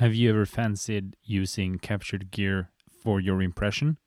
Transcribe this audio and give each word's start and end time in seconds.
Have 0.00 0.14
you 0.14 0.30
ever 0.30 0.46
fancied 0.46 1.14
using 1.22 1.78
captured 1.78 2.30
gear 2.30 2.70
for 3.02 3.20
your 3.20 3.42
impression? 3.42 3.98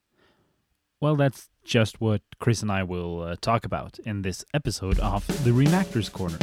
Well, 1.00 1.16
that's 1.16 1.50
just 1.64 2.02
what 2.02 2.24
Chris 2.40 2.64
and 2.64 2.72
I 2.72 2.82
will 2.82 3.22
uh, 3.22 3.36
talk 3.40 3.64
about 3.64 4.00
in 4.00 4.24
this 4.24 4.44
episode 4.56 4.98
of 4.98 5.28
the 5.44 5.52
Reenactors 5.52 6.12
Corner. 6.12 6.40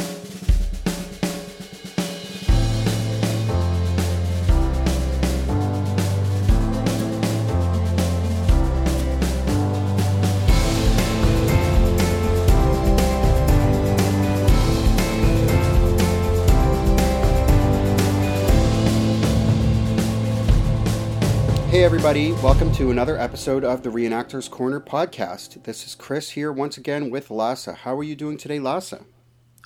Everybody, 21.93 22.31
welcome 22.35 22.71
to 22.71 22.93
another 22.93 23.19
episode 23.19 23.65
of 23.65 23.83
the 23.83 23.91
Reenactors 23.91 24.49
Corner 24.49 24.79
podcast. 24.79 25.65
This 25.65 25.85
is 25.85 25.97
Chris 25.97 26.31
here 26.31 26.53
once 26.53 26.79
again 26.79 27.11
with 27.11 27.33
Lasse. 27.33 27.65
How 27.65 27.99
are 27.99 28.05
you 28.05 28.15
doing 28.15 28.39
today, 28.39 28.61
Lasse? 28.61 28.95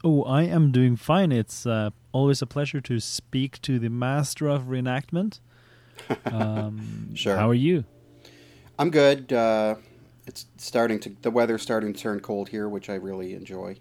Oh, 0.03 0.23
I 0.23 0.45
am 0.45 0.73
doing 0.73 0.97
fine. 0.97 1.33
It's 1.33 1.67
uh, 1.67 1.91
always 2.13 2.41
a 2.41 2.47
pleasure 2.47 2.81
to 2.81 2.99
speak 2.99 3.61
to 3.61 3.79
the 3.79 3.91
master 3.91 4.49
of 4.49 4.65
reenactment. 4.65 5.41
Um, 6.25 7.15
Sure. 7.15 7.37
How 7.37 7.51
are 7.51 7.53
you? 7.53 7.85
I'm 8.79 8.89
good. 8.89 9.31
Uh, 9.31 9.75
it's 10.27 10.47
starting 10.57 11.01
to, 11.01 11.15
the 11.21 11.31
weather's 11.31 11.61
starting 11.61 11.93
to 11.93 12.01
turn 12.01 12.21
cold 12.21 12.49
here, 12.49 12.71
which 12.71 12.89
I 12.89 12.95
really 12.95 13.35
enjoy. 13.35 13.77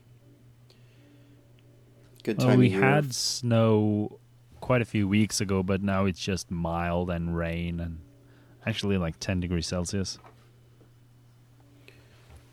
Good 2.24 2.40
time 2.40 2.50
Well, 2.50 2.58
we 2.58 2.72
had 2.72 3.16
snow 3.16 4.20
quite 4.60 4.82
a 4.82 4.86
few 4.86 5.08
weeks 5.08 5.40
ago, 5.40 5.64
but 5.64 5.82
now 5.82 6.06
it's 6.06 6.20
just 6.20 6.52
mild 6.52 7.10
and 7.10 7.38
rain 7.38 7.80
and 7.80 8.00
actually 8.66 8.98
like 8.98 9.20
10 9.20 9.40
degrees 9.40 9.68
Celsius. 9.68 10.18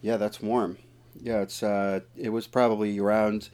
Yeah, 0.03 0.17
that's 0.17 0.41
warm. 0.41 0.79
Yeah, 1.21 1.41
it's 1.41 1.63
uh, 1.63 2.01
it 2.17 2.31
was 2.31 2.47
probably 2.47 2.99
around 2.99 3.51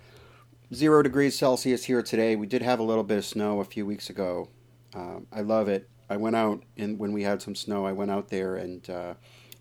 zero 0.73 1.03
degrees 1.03 1.37
Celsius 1.37 1.85
here 1.85 2.03
today. 2.03 2.37
We 2.37 2.47
did 2.47 2.63
have 2.63 2.79
a 2.79 2.85
little 2.85 3.03
bit 3.03 3.19
of 3.19 3.25
snow 3.25 3.61
a 3.61 3.65
few 3.65 3.85
weeks 3.85 4.11
ago. 4.11 4.49
Um, 4.95 5.27
I 5.33 5.41
love 5.41 5.69
it. 5.69 5.89
I 6.09 6.17
went 6.17 6.37
out 6.37 6.63
and 6.77 6.99
when 6.99 7.13
we 7.13 7.25
had 7.25 7.43
some 7.43 7.57
snow, 7.57 7.85
I 7.85 7.93
went 7.93 8.11
out 8.11 8.29
there 8.29 8.57
and 8.57 8.89
uh, 8.89 9.15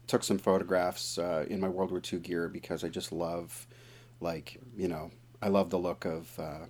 took 0.06 0.24
some 0.24 0.38
photographs 0.38 1.18
uh, 1.18 1.46
in 1.50 1.60
my 1.60 1.70
World 1.70 1.90
War 1.90 2.02
II 2.02 2.20
gear 2.20 2.48
because 2.48 2.84
I 2.84 2.90
just 2.90 3.12
love, 3.12 3.66
like 4.20 4.60
you 4.78 4.88
know, 4.88 5.10
I 5.42 5.50
love 5.50 5.70
the 5.72 5.80
look 5.80 6.06
of 6.06 6.40
uh, 6.40 6.66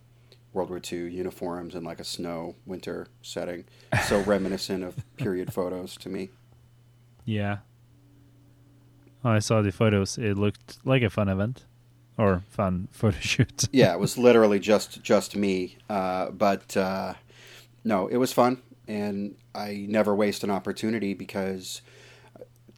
World 0.55 0.69
War 0.69 0.81
II 0.91 1.11
uniforms 1.13 1.75
in 1.75 1.83
like 1.83 1.99
a 1.99 2.03
snow 2.03 2.55
winter 2.65 3.07
setting. 3.21 3.65
So 4.07 4.21
reminiscent 4.25 4.83
of 4.83 4.95
period 5.17 5.53
photos 5.53 5.95
to 5.97 6.09
me. 6.09 6.29
Yeah. 7.25 7.57
I 9.23 9.39
saw 9.39 9.61
the 9.61 9.71
photos. 9.71 10.17
It 10.17 10.37
looked 10.37 10.77
like 10.85 11.01
a 11.03 11.09
fun 11.09 11.29
event 11.29 11.65
or 12.17 12.43
fun 12.49 12.87
photo 12.91 13.17
shoot. 13.19 13.67
yeah, 13.71 13.93
it 13.93 13.99
was 13.99 14.17
literally 14.27 14.59
just 14.59 15.03
just 15.03 15.35
me. 15.35 15.77
Uh, 15.89 16.29
but 16.31 16.75
uh, 16.77 17.15
no, 17.83 18.07
it 18.07 18.17
was 18.17 18.31
fun, 18.31 18.61
and 18.87 19.35
I 19.53 19.85
never 19.89 20.15
waste 20.15 20.43
an 20.43 20.51
opportunity 20.51 21.13
because 21.13 21.81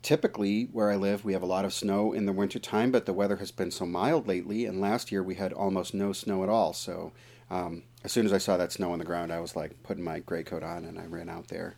typically 0.01 0.63
where 0.71 0.89
I 0.89 0.95
live, 0.95 1.25
we 1.25 1.33
have 1.33 1.41
a 1.43 1.47
lot 1.47 1.65
of 1.65 1.73
snow 1.73 2.13
in 2.13 2.25
the 2.25 2.31
wintertime, 2.31 2.91
but 2.91 3.05
the 3.05 3.13
weather 3.13 3.35
has 3.37 3.51
been 3.51 3.71
so 3.71 3.85
mild 3.85 4.25
lately. 4.25 4.65
And 4.65 4.79
last 4.79 5.11
year 5.11 5.21
we 5.21 5.35
had 5.35 5.51
almost 5.51 5.93
no 5.93 6.13
snow 6.13 6.43
at 6.43 6.49
all. 6.49 6.71
So 6.71 7.11
um, 7.49 7.83
as 8.03 8.11
soon 8.11 8.25
as 8.25 8.33
I 8.33 8.37
saw 8.37 8.57
that 8.57 8.71
snow 8.71 8.91
on 8.91 8.99
the 8.99 9.05
ground, 9.05 9.31
I 9.31 9.39
was 9.39 9.55
like 9.55 9.81
putting 9.83 10.03
my 10.03 10.19
gray 10.19 10.43
coat 10.43 10.63
on, 10.63 10.85
and 10.85 10.99
I 10.99 11.05
ran 11.05 11.29
out 11.29 11.47
there 11.47 11.75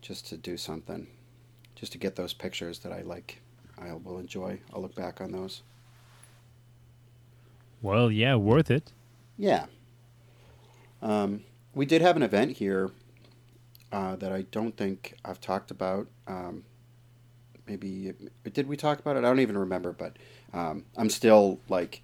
just 0.00 0.26
to 0.28 0.36
do 0.36 0.56
something, 0.56 1.06
just 1.74 1.92
to 1.92 1.98
get 1.98 2.16
those 2.16 2.32
pictures 2.32 2.80
that 2.80 2.92
I 2.92 3.02
like. 3.02 3.40
I 3.78 3.92
will 3.94 4.18
enjoy. 4.18 4.60
I'll 4.72 4.82
look 4.82 4.94
back 4.94 5.20
on 5.20 5.32
those. 5.32 5.62
well, 7.80 8.10
yeah, 8.10 8.36
worth 8.36 8.70
it. 8.70 8.92
Yeah. 9.36 9.66
Um, 11.00 11.42
we 11.74 11.84
did 11.86 12.02
have 12.02 12.16
an 12.16 12.22
event 12.22 12.52
here 12.58 12.90
uh, 13.90 14.16
that 14.16 14.30
I 14.32 14.42
don't 14.42 14.76
think 14.76 15.14
I've 15.24 15.40
talked 15.40 15.70
about. 15.70 16.06
Um, 16.26 16.64
maybe 17.66 18.12
did 18.52 18.68
we 18.68 18.76
talk 18.76 19.00
about 19.00 19.16
it? 19.16 19.20
I 19.20 19.22
don't 19.22 19.40
even 19.40 19.58
remember, 19.58 19.92
but 19.92 20.16
um, 20.52 20.84
I'm 20.96 21.10
still 21.10 21.58
like 21.68 22.02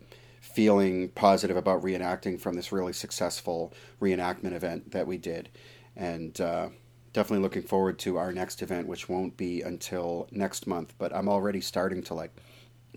feeling 0.59 1.09
positive 1.11 1.57
about 1.57 1.85
reenacting 1.85 2.41
from 2.41 2.55
this 2.55 2.73
really 2.73 2.93
successful 2.93 3.73
reenactment 4.01 4.53
event 4.53 4.91
that 4.91 5.07
we 5.07 5.17
did, 5.17 5.49
and 5.95 6.41
uh, 6.41 6.69
definitely 7.13 7.41
looking 7.41 7.63
forward 7.63 7.97
to 7.97 8.17
our 8.17 8.33
next 8.33 8.61
event, 8.61 8.89
which 8.89 9.09
won't 9.09 9.37
be 9.37 9.63
until 9.63 10.27
next 10.33 10.67
month. 10.67 10.93
But 10.99 11.15
I'm 11.15 11.29
already 11.29 11.61
starting 11.61 12.03
to 12.03 12.15
like 12.15 12.37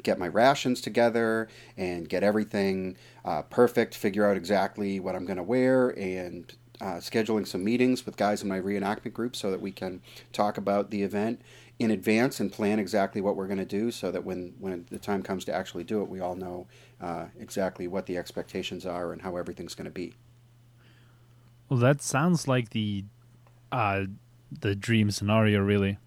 get 0.02 0.18
my 0.18 0.28
rations 0.28 0.82
together 0.82 1.50
and 1.78 2.10
get 2.10 2.24
everything 2.24 2.98
uh, 3.26 3.44
perfect, 3.44 3.94
figure 3.94 4.28
out 4.28 4.38
exactly 4.38 5.00
what 5.00 5.16
I'm 5.16 5.26
going 5.28 5.38
to 5.38 5.44
wear, 5.44 5.90
and 5.90 6.52
uh, 6.82 6.96
scheduling 6.96 7.48
some 7.48 7.64
meetings 7.64 8.08
with 8.08 8.18
guys 8.18 8.42
in 8.42 8.50
my 8.50 8.60
reenactment 8.60 9.14
group 9.14 9.36
so 9.36 9.52
that 9.52 9.62
we 9.62 9.72
can 9.72 10.02
talk 10.34 10.58
about 10.58 10.90
the 10.90 11.04
event 11.04 11.40
in 11.82 11.90
advance 11.90 12.40
and 12.40 12.52
plan 12.52 12.78
exactly 12.78 13.22
what 13.22 13.36
we're 13.36 13.48
going 13.48 13.58
to 13.58 13.66
do 13.66 13.90
so 13.90 14.12
that 14.12 14.24
when, 14.24 14.54
when 14.60 14.86
the 14.92 15.00
time 15.00 15.24
comes 15.24 15.44
to 15.44 15.52
actually 15.52 15.84
do 15.84 16.04
it, 16.04 16.10
we 16.10 16.20
all 16.20 16.36
know 16.36 16.68
uh, 17.02 17.26
exactly 17.40 17.88
what 17.88 18.06
the 18.06 18.18
expectations 18.18 18.86
are 18.86 19.12
and 19.12 19.24
how 19.24 19.36
everything's 19.36 19.74
going 19.74 19.86
to 19.86 19.92
be. 19.92 20.14
Well, 21.70 21.80
that 21.80 22.04
sounds 22.04 22.48
like 22.48 22.70
the 22.70 23.06
uh, 23.72 24.04
the 24.52 24.76
dream 24.76 25.10
scenario, 25.10 25.62
really. 25.62 25.98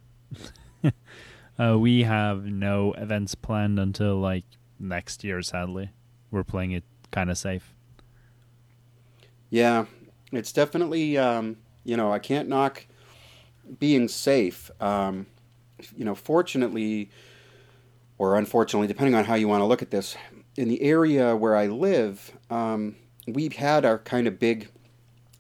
uh, 1.58 1.76
we 1.76 2.04
have 2.04 2.44
no 2.44 2.92
events 2.92 3.34
planned 3.34 3.80
until 3.80 4.16
like 4.20 4.44
next 4.78 5.24
year. 5.24 5.42
Sadly, 5.42 5.90
we're 6.30 6.44
playing 6.44 6.70
it 6.70 6.84
kind 7.10 7.30
of 7.30 7.38
safe. 7.38 7.74
Yeah, 9.50 9.86
it's 10.30 10.52
definitely 10.52 11.18
um, 11.18 11.56
you 11.82 11.96
know 11.96 12.12
I 12.12 12.20
can't 12.20 12.48
knock 12.48 12.86
being 13.80 14.06
safe. 14.06 14.70
Um, 14.80 15.26
you 15.96 16.04
know, 16.04 16.14
fortunately 16.14 17.10
or 18.18 18.36
unfortunately, 18.36 18.86
depending 18.86 19.14
on 19.14 19.24
how 19.24 19.34
you 19.34 19.48
want 19.48 19.60
to 19.60 19.66
look 19.66 19.82
at 19.82 19.90
this, 19.90 20.16
in 20.56 20.68
the 20.68 20.80
area 20.82 21.34
where 21.34 21.56
I 21.56 21.66
live, 21.66 22.32
um, 22.48 22.96
we've 23.26 23.54
had 23.54 23.84
our 23.84 23.98
kind 23.98 24.26
of 24.26 24.38
big 24.38 24.68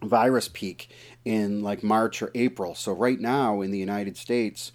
virus 0.02 0.48
peak 0.48 0.90
in 1.24 1.62
like 1.62 1.82
March 1.82 2.20
or 2.20 2.30
April. 2.34 2.74
So 2.74 2.92
right 2.92 3.20
now 3.20 3.60
in 3.60 3.70
the 3.70 3.78
United 3.78 4.16
States, 4.16 4.72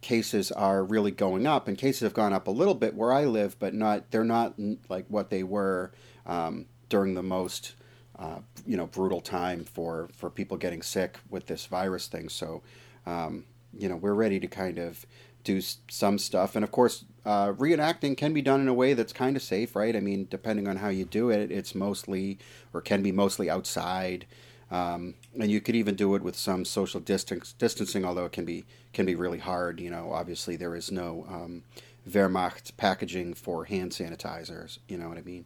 cases 0.00 0.50
are 0.52 0.84
really 0.84 1.10
going 1.10 1.46
up, 1.46 1.68
and 1.68 1.76
cases 1.76 2.02
have 2.02 2.14
gone 2.14 2.32
up 2.32 2.46
a 2.46 2.50
little 2.50 2.74
bit 2.74 2.94
where 2.94 3.12
I 3.12 3.24
live, 3.24 3.58
but 3.58 3.74
not 3.74 4.10
they're 4.10 4.24
not 4.24 4.54
like 4.88 5.06
what 5.08 5.30
they 5.30 5.42
were 5.42 5.92
um, 6.26 6.66
during 6.88 7.14
the 7.14 7.22
most 7.22 7.74
uh, 8.18 8.38
you 8.64 8.76
know 8.76 8.86
brutal 8.86 9.20
time 9.20 9.64
for 9.64 10.08
for 10.14 10.30
people 10.30 10.56
getting 10.56 10.82
sick 10.82 11.18
with 11.28 11.46
this 11.46 11.66
virus 11.66 12.06
thing. 12.06 12.28
So 12.28 12.62
um, 13.06 13.44
you 13.78 13.88
know 13.88 13.96
we're 13.96 14.14
ready 14.14 14.40
to 14.40 14.46
kind 14.46 14.78
of 14.78 15.06
do 15.44 15.60
some 15.88 16.18
stuff, 16.18 16.54
and 16.54 16.64
of 16.64 16.70
course 16.70 17.04
uh, 17.24 17.52
reenacting 17.52 18.16
can 18.16 18.32
be 18.32 18.42
done 18.42 18.60
in 18.60 18.68
a 18.68 18.74
way 18.74 18.94
that's 18.94 19.12
kind 19.12 19.36
of 19.36 19.42
safe, 19.42 19.74
right? 19.74 19.96
I 19.96 20.00
mean, 20.00 20.26
depending 20.30 20.68
on 20.68 20.76
how 20.76 20.88
you 20.88 21.04
do 21.04 21.30
it, 21.30 21.50
it's 21.50 21.74
mostly 21.74 22.38
or 22.72 22.80
can 22.80 23.02
be 23.02 23.12
mostly 23.12 23.48
outside. 23.50 24.26
Um, 24.70 25.14
and 25.38 25.50
you 25.50 25.60
could 25.60 25.74
even 25.74 25.96
do 25.96 26.14
it 26.14 26.22
with 26.22 26.36
some 26.36 26.64
social 26.64 27.00
distance, 27.00 27.54
distancing, 27.54 28.04
although 28.04 28.26
it 28.26 28.32
can 28.32 28.44
be 28.44 28.64
can 28.92 29.06
be 29.06 29.14
really 29.14 29.38
hard. 29.38 29.80
You 29.80 29.90
know, 29.90 30.12
obviously 30.12 30.56
there 30.56 30.76
is 30.76 30.92
no 30.92 31.26
um, 31.28 31.64
Wehrmacht 32.08 32.76
packaging 32.76 33.34
for 33.34 33.64
hand 33.64 33.92
sanitizers. 33.92 34.78
You 34.88 34.98
know 34.98 35.08
what 35.08 35.18
I 35.18 35.22
mean? 35.22 35.44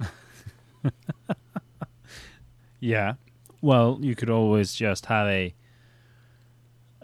Yeah. 2.84 3.14
Well, 3.62 3.96
you 4.02 4.14
could 4.14 4.28
always 4.28 4.74
just 4.74 5.06
have 5.06 5.26
a 5.26 5.54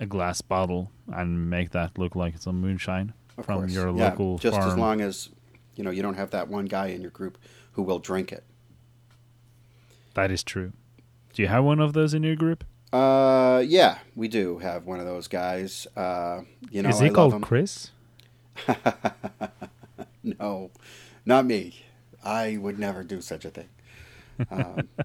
a 0.00 0.06
glass 0.06 0.40
bottle 0.40 0.90
and 1.12 1.48
make 1.48 1.70
that 1.70 1.96
look 1.98 2.16
like 2.16 2.34
it's 2.34 2.46
a 2.46 2.52
moonshine 2.52 3.12
Of 3.38 3.46
from 3.46 3.60
course. 3.60 3.72
your 3.72 3.86
Yeah, 3.96 4.08
local 4.08 4.38
just 4.38 4.56
farm. 4.56 4.70
as 4.70 4.76
long 4.76 5.00
as 5.00 5.28
you 5.76 5.84
know 5.84 5.90
you 5.90 6.02
don't 6.02 6.16
have 6.16 6.30
that 6.30 6.48
one 6.48 6.64
guy 6.64 6.88
in 6.88 7.02
your 7.02 7.10
group 7.12 7.38
who 7.72 7.82
will 7.82 8.00
drink 8.00 8.32
it. 8.32 8.42
That 10.14 10.32
is 10.32 10.42
true. 10.42 10.72
Do 11.34 11.42
you 11.42 11.48
have 11.48 11.62
one 11.62 11.78
of 11.78 11.92
those 11.92 12.14
in 12.14 12.24
your 12.24 12.34
group? 12.34 12.64
Uh, 12.92 13.62
yeah, 13.64 13.98
we 14.16 14.26
do 14.26 14.58
have 14.58 14.86
one 14.86 14.98
of 14.98 15.06
those 15.06 15.28
guys. 15.28 15.86
Uh, 15.96 16.40
you 16.70 16.82
know, 16.82 16.88
is 16.88 16.98
he 16.98 17.06
I 17.06 17.10
called. 17.10 17.40
Chris? 17.42 17.92
no, 20.22 20.70
not 21.24 21.46
me. 21.46 21.82
I 22.24 22.56
would 22.56 22.78
never 22.78 23.02
do 23.04 23.20
such 23.20 23.44
a 23.44 23.50
thing. 23.50 23.68
Um, 24.50 24.88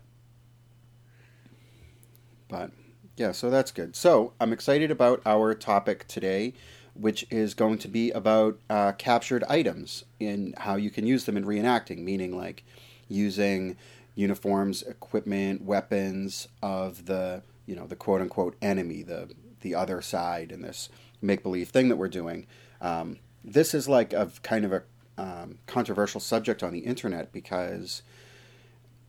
but 2.48 2.72
yeah, 3.18 3.32
so 3.32 3.50
that's 3.50 3.72
good. 3.72 3.96
So 3.96 4.34
I'm 4.40 4.52
excited 4.52 4.92
about 4.92 5.22
our 5.26 5.54
topic 5.54 6.08
today, 6.08 6.54
which 6.94 7.26
is 7.30 7.54
going 7.54 7.78
to 7.80 7.88
be 7.88 8.12
about 8.12 8.60
uh, 8.70 8.92
captured 8.94 9.44
items 9.48 10.06
and 10.20 10.54
how 10.58 10.76
you 10.76 10.90
can 10.90 11.08
use 11.08 11.26
them 11.26 11.38
in 11.38 11.46
reenacting, 11.46 12.00
meaning 12.00 12.36
like 12.36 12.64
using 13.08 13.78
uniforms, 14.16 14.82
equipment, 14.84 15.62
weapons 15.62 16.48
of 16.62 17.06
the 17.06 17.44
you 17.66 17.76
know 17.76 17.88
the 17.88 17.96
quote 17.96 18.22
unquote 18.22 18.56
enemy, 18.62 19.02
the 19.02 19.34
the 19.62 19.76
other 19.76 20.02
side 20.02 20.52
in 20.52 20.62
this 20.62 20.90
make 21.22 21.42
believe 21.42 21.70
thing 21.70 21.90
that 21.90 21.96
we're 21.96 22.08
doing. 22.08 22.46
Um, 22.82 23.18
this 23.44 23.74
is 23.74 23.88
like 23.88 24.14
a 24.14 24.32
kind 24.44 24.66
of 24.66 24.74
a 24.74 24.84
um, 25.18 25.60
controversial 25.68 26.20
subject 26.20 26.62
on 26.64 26.74
the 26.74 26.80
internet 26.80 27.32
because 27.32 28.04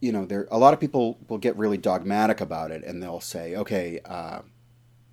you 0.01 0.13
know 0.13 0.25
there 0.25 0.47
a 0.51 0.59
lot 0.59 0.75
of 0.75 0.81
people 0.81 1.19
will 1.29 1.39
get 1.39 1.57
really 1.57 1.79
dogmatic 1.79 2.41
about 2.41 2.71
it 2.71 2.85
and 2.85 3.03
they'll 3.03 3.21
say, 3.21 3.57
okay. 3.57 4.01
Uh, 4.05 4.41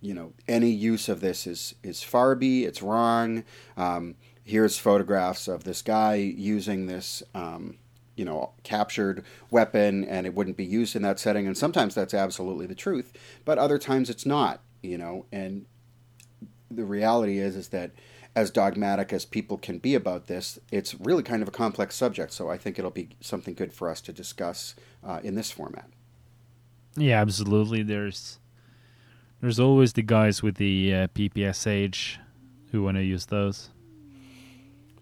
you 0.01 0.13
know, 0.13 0.33
any 0.49 0.69
use 0.69 1.07
of 1.07 1.21
this 1.21 1.47
is 1.47 1.75
is 1.81 2.03
Farby. 2.03 2.65
It's 2.65 2.81
wrong. 2.81 3.45
Um, 3.77 4.15
here's 4.43 4.77
photographs 4.77 5.47
of 5.47 5.63
this 5.63 5.81
guy 5.81 6.15
using 6.15 6.87
this 6.87 7.23
um, 7.33 7.77
you 8.15 8.25
know 8.25 8.51
captured 8.63 9.23
weapon 9.49 10.03
and 10.03 10.25
it 10.25 10.33
wouldn't 10.33 10.57
be 10.57 10.65
used 10.65 10.95
in 10.95 11.01
that 11.01 11.19
setting 11.19 11.47
and 11.47 11.57
sometimes 11.57 11.95
that's 11.95 12.13
absolutely 12.13 12.65
the 12.65 12.75
truth 12.75 13.13
but 13.45 13.57
other 13.57 13.79
times 13.79 14.09
it's 14.09 14.25
not 14.25 14.61
you 14.81 14.97
know 14.97 15.25
and 15.31 15.65
the 16.69 16.85
reality 16.85 17.39
is 17.39 17.55
is 17.55 17.69
that 17.69 17.91
as 18.35 18.49
dogmatic 18.49 19.13
as 19.13 19.25
people 19.25 19.57
can 19.57 19.77
be 19.77 19.93
about 19.93 20.27
this 20.27 20.59
it's 20.71 20.95
really 20.95 21.23
kind 21.23 21.41
of 21.41 21.47
a 21.47 21.51
complex 21.51 21.95
subject 21.95 22.31
so 22.31 22.49
i 22.49 22.57
think 22.57 22.79
it'll 22.79 22.91
be 22.91 23.09
something 23.21 23.53
good 23.53 23.71
for 23.71 23.89
us 23.89 24.01
to 24.01 24.11
discuss 24.11 24.75
uh, 25.03 25.19
in 25.23 25.35
this 25.35 25.51
format. 25.51 25.89
Yeah 26.95 27.19
absolutely. 27.19 27.83
There's 27.83 28.39
there's 29.41 29.59
always 29.59 29.93
the 29.93 30.03
guys 30.03 30.41
with 30.41 30.55
the 30.55 30.93
uh, 30.93 31.07
ppsh 31.07 32.17
who 32.71 32.83
want 32.83 32.97
to 32.97 33.03
use 33.03 33.25
those. 33.27 33.69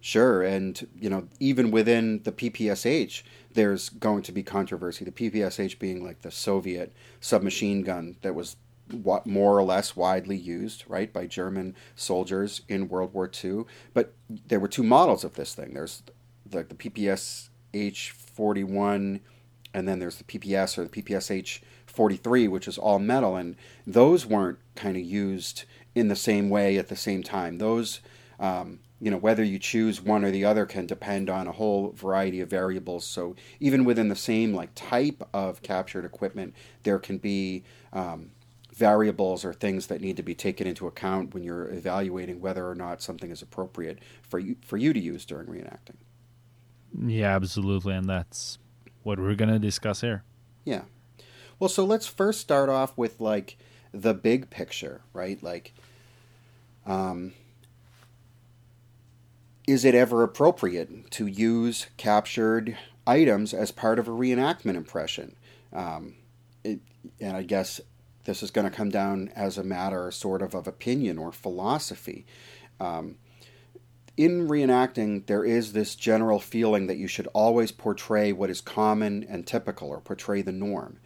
Sure, 0.00 0.42
and 0.42 0.88
you 0.98 1.08
know, 1.08 1.28
even 1.38 1.70
within 1.70 2.24
the 2.24 2.32
PPSH, 2.32 3.22
there's 3.52 3.88
going 3.88 4.22
to 4.24 4.32
be 4.32 4.42
controversy. 4.42 5.04
The 5.04 5.12
PPSH 5.12 5.78
being 5.78 6.04
like 6.04 6.22
the 6.22 6.30
Soviet 6.32 6.92
submachine 7.20 7.82
gun 7.82 8.16
that 8.22 8.34
was 8.34 8.56
more 8.92 9.58
or 9.58 9.62
less 9.62 9.96
widely 9.96 10.36
used, 10.36 10.84
right, 10.88 11.12
by 11.12 11.26
German 11.26 11.74
soldiers 11.96 12.62
in 12.68 12.88
World 12.88 13.12
War 13.14 13.30
II. 13.42 13.64
But 13.94 14.14
there 14.28 14.60
were 14.60 14.68
two 14.68 14.82
models 14.82 15.24
of 15.24 15.34
this 15.34 15.54
thing. 15.54 15.74
There's 15.74 16.02
the, 16.44 16.62
the 16.64 16.74
PPSH 16.74 18.10
41, 18.10 19.20
and 19.74 19.88
then 19.88 19.98
there's 19.98 20.16
the 20.16 20.24
PPS 20.24 20.78
or 20.78 20.84
the 20.84 21.02
PPSH 21.02 21.60
43, 21.86 22.48
which 22.48 22.68
is 22.68 22.78
all 22.78 22.98
metal, 22.98 23.36
and 23.36 23.56
those 23.86 24.26
weren't 24.26 24.58
kind 24.74 24.96
of 24.96 25.02
used 25.02 25.64
in 25.94 26.08
the 26.08 26.16
same 26.16 26.48
way 26.48 26.78
at 26.78 26.88
the 26.88 26.96
same 26.96 27.22
time. 27.22 27.58
Those 27.58 28.00
um, 28.40 28.80
you 29.02 29.10
know 29.10 29.16
whether 29.16 29.42
you 29.42 29.58
choose 29.58 30.00
one 30.00 30.24
or 30.24 30.30
the 30.30 30.44
other 30.44 30.64
can 30.64 30.86
depend 30.86 31.28
on 31.28 31.48
a 31.48 31.52
whole 31.52 31.90
variety 31.90 32.40
of 32.40 32.48
variables 32.48 33.04
so 33.04 33.34
even 33.58 33.84
within 33.84 34.08
the 34.08 34.16
same 34.16 34.54
like 34.54 34.70
type 34.76 35.22
of 35.34 35.60
captured 35.62 36.04
equipment 36.04 36.54
there 36.84 37.00
can 37.00 37.18
be 37.18 37.64
um, 37.92 38.30
variables 38.74 39.44
or 39.44 39.52
things 39.52 39.88
that 39.88 40.00
need 40.00 40.16
to 40.16 40.22
be 40.22 40.34
taken 40.34 40.66
into 40.66 40.86
account 40.86 41.34
when 41.34 41.42
you're 41.42 41.68
evaluating 41.68 42.40
whether 42.40 42.68
or 42.68 42.74
not 42.74 43.02
something 43.02 43.30
is 43.30 43.42
appropriate 43.42 43.98
for 44.22 44.38
you 44.38 44.56
for 44.64 44.76
you 44.76 44.92
to 44.92 45.00
use 45.00 45.24
during 45.26 45.46
reenacting. 45.46 45.96
Yeah 46.98 47.34
absolutely 47.36 47.94
and 47.94 48.08
that's 48.08 48.58
what 49.02 49.18
we're 49.18 49.34
going 49.34 49.50
to 49.50 49.58
discuss 49.58 50.00
here. 50.00 50.24
Yeah. 50.64 50.82
Well 51.58 51.68
so 51.68 51.84
let's 51.84 52.06
first 52.06 52.40
start 52.40 52.68
off 52.68 52.96
with 52.96 53.20
like 53.20 53.58
the 53.92 54.14
big 54.14 54.48
picture 54.48 55.02
right? 55.12 55.42
Like 55.42 55.74
um, 56.86 57.34
is 59.66 59.84
it 59.84 59.94
ever 59.94 60.22
appropriate 60.22 61.10
to 61.12 61.26
use 61.26 61.86
captured 61.96 62.76
items 63.06 63.54
as 63.54 63.70
part 63.70 63.98
of 63.98 64.08
a 64.08 64.10
reenactment 64.10 64.74
impression? 64.74 65.36
Um, 65.72 66.14
it, 66.64 66.80
and 67.20 67.36
I 67.36 67.42
guess 67.42 67.80
this 68.24 68.42
is 68.42 68.50
going 68.50 68.68
to 68.68 68.76
come 68.76 68.90
down 68.90 69.30
as 69.34 69.58
a 69.58 69.64
matter 69.64 70.10
sort 70.10 70.42
of 70.42 70.54
of 70.54 70.66
opinion 70.66 71.18
or 71.18 71.32
philosophy. 71.32 72.24
Um, 72.80 73.16
in 74.16 74.48
reenacting, 74.48 75.26
there 75.26 75.44
is 75.44 75.72
this 75.72 75.94
general 75.94 76.38
feeling 76.38 76.86
that 76.86 76.98
you 76.98 77.08
should 77.08 77.26
always 77.28 77.72
portray 77.72 78.32
what 78.32 78.50
is 78.50 78.60
common 78.60 79.24
and 79.24 79.46
typical 79.46 79.88
or 79.88 80.00
portray 80.00 80.42
the 80.42 80.52
norm. 80.52 80.98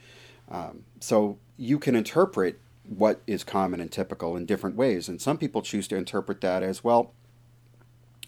Um, 0.48 0.84
so 1.00 1.38
you 1.56 1.78
can 1.78 1.94
interpret 1.94 2.60
what 2.88 3.20
is 3.26 3.44
common 3.44 3.80
and 3.80 3.90
typical 3.90 4.36
in 4.36 4.46
different 4.46 4.76
ways, 4.76 5.08
and 5.08 5.20
some 5.20 5.38
people 5.38 5.62
choose 5.62 5.88
to 5.88 5.96
interpret 5.96 6.40
that 6.40 6.62
as 6.62 6.84
well 6.84 7.12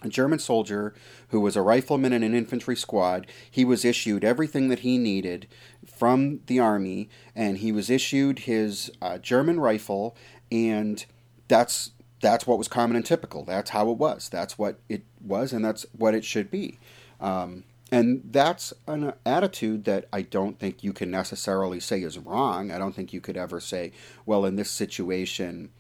a 0.03 0.09
German 0.09 0.39
soldier 0.39 0.95
who 1.29 1.41
was 1.41 1.57
a 1.57 1.63
rifleman 1.63 2.13
in 2.13 2.23
an 2.23 2.35
infantry 2.35 2.77
squad. 2.77 3.27
He 3.51 3.65
was 3.65 3.85
issued 3.85 4.25
everything 4.25 4.69
that 4.69 4.81
he 4.81 4.99
needed 4.99 5.49
from 5.87 6.41
the 6.47 6.61
army, 6.61 7.09
and 7.35 7.59
he 7.59 7.73
was 7.73 7.91
issued 7.91 8.41
his 8.41 8.91
uh, 9.03 9.19
German 9.19 9.61
rifle, 9.61 10.17
and 10.51 11.05
that's 11.49 11.93
that's 12.21 12.47
what 12.47 12.59
was 12.59 12.69
common 12.69 12.97
and 12.97 13.07
typical. 13.07 13.45
That's 13.45 13.71
how 13.71 13.91
it 13.91 13.99
was. 13.99 14.29
That's 14.29 14.59
what 14.59 14.81
it 14.89 15.05
was, 15.21 15.53
and 15.53 15.65
that's 15.65 15.87
what 15.97 16.15
it 16.15 16.25
should 16.25 16.51
be. 16.51 16.79
Um, 17.21 17.65
and 17.91 18.23
that's 18.25 18.75
an 18.87 19.15
attitude 19.25 19.85
that 19.85 20.07
I 20.13 20.23
don't 20.23 20.59
think 20.59 20.85
you 20.85 20.93
can 20.93 21.11
necessarily 21.11 21.81
say 21.81 22.03
is 22.03 22.19
wrong. 22.19 22.71
I 22.71 22.79
don't 22.79 22.95
think 22.95 23.13
you 23.13 23.21
could 23.21 23.37
ever 23.37 23.61
say, 23.61 23.93
well, 24.27 24.45
in 24.45 24.57
this 24.57 24.71
situation, 24.71 25.71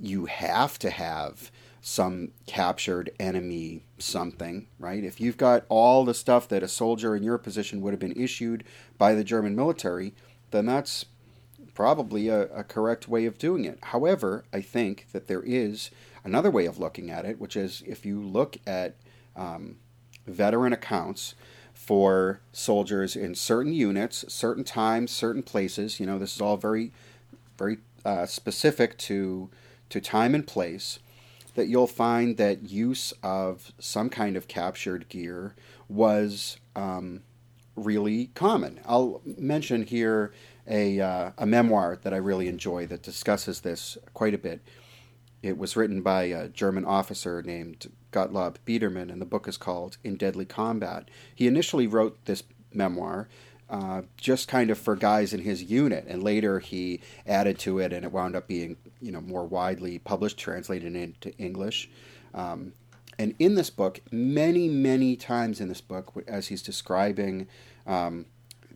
you 0.00 0.26
have 0.26 0.78
to 0.80 0.90
have 0.90 1.50
some 1.80 2.32
captured 2.46 3.10
enemy 3.18 3.82
something, 3.98 4.66
right? 4.78 5.02
If 5.02 5.20
you've 5.20 5.36
got 5.36 5.64
all 5.68 6.04
the 6.04 6.14
stuff 6.14 6.48
that 6.48 6.62
a 6.62 6.68
soldier 6.68 7.16
in 7.16 7.22
your 7.22 7.38
position 7.38 7.80
would 7.80 7.92
have 7.92 8.00
been 8.00 8.20
issued 8.20 8.64
by 8.98 9.14
the 9.14 9.24
German 9.24 9.56
military, 9.56 10.12
then 10.50 10.66
that's 10.66 11.06
probably 11.74 12.28
a, 12.28 12.42
a, 12.48 12.64
correct 12.64 13.08
way 13.08 13.24
of 13.24 13.38
doing 13.38 13.64
it. 13.64 13.78
However, 13.84 14.44
I 14.52 14.60
think 14.60 15.06
that 15.12 15.28
there 15.28 15.42
is 15.42 15.90
another 16.24 16.50
way 16.50 16.66
of 16.66 16.78
looking 16.78 17.10
at 17.10 17.24
it, 17.24 17.40
which 17.40 17.56
is 17.56 17.82
if 17.86 18.04
you 18.04 18.20
look 18.20 18.58
at 18.66 18.96
um, 19.34 19.76
veteran 20.26 20.74
accounts 20.74 21.34
for 21.72 22.40
soldiers 22.52 23.16
in 23.16 23.34
certain 23.34 23.72
units, 23.72 24.26
certain 24.28 24.64
times, 24.64 25.10
certain 25.10 25.42
places, 25.42 25.98
you 25.98 26.04
know, 26.04 26.18
this 26.18 26.34
is 26.34 26.40
all 26.42 26.58
very, 26.58 26.92
very 27.56 27.78
uh, 28.04 28.26
specific 28.26 28.98
to 28.98 29.48
to 29.88 30.00
time 30.00 30.36
and 30.36 30.46
place 30.46 31.00
that 31.54 31.68
you'll 31.68 31.86
find 31.86 32.36
that 32.36 32.70
use 32.70 33.12
of 33.22 33.72
some 33.78 34.08
kind 34.08 34.36
of 34.36 34.48
captured 34.48 35.08
gear 35.08 35.54
was 35.88 36.58
um, 36.76 37.22
really 37.76 38.26
common. 38.34 38.80
I'll 38.86 39.22
mention 39.24 39.84
here 39.84 40.32
a, 40.66 41.00
uh, 41.00 41.30
a 41.38 41.46
memoir 41.46 41.98
that 42.02 42.14
I 42.14 42.18
really 42.18 42.48
enjoy 42.48 42.86
that 42.86 43.02
discusses 43.02 43.60
this 43.60 43.98
quite 44.14 44.34
a 44.34 44.38
bit. 44.38 44.60
It 45.42 45.56
was 45.56 45.76
written 45.76 46.02
by 46.02 46.24
a 46.24 46.48
German 46.48 46.84
officer 46.84 47.42
named 47.42 47.90
Gottlob 48.12 48.56
Bidermann, 48.66 49.10
and 49.10 49.20
the 49.20 49.26
book 49.26 49.48
is 49.48 49.56
called 49.56 49.96
In 50.04 50.16
Deadly 50.16 50.44
Combat. 50.44 51.08
He 51.34 51.46
initially 51.46 51.86
wrote 51.86 52.24
this 52.26 52.42
memoir 52.72 53.28
uh, 53.70 54.02
just 54.16 54.48
kind 54.48 54.68
of 54.70 54.78
for 54.78 54.96
guys 54.96 55.32
in 55.32 55.40
his 55.40 55.62
unit, 55.62 56.04
and 56.08 56.22
later 56.22 56.58
he 56.58 57.00
added 57.26 57.58
to 57.60 57.78
it, 57.78 57.92
and 57.92 58.04
it 58.04 58.10
wound 58.10 58.34
up 58.34 58.48
being 58.48 58.76
you 59.00 59.12
know 59.12 59.20
more 59.20 59.44
widely 59.44 59.98
published, 59.98 60.38
translated 60.38 60.96
into 60.96 61.32
English. 61.38 61.88
Um, 62.34 62.72
and 63.18 63.34
in 63.38 63.54
this 63.54 63.70
book, 63.70 64.00
many 64.10 64.68
many 64.68 65.14
times 65.14 65.60
in 65.60 65.68
this 65.68 65.80
book, 65.80 66.12
as 66.26 66.48
he's 66.48 66.62
describing. 66.62 67.46
Um, 67.86 68.26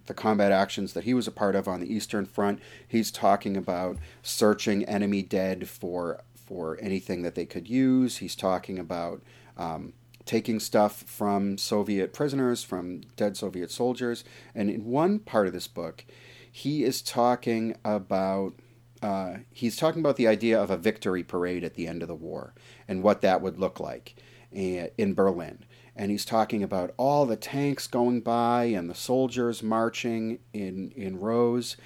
the 0.06 0.12
combat 0.12 0.52
actions 0.52 0.92
that 0.92 1.04
he 1.04 1.14
was 1.14 1.26
a 1.26 1.30
part 1.30 1.56
of 1.56 1.66
on 1.66 1.80
the 1.80 1.90
Eastern 1.90 2.26
Front. 2.26 2.60
He's 2.86 3.10
talking 3.10 3.56
about 3.56 3.96
searching 4.22 4.84
enemy 4.84 5.22
dead 5.22 5.66
for 5.66 6.20
for 6.34 6.76
anything 6.80 7.22
that 7.22 7.34
they 7.34 7.46
could 7.46 7.68
use. 7.68 8.18
He's 8.18 8.36
talking 8.36 8.78
about 8.78 9.22
um, 9.56 9.94
taking 10.26 10.58
stuff 10.60 11.02
from 11.02 11.58
Soviet 11.58 12.12
prisoners, 12.12 12.64
from 12.64 13.02
dead 13.16 13.36
Soviet 13.36 13.70
soldiers. 13.70 14.24
And 14.54 14.70
in 14.70 14.84
one 14.84 15.18
part 15.18 15.46
of 15.46 15.52
this 15.52 15.68
book, 15.68 16.04
he 16.50 16.84
is 16.84 17.02
talking 17.02 17.76
about 17.84 18.54
uh, 19.02 19.38
he's 19.50 19.76
talking 19.76 20.00
about 20.00 20.16
the 20.16 20.26
idea 20.26 20.58
of 20.58 20.70
a 20.70 20.78
victory 20.78 21.22
parade 21.22 21.62
at 21.62 21.74
the 21.74 21.86
end 21.86 22.00
of 22.00 22.08
the 22.08 22.14
war 22.14 22.54
and 22.88 23.02
what 23.02 23.20
that 23.20 23.42
would 23.42 23.58
look 23.58 23.78
like 23.78 24.14
in 24.50 25.14
Berlin. 25.14 25.64
And 25.94 26.10
he's 26.10 26.24
talking 26.24 26.62
about 26.62 26.94
all 26.96 27.26
the 27.26 27.36
tanks 27.36 27.86
going 27.86 28.22
by 28.22 28.64
and 28.64 28.88
the 28.88 28.94
soldiers 28.94 29.62
marching 29.62 30.38
in, 30.52 30.92
in 30.96 31.20
rows, 31.20 31.76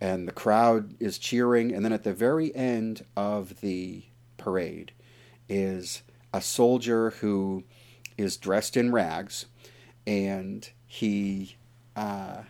and 0.00 0.26
the 0.26 0.32
crowd 0.32 0.94
is 0.98 1.18
cheering. 1.18 1.74
And 1.74 1.84
then 1.84 1.92
at 1.92 2.04
the 2.04 2.14
very 2.14 2.54
end 2.54 3.04
of 3.16 3.60
the 3.60 4.04
parade 4.38 4.92
is 5.48 6.02
a 6.36 6.42
soldier 6.42 7.10
who 7.22 7.64
is 8.18 8.36
dressed 8.36 8.76
in 8.76 8.92
rags, 8.92 9.46
and 10.06 10.70
he 10.86 11.56
uh, 11.96 12.42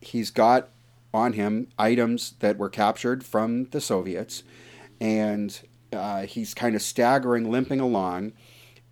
he's 0.00 0.30
got 0.30 0.68
on 1.12 1.32
him 1.32 1.66
items 1.78 2.34
that 2.38 2.56
were 2.56 2.68
captured 2.68 3.24
from 3.24 3.64
the 3.70 3.80
Soviets, 3.80 4.44
and 5.00 5.60
uh, 5.92 6.22
he's 6.22 6.54
kind 6.54 6.76
of 6.76 6.82
staggering, 6.82 7.50
limping 7.50 7.80
along, 7.80 8.32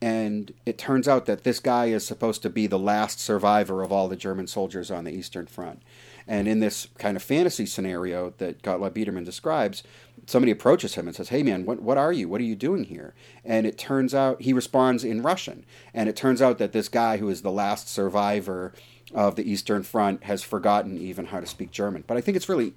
and 0.02 0.52
it 0.66 0.76
turns 0.76 1.06
out 1.06 1.26
that 1.26 1.45
this 1.45 1.61
guy 1.61 1.87
is 1.87 2.04
supposed 2.04 2.42
to 2.42 2.50
be 2.50 2.66
the 2.66 2.78
last 2.78 3.21
survivor 3.21 3.83
of 3.85 3.92
all 3.92 4.09
the 4.09 4.16
German 4.16 4.49
soldiers 4.49 4.90
on 4.90 5.04
the 5.04 5.12
Eastern 5.12 5.47
Front. 5.47 5.83
And 6.28 6.49
in 6.49 6.61
this 6.61 6.88
kind 6.99 7.16
of 7.16 7.23
fantasy 7.23 7.66
scenario 7.66 8.35
that 8.38 8.62
Gottlob 8.62 8.92
Bidermann 8.92 9.25
describes, 9.25 9.83
somebody 10.26 10.50
approaches 10.50 10.95
him 10.95 11.06
and 11.06 11.16
says, 11.16 11.28
Hey 11.28 11.42
man, 11.42 11.64
what, 11.64 11.80
what 11.80 11.99
are 11.99 12.12
you? 12.12 12.28
What 12.28 12.40
are 12.40 12.45
you 12.45 12.56
doing 12.56 12.85
here? 12.85 13.14
And 13.45 13.66
it 13.66 13.78
turns 13.78 14.14
out 14.14 14.42
he 14.42 14.52
responds 14.52 15.04
in 15.04 15.23
Russian. 15.23 15.64
And 15.95 16.09
it 16.09 16.16
turns 16.16 16.42
out 16.42 16.59
that 16.59 16.73
this 16.73 16.88
guy 16.88 17.18
who 17.18 17.28
is 17.28 17.42
the 17.42 17.52
last 17.52 17.88
survivor 17.88 18.73
of 19.14 19.37
the 19.37 19.49
Eastern 19.49 19.83
Front 19.83 20.25
has 20.25 20.42
forgotten 20.42 20.99
even 20.99 21.26
how 21.26 21.40
to 21.40 21.47
speak 21.47 21.71
German. 21.71 22.04
But 22.06 22.16
I 22.16 22.21
think 22.21 22.37
it's 22.37 22.49
really 22.49 22.75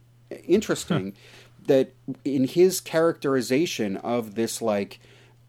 interesting 0.48 1.14
that 1.66 1.94
in 2.24 2.46
his 2.46 2.80
characterization 2.80 3.98
of 3.98 4.36
this 4.36 4.62
like 4.62 5.00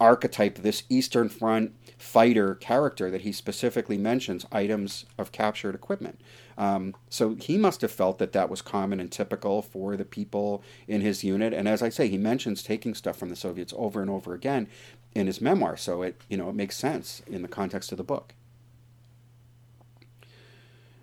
archetype, 0.01 0.57
this 0.57 0.85
Eastern 0.89 1.29
Front 1.29 1.75
fighter 1.99 2.55
character 2.55 3.11
that 3.11 3.21
he 3.21 3.33
specifically 3.33 3.99
mentions 3.99 4.47
items 4.51 5.05
of 5.19 5.33
captured 5.33 5.75
equipment. 5.75 6.21
Um, 6.61 6.95
so 7.09 7.37
he 7.37 7.57
must 7.57 7.81
have 7.81 7.91
felt 7.91 8.19
that 8.19 8.33
that 8.35 8.51
was 8.51 8.61
common 8.61 9.01
and 9.01 9.11
typical 9.11 9.63
for 9.63 9.97
the 9.97 10.05
people 10.05 10.63
in 10.87 11.01
his 11.01 11.25
unit. 11.25 11.55
And 11.55 11.67
as 11.67 11.81
I 11.81 11.89
say, 11.89 12.07
he 12.07 12.19
mentions 12.19 12.63
taking 12.63 12.95
stuff 12.95 13.17
from 13.17 13.31
the 13.31 13.35
Soviets 13.35 13.73
over 13.79 14.03
and 14.03 14.11
over 14.11 14.35
again 14.35 14.69
in 15.15 15.27
his 15.27 15.41
memoir. 15.41 15.79
So 15.79 16.03
it 16.03 16.21
you 16.29 16.37
know 16.37 16.51
it 16.51 16.55
makes 16.55 16.77
sense 16.77 17.23
in 17.27 17.41
the 17.41 17.49
context 17.49 17.93
of 17.93 17.97
the 17.97 18.05
book. 18.05 18.35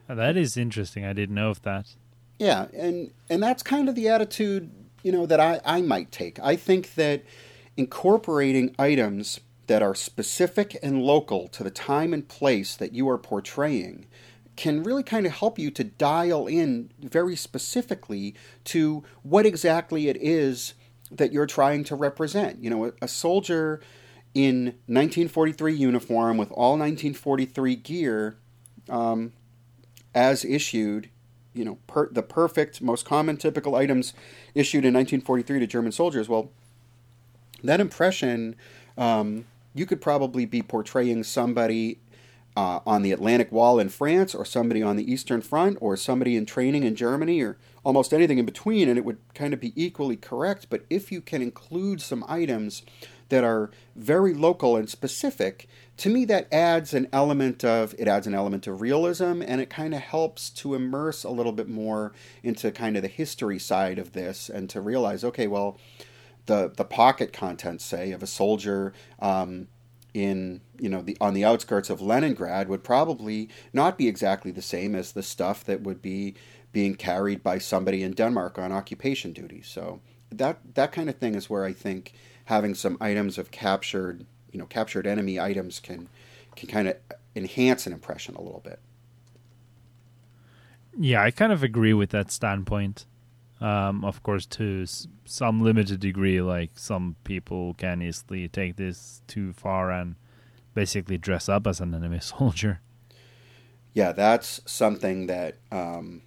That 0.07 0.37
is 0.37 0.57
interesting. 0.57 1.03
I 1.03 1.13
didn't 1.13 1.33
know 1.33 1.49
of 1.49 1.63
that. 1.63 1.87
Yeah, 2.37 2.67
and 2.71 3.11
and 3.27 3.41
that's 3.41 3.63
kind 3.63 3.89
of 3.89 3.95
the 3.95 4.09
attitude 4.09 4.69
you 5.01 5.11
know 5.11 5.25
that 5.25 5.39
I, 5.39 5.59
I 5.65 5.81
might 5.81 6.11
take. 6.11 6.39
I 6.39 6.55
think 6.55 6.93
that 6.93 7.23
incorporating 7.75 8.75
items 8.77 9.39
that 9.65 9.81
are 9.81 9.95
specific 9.95 10.77
and 10.83 11.01
local 11.01 11.47
to 11.47 11.63
the 11.63 11.71
time 11.71 12.13
and 12.13 12.27
place 12.27 12.75
that 12.75 12.93
you 12.93 13.09
are 13.09 13.17
portraying 13.17 14.05
can 14.57 14.83
really 14.83 15.03
kind 15.03 15.25
of 15.25 15.31
help 15.33 15.57
you 15.57 15.71
to 15.71 15.83
dial 15.83 16.47
in 16.47 16.91
very 16.99 17.35
specifically 17.35 18.35
to 18.65 19.03
what 19.21 19.45
exactly 19.45 20.09
it 20.09 20.17
is 20.19 20.73
that 21.11 21.31
you're 21.31 21.45
trying 21.45 21.83
to 21.85 21.95
represent. 21.95 22.61
You 22.61 22.69
know, 22.69 22.91
a, 23.01 23.07
soldier 23.07 23.79
in 24.33 24.65
1943 24.87 25.73
uniform 25.73 26.37
with 26.37 26.51
all 26.51 26.71
1943 26.71 27.75
gear 27.77 28.37
um, 28.89 29.31
as 30.13 30.43
issued, 30.43 31.09
you 31.53 31.63
know, 31.63 31.77
per, 31.87 32.09
the 32.11 32.23
perfect, 32.23 32.81
most 32.81 33.05
common 33.05 33.37
typical 33.37 33.75
items 33.75 34.13
issued 34.53 34.83
in 34.83 34.93
1943 34.93 35.59
to 35.59 35.67
German 35.67 35.91
soldiers. 35.91 36.27
Well, 36.27 36.51
that 37.63 37.79
impression, 37.79 38.55
um, 38.97 39.45
you 39.73 39.85
could 39.85 40.01
probably 40.01 40.45
be 40.45 40.61
portraying 40.61 41.23
somebody 41.23 41.99
uh, 42.57 42.79
on 42.87 43.03
the 43.03 43.11
Atlantic 43.11 43.51
Wall 43.51 43.79
in 43.79 43.87
France, 43.87 44.33
or 44.33 44.43
somebody 44.43 44.81
on 44.81 44.95
the 44.95 45.09
Eastern 45.09 45.41
Front, 45.41 45.77
or 45.79 45.95
somebody 45.95 46.35
in 46.35 46.43
training 46.43 46.81
in 46.81 46.95
Germany, 46.95 47.39
or 47.39 47.55
almost 47.83 48.11
anything 48.11 48.39
in 48.39 48.47
between, 48.47 48.89
and 48.89 48.97
it 48.97 49.05
would 49.05 49.19
kind 49.35 49.53
of 49.53 49.59
be 49.59 49.73
equally 49.75 50.17
correct. 50.17 50.65
But 50.67 50.83
if 50.89 51.11
you 51.11 51.21
can 51.21 51.43
include 51.43 52.01
some 52.01 52.25
items 52.27 52.81
that 53.29 53.43
are 53.43 53.69
very 53.95 54.33
local 54.33 54.75
and 54.75 54.89
specific, 54.89 55.67
to 55.97 56.09
me 56.09 56.25
that 56.25 56.51
adds 56.51 56.95
an 56.95 57.07
element 57.13 57.63
of 57.63 57.93
it 57.99 58.07
adds 58.07 58.25
an 58.25 58.33
element 58.33 58.65
of 58.65 58.81
realism 58.81 59.43
and 59.45 59.61
it 59.61 59.69
kind 59.69 59.93
of 59.93 59.99
helps 59.99 60.49
to 60.49 60.73
immerse 60.73 61.23
a 61.23 61.29
little 61.29 61.51
bit 61.51 61.69
more 61.69 62.11
into 62.41 62.71
kind 62.71 62.95
of 62.95 63.03
the 63.03 63.07
history 63.07 63.59
side 63.59 63.99
of 63.99 64.13
this 64.13 64.47
and 64.47 64.69
to 64.69 64.79
realize 64.79 65.23
okay 65.23 65.47
well 65.47 65.77
the 66.45 66.71
the 66.77 66.85
pocket 66.85 67.33
contents 67.33 67.83
say 67.83 68.11
of 68.11 68.21
a 68.21 68.27
soldier 68.27 68.93
um, 69.19 69.67
in 70.17 70.61
you 70.79 70.89
know 70.89 71.03
the 71.03 71.15
on 71.21 71.35
the 71.35 71.45
outskirts 71.45 71.91
of 71.91 72.01
Leningrad 72.01 72.67
would 72.67 72.83
probably 72.83 73.49
not 73.71 73.99
be 73.99 74.07
exactly 74.07 74.49
the 74.49 74.63
same 74.63 74.95
as 74.95 75.11
the 75.11 75.21
stuff 75.21 75.63
that 75.63 75.81
would 75.81 76.01
be 76.01 76.33
being 76.71 76.95
carried 76.95 77.43
by 77.43 77.59
somebody 77.59 78.01
in 78.01 78.13
Denmark 78.13 78.57
on 78.57 78.71
occupation 78.71 79.31
duty. 79.31 79.61
So 79.61 80.01
that 80.31 80.57
that 80.73 80.91
kind 80.91 81.07
of 81.07 81.17
thing 81.17 81.35
is 81.35 81.51
where 81.51 81.65
I 81.65 81.71
think 81.71 82.13
having 82.45 82.73
some 82.73 82.97
items 82.99 83.37
of 83.37 83.51
captured 83.51 84.25
you 84.51 84.57
know 84.57 84.65
captured 84.65 85.05
enemy 85.05 85.39
items 85.39 85.79
can 85.79 86.09
can 86.55 86.67
kind 86.67 86.87
of 86.87 86.95
enhance 87.35 87.85
an 87.85 87.93
impression 87.93 88.35
a 88.35 88.41
little 88.41 88.61
bit. 88.61 88.79
Yeah, 90.99 91.21
I 91.21 91.29
kind 91.29 91.51
of 91.51 91.61
agree 91.61 91.93
with 91.93 92.09
that 92.09 92.31
standpoint. 92.31 93.05
Um, 93.59 94.05
of 94.05 94.21
course, 94.21 94.45
to 94.47 94.85
some 95.25 95.61
limited 95.61 95.99
degree, 95.99 96.41
like 96.41 96.71
some 96.75 97.15
people 97.23 97.73
can 97.73 98.01
easily 98.01 98.47
take 98.47 98.75
this 98.75 99.21
too 99.27 99.53
far 99.53 99.91
and 99.91 100.15
basically 100.75 101.17
dress 101.17 101.49
up 101.49 101.65
as 101.65 101.79
an 101.79 101.95
enemy 101.95 102.19
soldier. 102.21 102.81
Yeah, 103.93 104.11
that's 104.11 104.61
something 104.65 105.25
that 105.25 105.55
um, 105.71 106.21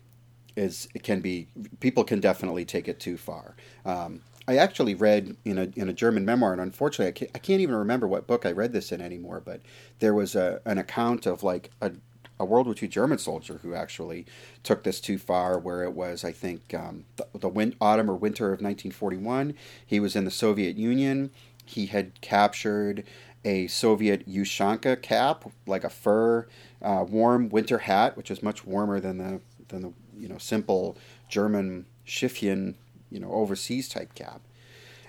is 0.56 0.88
can 1.04 1.20
be 1.20 1.46
people 1.78 2.02
can 2.02 2.18
definitely 2.18 2.64
take 2.64 2.88
it 2.88 2.98
too 2.98 3.16
far. 3.16 3.54
Um, 3.84 4.22
I 4.48 4.56
actually 4.56 4.96
read 4.96 5.36
in 5.44 5.58
a 5.58 5.68
in 5.76 5.88
a 5.88 5.92
German 5.92 6.24
memoir, 6.24 6.52
and 6.52 6.60
unfortunately, 6.60 7.06
I 7.06 7.12
can't, 7.12 7.30
I 7.36 7.38
can't 7.38 7.60
even 7.60 7.76
remember 7.76 8.08
what 8.08 8.26
book 8.26 8.44
I 8.44 8.50
read 8.50 8.72
this 8.72 8.90
in 8.90 9.00
anymore. 9.00 9.40
But 9.44 9.60
there 10.00 10.14
was 10.14 10.34
a 10.34 10.60
an 10.64 10.78
account 10.78 11.26
of 11.26 11.44
like 11.44 11.70
a 11.80 11.92
a 12.40 12.44
World 12.44 12.66
War 12.66 12.74
II 12.80 12.88
German 12.88 13.18
soldier 13.18 13.60
who 13.62 13.74
actually 13.74 14.24
took 14.62 14.82
this 14.82 14.98
too 14.98 15.18
far, 15.18 15.58
where 15.58 15.84
it 15.84 15.92
was, 15.92 16.24
I 16.24 16.32
think, 16.32 16.72
um, 16.72 17.04
the, 17.16 17.26
the 17.34 17.74
autumn 17.80 18.10
or 18.10 18.16
winter 18.16 18.46
of 18.46 18.62
1941. 18.62 19.54
He 19.86 20.00
was 20.00 20.16
in 20.16 20.24
the 20.24 20.30
Soviet 20.30 20.76
Union. 20.76 21.30
He 21.66 21.86
had 21.86 22.18
captured 22.22 23.04
a 23.44 23.66
Soviet 23.66 24.26
Ushanka 24.26 25.00
cap, 25.02 25.44
like 25.66 25.84
a 25.84 25.90
fur, 25.90 26.48
uh, 26.80 27.04
warm 27.06 27.50
winter 27.50 27.78
hat, 27.78 28.16
which 28.16 28.30
is 28.30 28.42
much 28.42 28.64
warmer 28.64 28.98
than 29.00 29.18
the 29.18 29.40
than 29.68 29.82
the 29.82 29.92
you 30.18 30.28
know 30.28 30.38
simple 30.38 30.96
German 31.28 31.84
Schiffchen, 32.06 32.74
you 33.10 33.20
know 33.20 33.30
overseas 33.30 33.88
type 33.88 34.14
cap. 34.14 34.40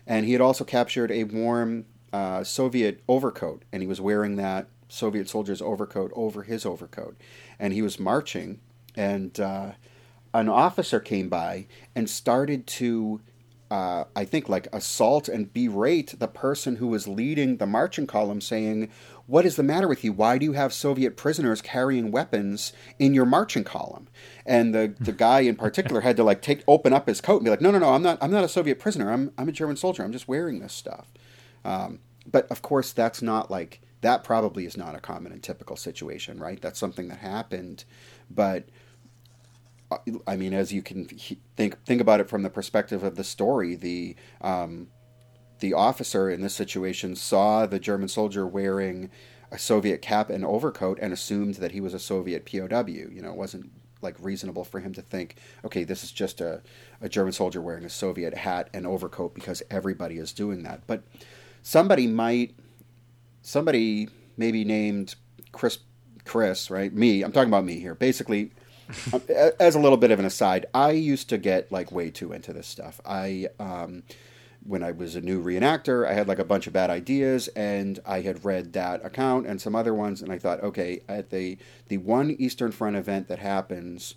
And 0.06 0.26
he 0.26 0.34
had 0.34 0.42
also 0.42 0.66
captured 0.66 1.12
a 1.12 1.24
warm 1.24 1.86
uh, 2.12 2.44
Soviet 2.44 3.02
overcoat, 3.08 3.64
and 3.72 3.82
he 3.82 3.88
was 3.88 4.02
wearing 4.02 4.36
that 4.36 4.68
Soviet 4.92 5.30
soldier's 5.30 5.62
overcoat 5.62 6.12
over 6.16 6.44
his 6.44 6.66
overcoat. 6.66 7.16
And 7.58 7.74
he 7.74 7.82
was 7.82 8.00
marching, 8.00 8.60
and 8.96 9.40
uh, 9.40 9.72
an 10.34 10.50
officer 10.50 11.00
came 11.00 11.30
by 11.30 11.68
and 11.96 12.10
started 12.10 12.68
to, 12.68 13.22
uh, 13.70 14.04
I 14.16 14.26
think, 14.26 14.50
like 14.50 14.68
assault 14.74 15.30
and 15.30 15.54
berate 15.54 16.20
the 16.20 16.28
person 16.28 16.76
who 16.76 16.88
was 16.88 17.08
leading 17.08 17.58
the 17.58 17.66
marching 17.66 18.06
column, 18.06 18.42
saying, 18.42 18.90
What 19.28 19.46
is 19.46 19.56
the 19.56 19.64
matter 19.64 19.88
with 19.88 20.04
you? 20.04 20.12
Why 20.12 20.38
do 20.38 20.46
you 20.46 20.54
have 20.54 20.74
Soviet 20.74 21.16
prisoners 21.16 21.62
carrying 21.62 22.12
weapons 22.12 22.74
in 23.00 23.14
your 23.14 23.26
marching 23.26 23.64
column? 23.64 24.10
And 24.46 24.76
the, 24.76 24.94
the 25.00 25.14
guy 25.14 25.40
in 25.42 25.56
particular 25.56 26.02
had 26.02 26.18
to 26.18 26.24
like 26.26 26.42
take 26.42 26.66
open 26.68 26.92
up 26.92 27.08
his 27.08 27.22
coat 27.22 27.38
and 27.38 27.46
be 27.46 27.50
like, 27.50 27.62
No, 27.62 27.72
no, 27.72 27.80
no, 27.80 27.94
I'm 27.94 28.04
not 28.04 28.18
I'm 28.22 28.32
not 28.32 28.44
a 28.44 28.50
Soviet 28.50 28.78
prisoner. 28.78 29.10
I'm 29.10 29.32
I'm 29.38 29.48
a 29.48 29.54
German 29.54 29.78
soldier. 29.78 30.04
I'm 30.04 30.12
just 30.12 30.28
wearing 30.28 30.60
this 30.60 30.74
stuff. 30.74 31.08
Um, 31.64 32.00
but 32.30 32.46
of 32.52 32.62
course, 32.62 32.92
that's 32.92 33.22
not 33.22 33.50
like 33.50 33.82
that 34.02 34.24
probably 34.24 34.66
is 34.66 34.78
not 34.78 34.96
a 34.96 35.00
common 35.00 35.32
and 35.32 35.42
typical 35.42 35.76
situation, 35.76 36.40
right? 36.40 36.62
That's 36.62 36.80
something 36.80 37.08
that 37.08 37.20
happened, 37.20 37.86
but 38.30 38.66
I 40.26 40.38
mean, 40.38 40.54
as 40.54 40.72
you 40.72 40.82
can 40.82 41.06
think 41.58 41.84
think 41.84 42.02
about 42.02 42.22
it 42.22 42.30
from 42.30 42.44
the 42.44 42.50
perspective 42.50 43.04
of 43.04 43.16
the 43.16 43.24
story, 43.24 43.76
the 43.76 44.16
um, 44.40 44.88
the 45.60 45.74
officer 45.74 46.30
in 46.30 46.42
this 46.42 46.54
situation 46.54 47.16
saw 47.16 47.66
the 47.66 47.80
German 47.80 48.08
soldier 48.08 48.48
wearing 48.48 49.10
a 49.52 49.58
Soviet 49.58 50.02
cap 50.02 50.30
and 50.30 50.46
overcoat 50.46 50.98
and 51.02 51.12
assumed 51.12 51.56
that 51.56 51.74
he 51.74 51.82
was 51.82 51.94
a 51.94 52.00
Soviet 52.00 52.46
POW. 52.46 52.86
You 52.88 53.22
know, 53.22 53.32
it 53.32 53.38
wasn't 53.38 53.70
like 54.02 54.16
reasonable 54.20 54.64
for 54.64 54.80
him 54.80 54.94
to 54.94 55.02
think, 55.02 55.36
okay, 55.64 55.84
this 55.84 56.04
is 56.04 56.12
just 56.12 56.42
a, 56.42 56.62
a 57.02 57.10
German 57.10 57.34
soldier 57.34 57.62
wearing 57.62 57.86
a 57.86 57.90
Soviet 57.90 58.34
hat 58.34 58.70
and 58.74 58.88
overcoat 58.88 59.36
because 59.36 59.62
everybody 59.70 60.18
is 60.18 60.32
doing 60.32 60.64
that. 60.64 60.88
But 60.88 61.04
somebody 61.62 62.08
might 62.08 62.56
somebody 63.42 64.10
maybe 64.38 64.64
named 64.64 65.16
Chris 65.52 65.80
Chris, 66.26 66.70
right? 66.70 66.94
Me, 66.94 67.24
I'm 67.24 67.32
talking 67.32 67.50
about 67.50 67.66
me 67.66 67.80
here. 67.80 67.96
Basically, 67.96 68.52
as 69.60 69.76
a 69.76 69.80
little 69.80 69.98
bit 69.98 70.12
of 70.12 70.20
an 70.20 70.26
aside, 70.26 70.66
I 70.74 70.92
used 70.92 71.30
to 71.30 71.38
get 71.38 71.72
like 71.72 71.92
way 71.92 72.10
too 72.10 72.32
into 72.34 72.54
this 72.54 72.68
stuff. 72.68 73.02
I 73.06 73.48
um, 73.60 74.04
when 74.64 74.84
I 74.84 74.92
was 74.92 75.16
a 75.16 75.22
new 75.22 75.44
reenactor, 75.44 76.08
I 76.08 76.14
had 76.14 76.28
like 76.28 76.40
a 76.40 76.46
bunch 76.46 76.68
of 76.68 76.74
bad 76.74 76.90
ideas, 76.90 77.48
and 77.50 78.00
I 78.06 78.22
had 78.22 78.46
read 78.46 78.74
that 78.74 79.04
account 79.04 79.48
and 79.48 79.60
some 79.60 79.76
other 79.76 79.94
ones, 79.94 80.22
and 80.22 80.32
I 80.32 80.38
thought, 80.38 80.62
okay, 80.62 81.02
at 81.08 81.30
the 81.30 81.58
the 81.88 81.98
one 81.98 82.32
Eastern 82.32 82.72
Front 82.72 82.96
event 82.96 83.28
that 83.28 83.40
happens 83.40 84.16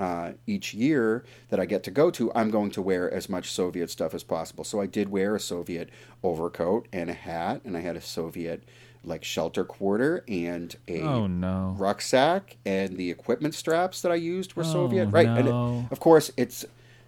uh, 0.00 0.32
each 0.46 0.74
year 0.74 1.24
that 1.50 1.60
I 1.60 1.66
get 1.66 1.84
to 1.84 1.90
go 1.90 2.10
to, 2.10 2.32
I'm 2.34 2.50
going 2.50 2.70
to 2.72 2.82
wear 2.82 3.12
as 3.12 3.28
much 3.28 3.52
Soviet 3.52 3.90
stuff 3.90 4.14
as 4.14 4.24
possible. 4.24 4.64
So 4.64 4.80
I 4.80 4.86
did 4.86 5.10
wear 5.10 5.36
a 5.36 5.40
Soviet 5.40 5.90
overcoat 6.22 6.88
and 6.92 7.10
a 7.10 7.14
hat, 7.14 7.60
and 7.64 7.76
I 7.76 7.80
had 7.80 7.96
a 7.96 8.00
Soviet 8.00 8.62
like 9.02 9.24
shelter 9.24 9.64
quarter 9.64 10.24
and 10.28 10.74
a 10.88 11.00
oh, 11.00 11.26
no. 11.26 11.74
rucksack, 11.78 12.56
and 12.66 12.96
the 12.96 13.10
equipment 13.10 13.54
straps 13.54 14.02
that 14.02 14.10
I 14.10 14.16
used 14.16 14.54
were 14.54 14.64
oh, 14.64 14.72
Soviet, 14.72 15.06
right? 15.06 15.26
No. 15.26 15.36
And 15.36 15.48
it, 15.48 15.92
of 15.92 16.00
course, 16.00 16.30
it's 16.36 16.64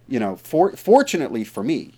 you 0.07 0.19
know, 0.19 0.35
for, 0.35 0.71
fortunately 0.73 1.43
for 1.43 1.63
me, 1.63 1.93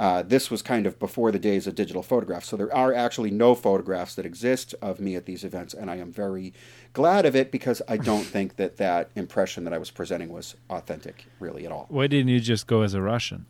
Uh, 0.00 0.22
this 0.22 0.50
was 0.50 0.62
kind 0.62 0.86
of 0.86 0.98
before 0.98 1.30
the 1.30 1.38
days 1.38 1.66
of 1.66 1.74
digital 1.74 2.02
photographs, 2.02 2.48
so 2.48 2.56
there 2.56 2.74
are 2.74 2.94
actually 2.94 3.30
no 3.30 3.54
photographs 3.54 4.14
that 4.14 4.24
exist 4.24 4.74
of 4.80 4.98
me 4.98 5.14
at 5.14 5.26
these 5.26 5.44
events, 5.44 5.74
and 5.74 5.90
I 5.90 5.96
am 5.96 6.10
very 6.10 6.54
glad 6.94 7.26
of 7.26 7.36
it 7.36 7.52
because 7.52 7.82
I 7.86 7.98
don't 7.98 8.24
think 8.34 8.56
that 8.56 8.78
that 8.78 9.10
impression 9.14 9.64
that 9.64 9.74
I 9.74 9.78
was 9.78 9.90
presenting 9.90 10.30
was 10.30 10.56
authentic, 10.70 11.26
really, 11.38 11.66
at 11.66 11.70
all. 11.70 11.84
Why 11.90 12.06
didn't 12.06 12.28
you 12.28 12.40
just 12.40 12.66
go 12.66 12.80
as 12.80 12.94
a 12.94 13.02
Russian? 13.02 13.44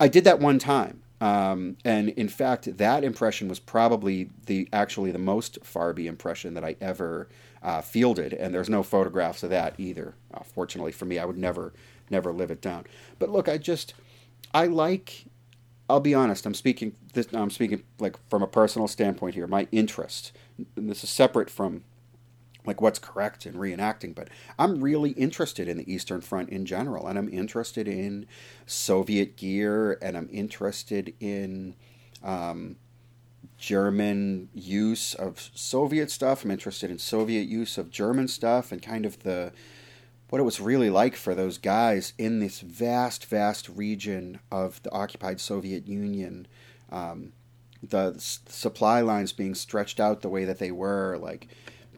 I 0.00 0.08
did 0.08 0.24
that 0.24 0.40
one 0.40 0.58
time. 0.58 1.02
Um, 1.20 1.76
and 1.84 2.08
in 2.08 2.28
fact, 2.28 2.78
that 2.78 3.04
impression 3.04 3.46
was 3.46 3.60
probably 3.60 4.30
the 4.46 4.68
actually 4.72 5.12
the 5.12 5.18
most 5.20 5.60
Farby 5.62 6.08
impression 6.08 6.54
that 6.54 6.64
I 6.64 6.74
ever 6.80 7.28
uh, 7.62 7.80
fielded, 7.80 8.32
and 8.32 8.52
there's 8.52 8.68
no 8.68 8.82
photographs 8.82 9.44
of 9.44 9.50
that 9.50 9.74
either. 9.78 10.16
Uh, 10.34 10.42
fortunately 10.42 10.90
for 10.90 11.04
me, 11.04 11.20
I 11.20 11.24
would 11.24 11.38
never 11.38 11.74
never 12.10 12.32
live 12.32 12.50
it 12.50 12.60
down. 12.60 12.86
But 13.20 13.30
look, 13.30 13.48
I 13.48 13.56
just 13.56 13.94
I 14.52 14.66
like. 14.66 15.26
I'll 15.90 16.00
be 16.00 16.14
honest. 16.14 16.46
I'm 16.46 16.54
speaking. 16.54 16.94
This, 17.12 17.28
I'm 17.32 17.50
speaking 17.50 17.82
like 17.98 18.16
from 18.28 18.42
a 18.42 18.46
personal 18.46 18.88
standpoint 18.88 19.34
here. 19.34 19.46
My 19.46 19.66
interest, 19.72 20.32
this 20.76 21.04
is 21.04 21.10
separate 21.10 21.50
from 21.50 21.84
like 22.66 22.80
what's 22.80 22.98
correct 22.98 23.46
in 23.46 23.54
reenacting, 23.54 24.14
but 24.14 24.28
I'm 24.58 24.82
really 24.82 25.10
interested 25.12 25.66
in 25.68 25.78
the 25.78 25.92
Eastern 25.92 26.20
Front 26.20 26.50
in 26.50 26.66
general, 26.66 27.06
and 27.06 27.18
I'm 27.18 27.28
interested 27.32 27.88
in 27.88 28.26
Soviet 28.66 29.36
gear, 29.36 29.98
and 30.02 30.16
I'm 30.16 30.28
interested 30.30 31.14
in 31.20 31.74
um, 32.22 32.76
German 33.56 34.50
use 34.54 35.14
of 35.14 35.50
Soviet 35.54 36.10
stuff. 36.10 36.44
I'm 36.44 36.50
interested 36.50 36.90
in 36.90 36.98
Soviet 36.98 37.48
use 37.48 37.78
of 37.78 37.90
German 37.90 38.28
stuff, 38.28 38.72
and 38.72 38.82
kind 38.82 39.06
of 39.06 39.22
the 39.22 39.52
what 40.30 40.40
it 40.40 40.44
was 40.44 40.60
really 40.60 40.90
like 40.90 41.16
for 41.16 41.34
those 41.34 41.58
guys 41.58 42.12
in 42.16 42.38
this 42.38 42.60
vast, 42.60 43.26
vast 43.26 43.68
region 43.68 44.38
of 44.50 44.82
the 44.82 44.92
occupied 44.92 45.40
Soviet 45.40 45.86
Union. 45.86 46.46
Um, 46.90 47.32
the 47.82 48.14
supply 48.18 49.00
lines 49.00 49.32
being 49.32 49.54
stretched 49.54 49.98
out 49.98 50.22
the 50.22 50.28
way 50.28 50.44
that 50.44 50.58
they 50.58 50.70
were, 50.70 51.18
like 51.18 51.48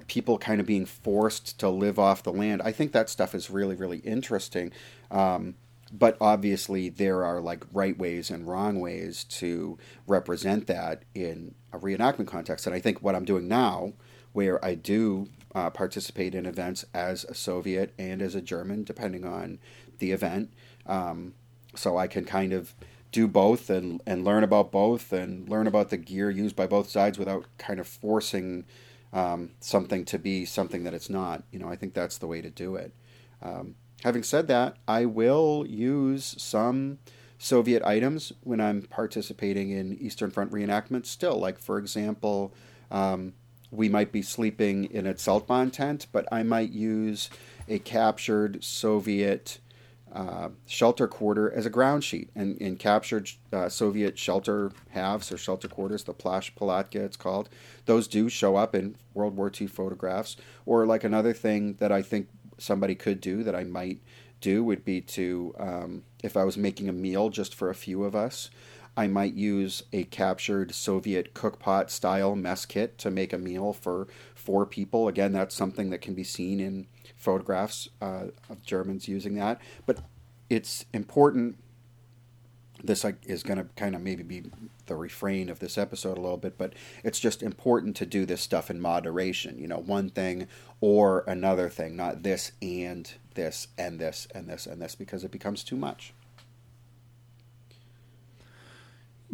people 0.06 0.38
kind 0.38 0.60
of 0.60 0.66
being 0.66 0.86
forced 0.86 1.58
to 1.60 1.68
live 1.68 1.98
off 1.98 2.22
the 2.22 2.32
land. 2.32 2.62
I 2.62 2.72
think 2.72 2.92
that 2.92 3.10
stuff 3.10 3.34
is 3.34 3.50
really, 3.50 3.74
really 3.74 3.98
interesting. 3.98 4.72
Um, 5.10 5.54
but 5.92 6.16
obviously, 6.20 6.88
there 6.88 7.24
are 7.24 7.40
like 7.40 7.64
right 7.70 7.98
ways 7.98 8.30
and 8.30 8.48
wrong 8.48 8.80
ways 8.80 9.24
to 9.24 9.78
represent 10.06 10.66
that 10.68 11.02
in 11.14 11.54
a 11.70 11.78
reenactment 11.78 12.28
context. 12.28 12.66
And 12.66 12.74
I 12.74 12.80
think 12.80 13.02
what 13.02 13.14
I'm 13.14 13.26
doing 13.26 13.46
now, 13.46 13.92
where 14.32 14.64
I 14.64 14.74
do 14.74 15.28
uh, 15.54 15.70
participate 15.70 16.34
in 16.34 16.46
events 16.46 16.84
as 16.94 17.24
a 17.24 17.34
Soviet 17.34 17.92
and 17.98 18.22
as 18.22 18.34
a 18.34 18.40
German, 18.40 18.84
depending 18.84 19.24
on 19.24 19.58
the 19.98 20.12
event, 20.12 20.52
um, 20.86 21.34
so 21.74 21.96
I 21.96 22.06
can 22.06 22.24
kind 22.24 22.52
of 22.52 22.74
do 23.10 23.28
both 23.28 23.68
and 23.68 24.00
and 24.06 24.24
learn 24.24 24.42
about 24.42 24.72
both 24.72 25.12
and 25.12 25.48
learn 25.48 25.66
about 25.66 25.90
the 25.90 25.98
gear 25.98 26.30
used 26.30 26.56
by 26.56 26.66
both 26.66 26.88
sides 26.88 27.18
without 27.18 27.44
kind 27.58 27.78
of 27.78 27.86
forcing 27.86 28.64
um, 29.12 29.50
something 29.60 30.04
to 30.06 30.18
be 30.18 30.44
something 30.44 30.84
that 30.84 30.94
it's 30.94 31.10
not. 31.10 31.44
You 31.52 31.58
know, 31.58 31.68
I 31.68 31.76
think 31.76 31.94
that's 31.94 32.18
the 32.18 32.26
way 32.26 32.40
to 32.40 32.50
do 32.50 32.74
it. 32.76 32.94
Um, 33.42 33.74
having 34.02 34.22
said 34.22 34.48
that, 34.48 34.76
I 34.88 35.04
will 35.04 35.66
use 35.68 36.34
some 36.38 36.98
Soviet 37.38 37.82
items 37.82 38.32
when 38.42 38.60
I'm 38.60 38.82
participating 38.82 39.70
in 39.70 39.98
Eastern 39.98 40.30
Front 40.30 40.52
reenactments 40.52 41.06
still. 41.06 41.38
Like, 41.38 41.58
for 41.58 41.76
example, 41.76 42.54
um, 42.90 43.34
we 43.72 43.88
might 43.88 44.12
be 44.12 44.22
sleeping 44.22 44.84
in 44.84 45.06
a 45.06 45.14
Zeltbahn 45.14 45.72
tent, 45.72 46.06
but 46.12 46.28
I 46.30 46.42
might 46.42 46.70
use 46.70 47.30
a 47.66 47.78
captured 47.78 48.62
Soviet 48.62 49.58
uh, 50.12 50.50
shelter 50.66 51.08
quarter 51.08 51.50
as 51.50 51.64
a 51.64 51.70
ground 51.70 52.04
sheet. 52.04 52.28
And 52.34 52.58
in 52.58 52.76
captured 52.76 53.30
uh, 53.50 53.70
Soviet 53.70 54.18
shelter 54.18 54.72
halves 54.90 55.32
or 55.32 55.38
shelter 55.38 55.68
quarters, 55.68 56.04
the 56.04 56.12
Plash 56.12 56.54
Palatka 56.54 57.02
it's 57.02 57.16
called, 57.16 57.48
those 57.86 58.06
do 58.06 58.28
show 58.28 58.56
up 58.56 58.74
in 58.74 58.96
World 59.14 59.36
War 59.36 59.50
II 59.58 59.66
photographs. 59.68 60.36
Or 60.66 60.84
like 60.86 61.02
another 61.02 61.32
thing 61.32 61.74
that 61.74 61.90
I 61.90 62.02
think 62.02 62.28
somebody 62.58 62.94
could 62.94 63.22
do 63.22 63.42
that 63.42 63.56
I 63.56 63.64
might 63.64 64.00
do 64.42 64.62
would 64.62 64.84
be 64.84 65.00
to, 65.00 65.54
um, 65.58 66.02
if 66.22 66.36
I 66.36 66.44
was 66.44 66.58
making 66.58 66.90
a 66.90 66.92
meal 66.92 67.30
just 67.30 67.54
for 67.54 67.70
a 67.70 67.74
few 67.74 68.04
of 68.04 68.14
us, 68.14 68.50
I 68.96 69.06
might 69.06 69.34
use 69.34 69.82
a 69.92 70.04
captured 70.04 70.74
Soviet 70.74 71.34
cookpot 71.34 71.88
style 71.88 72.36
mess 72.36 72.66
kit 72.66 72.98
to 72.98 73.10
make 73.10 73.32
a 73.32 73.38
meal 73.38 73.72
for 73.72 74.06
four 74.34 74.66
people. 74.66 75.08
Again, 75.08 75.32
that's 75.32 75.54
something 75.54 75.90
that 75.90 76.02
can 76.02 76.14
be 76.14 76.24
seen 76.24 76.60
in 76.60 76.86
photographs 77.16 77.88
uh, 78.02 78.26
of 78.50 78.62
Germans 78.62 79.08
using 79.08 79.34
that. 79.36 79.60
But 79.86 80.00
it's 80.50 80.84
important. 80.92 81.56
This 82.84 83.06
is 83.24 83.42
going 83.42 83.58
to 83.58 83.64
kind 83.76 83.94
of 83.94 84.02
maybe 84.02 84.24
be 84.24 84.44
the 84.86 84.96
refrain 84.96 85.48
of 85.48 85.60
this 85.60 85.78
episode 85.78 86.18
a 86.18 86.20
little 86.20 86.36
bit, 86.36 86.58
but 86.58 86.74
it's 87.04 87.20
just 87.20 87.42
important 87.42 87.96
to 87.96 88.04
do 88.04 88.26
this 88.26 88.42
stuff 88.42 88.70
in 88.70 88.80
moderation. 88.80 89.58
You 89.58 89.68
know, 89.68 89.78
one 89.78 90.10
thing 90.10 90.48
or 90.80 91.24
another 91.26 91.70
thing, 91.70 91.96
not 91.96 92.24
this 92.24 92.52
and 92.60 93.10
this 93.34 93.68
and 93.78 93.98
this 93.98 94.26
and 94.34 94.48
this 94.48 94.66
and 94.66 94.82
this, 94.82 94.94
because 94.96 95.24
it 95.24 95.30
becomes 95.30 95.64
too 95.64 95.76
much. 95.76 96.12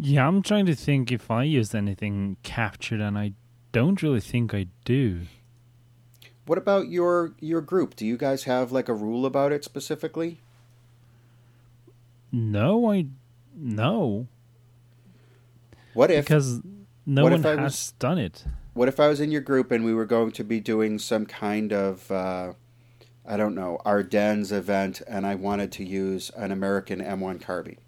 Yeah, 0.01 0.29
I'm 0.29 0.43
trying 0.43 0.67
to 0.67 0.77
think 0.77 1.11
if 1.11 1.29
I 1.29 1.43
used 1.43 1.75
anything 1.75 2.37
captured, 2.45 3.01
and 3.01 3.19
I 3.19 3.33
don't 3.73 4.01
really 4.01 4.21
think 4.21 4.55
I 4.55 4.69
do. 4.85 5.23
What 6.47 6.57
about 6.57 6.89
your 6.89 7.35
your 7.41 7.61
group? 7.61 7.97
Do 7.97 8.07
you 8.07 8.17
guys 8.17 8.45
have 8.45 8.71
like 8.71 8.89
a 8.89 8.95
rule 8.95 9.27
about 9.27 9.53
it 9.53 9.65
specifically? 9.65 10.41
No, 12.31 12.91
I 12.91 13.07
no. 13.57 14.29
What 15.95 16.13
if 16.13 16.27
because 16.27 16.63
no 17.05 17.25
one 17.25 17.43
has 17.43 17.59
was, 17.59 17.95
done 17.99 18.19
it? 18.19 18.45
What 18.75 18.87
if 18.87 19.01
I 19.01 19.09
was 19.09 19.21
in 19.21 19.33
your 19.33 19.41
group 19.41 19.73
and 19.73 19.85
we 19.85 19.93
were 19.93 20.07
going 20.07 20.31
to 20.33 20.45
be 20.45 20.61
doing 20.61 21.01
some 21.01 21.27
kind 21.27 21.73
of 21.73 22.09
uh, 22.13 22.53
I 23.27 23.37
don't 23.37 23.57
know 23.57 23.81
Ardennes 23.85 24.53
event, 24.53 25.03
and 25.09 25.27
I 25.27 25.35
wanted 25.35 25.73
to 25.73 25.85
use 25.85 26.31
an 26.37 26.53
American 26.53 27.01
M1 27.01 27.43
carbine? 27.43 27.79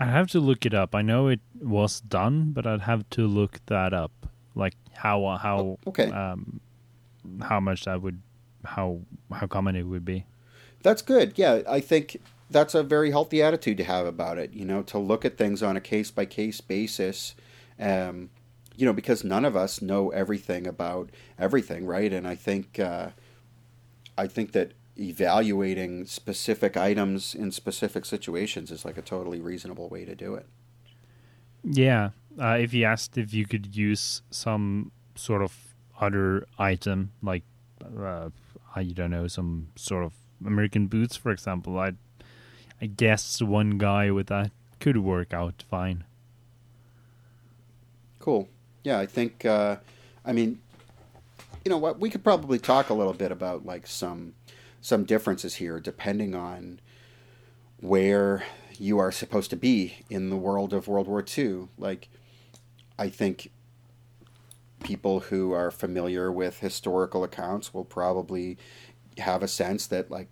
I 0.00 0.06
have 0.06 0.28
to 0.28 0.40
look 0.40 0.64
it 0.64 0.72
up. 0.72 0.94
I 0.94 1.02
know 1.02 1.28
it 1.28 1.40
was 1.60 2.00
done, 2.00 2.52
but 2.52 2.66
I'd 2.66 2.80
have 2.80 3.08
to 3.10 3.26
look 3.26 3.60
that 3.66 3.92
up 3.92 4.12
like 4.54 4.74
how 4.94 5.24
uh, 5.26 5.38
how 5.38 5.58
oh, 5.58 5.78
okay 5.88 6.10
um, 6.10 6.60
how 7.42 7.60
much 7.60 7.84
that 7.84 8.02
would 8.02 8.20
how 8.64 9.00
how 9.32 9.46
common 9.46 9.76
it 9.76 9.84
would 9.84 10.04
be. 10.04 10.26
That's 10.82 11.02
good. 11.02 11.34
Yeah, 11.36 11.60
I 11.68 11.80
think 11.80 12.20
that's 12.50 12.74
a 12.74 12.82
very 12.82 13.10
healthy 13.10 13.42
attitude 13.42 13.76
to 13.76 13.84
have 13.84 14.06
about 14.06 14.38
it. 14.38 14.52
You 14.54 14.64
know, 14.64 14.82
to 14.84 14.98
look 14.98 15.24
at 15.24 15.36
things 15.36 15.62
on 15.62 15.76
a 15.76 15.80
case 15.80 16.10
by 16.10 16.24
case 16.24 16.60
basis. 16.60 17.34
Um, 17.78 18.30
you 18.76 18.86
know, 18.86 18.92
because 18.94 19.24
none 19.24 19.44
of 19.44 19.56
us 19.56 19.82
know 19.82 20.08
everything 20.10 20.66
about 20.66 21.10
everything, 21.38 21.84
right? 21.84 22.10
And 22.12 22.26
I 22.26 22.34
think 22.34 22.78
uh, 22.78 23.10
I 24.16 24.26
think 24.26 24.52
that 24.52 24.72
evaluating 24.98 26.06
specific 26.06 26.76
items 26.76 27.34
in 27.34 27.50
specific 27.50 28.04
situations 28.04 28.70
is 28.70 28.84
like 28.84 28.98
a 28.98 29.02
totally 29.02 29.40
reasonable 29.40 29.88
way 29.88 30.04
to 30.04 30.14
do 30.14 30.34
it. 30.34 30.46
Yeah, 31.62 32.10
uh, 32.38 32.56
if 32.60 32.72
you 32.72 32.84
asked 32.84 33.18
if 33.18 33.34
you 33.34 33.46
could 33.46 33.74
use 33.76 34.22
some 34.30 34.92
sort 35.14 35.42
of 35.42 35.74
other 36.00 36.46
item, 36.58 37.12
like 37.22 37.42
uh, 37.98 38.30
I 38.74 38.84
don't 38.84 39.10
know, 39.10 39.26
some 39.26 39.68
sort 39.76 40.04
of 40.04 40.12
American 40.44 40.86
boots, 40.86 41.16
for 41.16 41.32
example, 41.32 41.78
I 41.78 41.92
I 42.80 42.86
guess 42.86 43.42
one 43.42 43.78
guy 43.78 44.10
with 44.10 44.28
that 44.28 44.52
could 44.80 44.96
work 44.98 45.34
out 45.34 45.62
fine. 45.68 46.04
Cool. 48.18 48.48
Yeah, 48.84 48.98
I 48.98 49.06
think. 49.06 49.44
Uh, 49.44 49.76
I 50.24 50.32
mean, 50.32 50.60
you 51.64 51.70
know 51.70 51.78
what? 51.78 52.00
We 52.00 52.08
could 52.08 52.24
probably 52.24 52.58
talk 52.58 52.88
a 52.90 52.94
little 52.94 53.12
bit 53.12 53.32
about 53.32 53.66
like 53.66 53.86
some 53.86 54.34
some 54.80 55.04
differences 55.04 55.56
here, 55.56 55.78
depending 55.80 56.34
on 56.34 56.80
where 57.80 58.44
you 58.78 58.98
are 58.98 59.12
supposed 59.12 59.50
to 59.50 59.56
be 59.56 60.04
in 60.08 60.30
the 60.30 60.36
world 60.36 60.72
of 60.72 60.88
World 60.88 61.06
War 61.06 61.24
II. 61.36 61.68
Like, 61.78 62.08
I 62.98 63.08
think 63.08 63.50
people 64.82 65.20
who 65.20 65.52
are 65.52 65.70
familiar 65.70 66.32
with 66.32 66.60
historical 66.60 67.22
accounts 67.24 67.74
will 67.74 67.84
probably 67.84 68.56
have 69.18 69.42
a 69.42 69.48
sense 69.48 69.86
that, 69.88 70.10
like, 70.10 70.28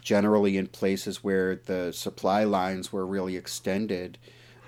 generally 0.00 0.56
in 0.56 0.66
places 0.66 1.22
where 1.22 1.54
the 1.54 1.92
supply 1.92 2.44
lines 2.44 2.92
were 2.92 3.06
really 3.06 3.36
extended, 3.36 4.18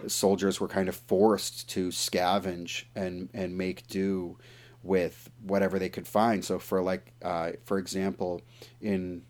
soldiers 0.06 0.60
were 0.60 0.68
kind 0.68 0.88
of 0.88 0.96
forced 0.96 1.68
to 1.70 1.88
scavenge 1.88 2.84
and, 2.94 3.28
and 3.32 3.56
make 3.56 3.86
do 3.88 4.38
with 4.84 5.30
whatever 5.42 5.78
they 5.78 5.88
could 5.88 6.06
find. 6.06 6.44
So, 6.44 6.58
for 6.58 6.80
like, 6.82 7.12
uh, 7.22 7.52
for 7.64 7.78
example, 7.78 8.42
in 8.80 9.22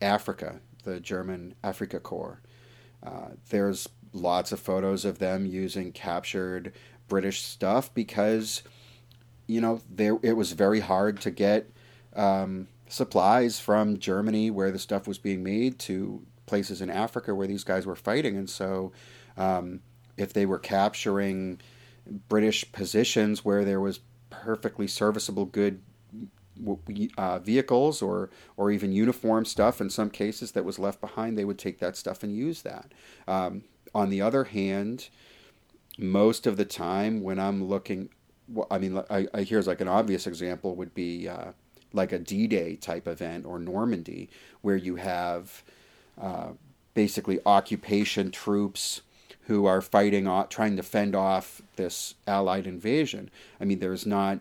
Africa, 0.00 0.60
the 0.82 0.98
German 0.98 1.54
Africa 1.62 2.00
Corps, 2.00 2.40
uh, 3.04 3.28
there's 3.50 3.88
lots 4.12 4.50
of 4.50 4.58
photos 4.58 5.04
of 5.04 5.18
them 5.18 5.46
using 5.46 5.92
captured 5.92 6.72
British 7.08 7.42
stuff 7.42 7.92
because 7.92 8.62
you 9.46 9.60
know 9.60 9.80
there 9.88 10.18
it 10.22 10.32
was 10.32 10.52
very 10.52 10.80
hard 10.80 11.20
to 11.20 11.30
get 11.30 11.70
um, 12.14 12.66
supplies 12.88 13.60
from 13.60 13.98
Germany 13.98 14.50
where 14.50 14.70
the 14.70 14.78
stuff 14.78 15.06
was 15.06 15.18
being 15.18 15.42
made 15.42 15.78
to 15.78 16.24
places 16.46 16.80
in 16.80 16.88
Africa 16.90 17.34
where 17.34 17.46
these 17.46 17.64
guys 17.64 17.86
were 17.86 17.96
fighting, 17.96 18.36
and 18.36 18.48
so 18.48 18.92
um, 19.36 19.80
if 20.16 20.32
they 20.32 20.46
were 20.46 20.58
capturing 20.58 21.60
British 22.28 22.70
positions 22.72 23.44
where 23.44 23.64
there 23.64 23.80
was 23.80 24.00
perfectly 24.30 24.86
serviceable 24.86 25.44
good 25.44 25.82
uh, 27.18 27.38
vehicles 27.38 28.00
or 28.00 28.30
or 28.56 28.70
even 28.70 28.92
uniform 28.92 29.44
stuff 29.44 29.80
in 29.80 29.90
some 29.90 30.10
cases 30.10 30.52
that 30.52 30.64
was 30.64 30.78
left 30.78 31.00
behind, 31.00 31.36
they 31.36 31.44
would 31.44 31.58
take 31.58 31.78
that 31.78 31.96
stuff 31.96 32.22
and 32.22 32.34
use 32.34 32.62
that. 32.62 32.92
Um, 33.28 33.64
on 33.94 34.10
the 34.10 34.20
other 34.20 34.44
hand, 34.44 35.08
most 35.98 36.46
of 36.46 36.56
the 36.56 36.64
time 36.64 37.22
when 37.22 37.38
I'm 37.38 37.64
looking, 37.64 38.10
well, 38.48 38.66
I 38.70 38.78
mean, 38.78 39.02
I, 39.10 39.26
I 39.32 39.42
here's 39.42 39.66
like 39.66 39.80
an 39.80 39.88
obvious 39.88 40.26
example 40.26 40.76
would 40.76 40.94
be 40.94 41.28
uh, 41.28 41.52
like 41.92 42.12
a 42.12 42.18
D-Day 42.18 42.76
type 42.76 43.06
event 43.06 43.46
or 43.46 43.58
Normandy, 43.58 44.28
where 44.60 44.76
you 44.76 44.96
have 44.96 45.62
uh, 46.20 46.50
basically 46.94 47.38
occupation 47.46 48.30
troops 48.30 49.02
who 49.46 49.64
are 49.64 49.80
fighting, 49.80 50.26
off, 50.26 50.48
trying 50.48 50.76
to 50.76 50.82
fend 50.82 51.14
off 51.14 51.62
this 51.76 52.14
Allied 52.26 52.66
invasion. 52.66 53.30
I 53.60 53.64
mean, 53.64 53.78
there's 53.78 54.06
not. 54.06 54.40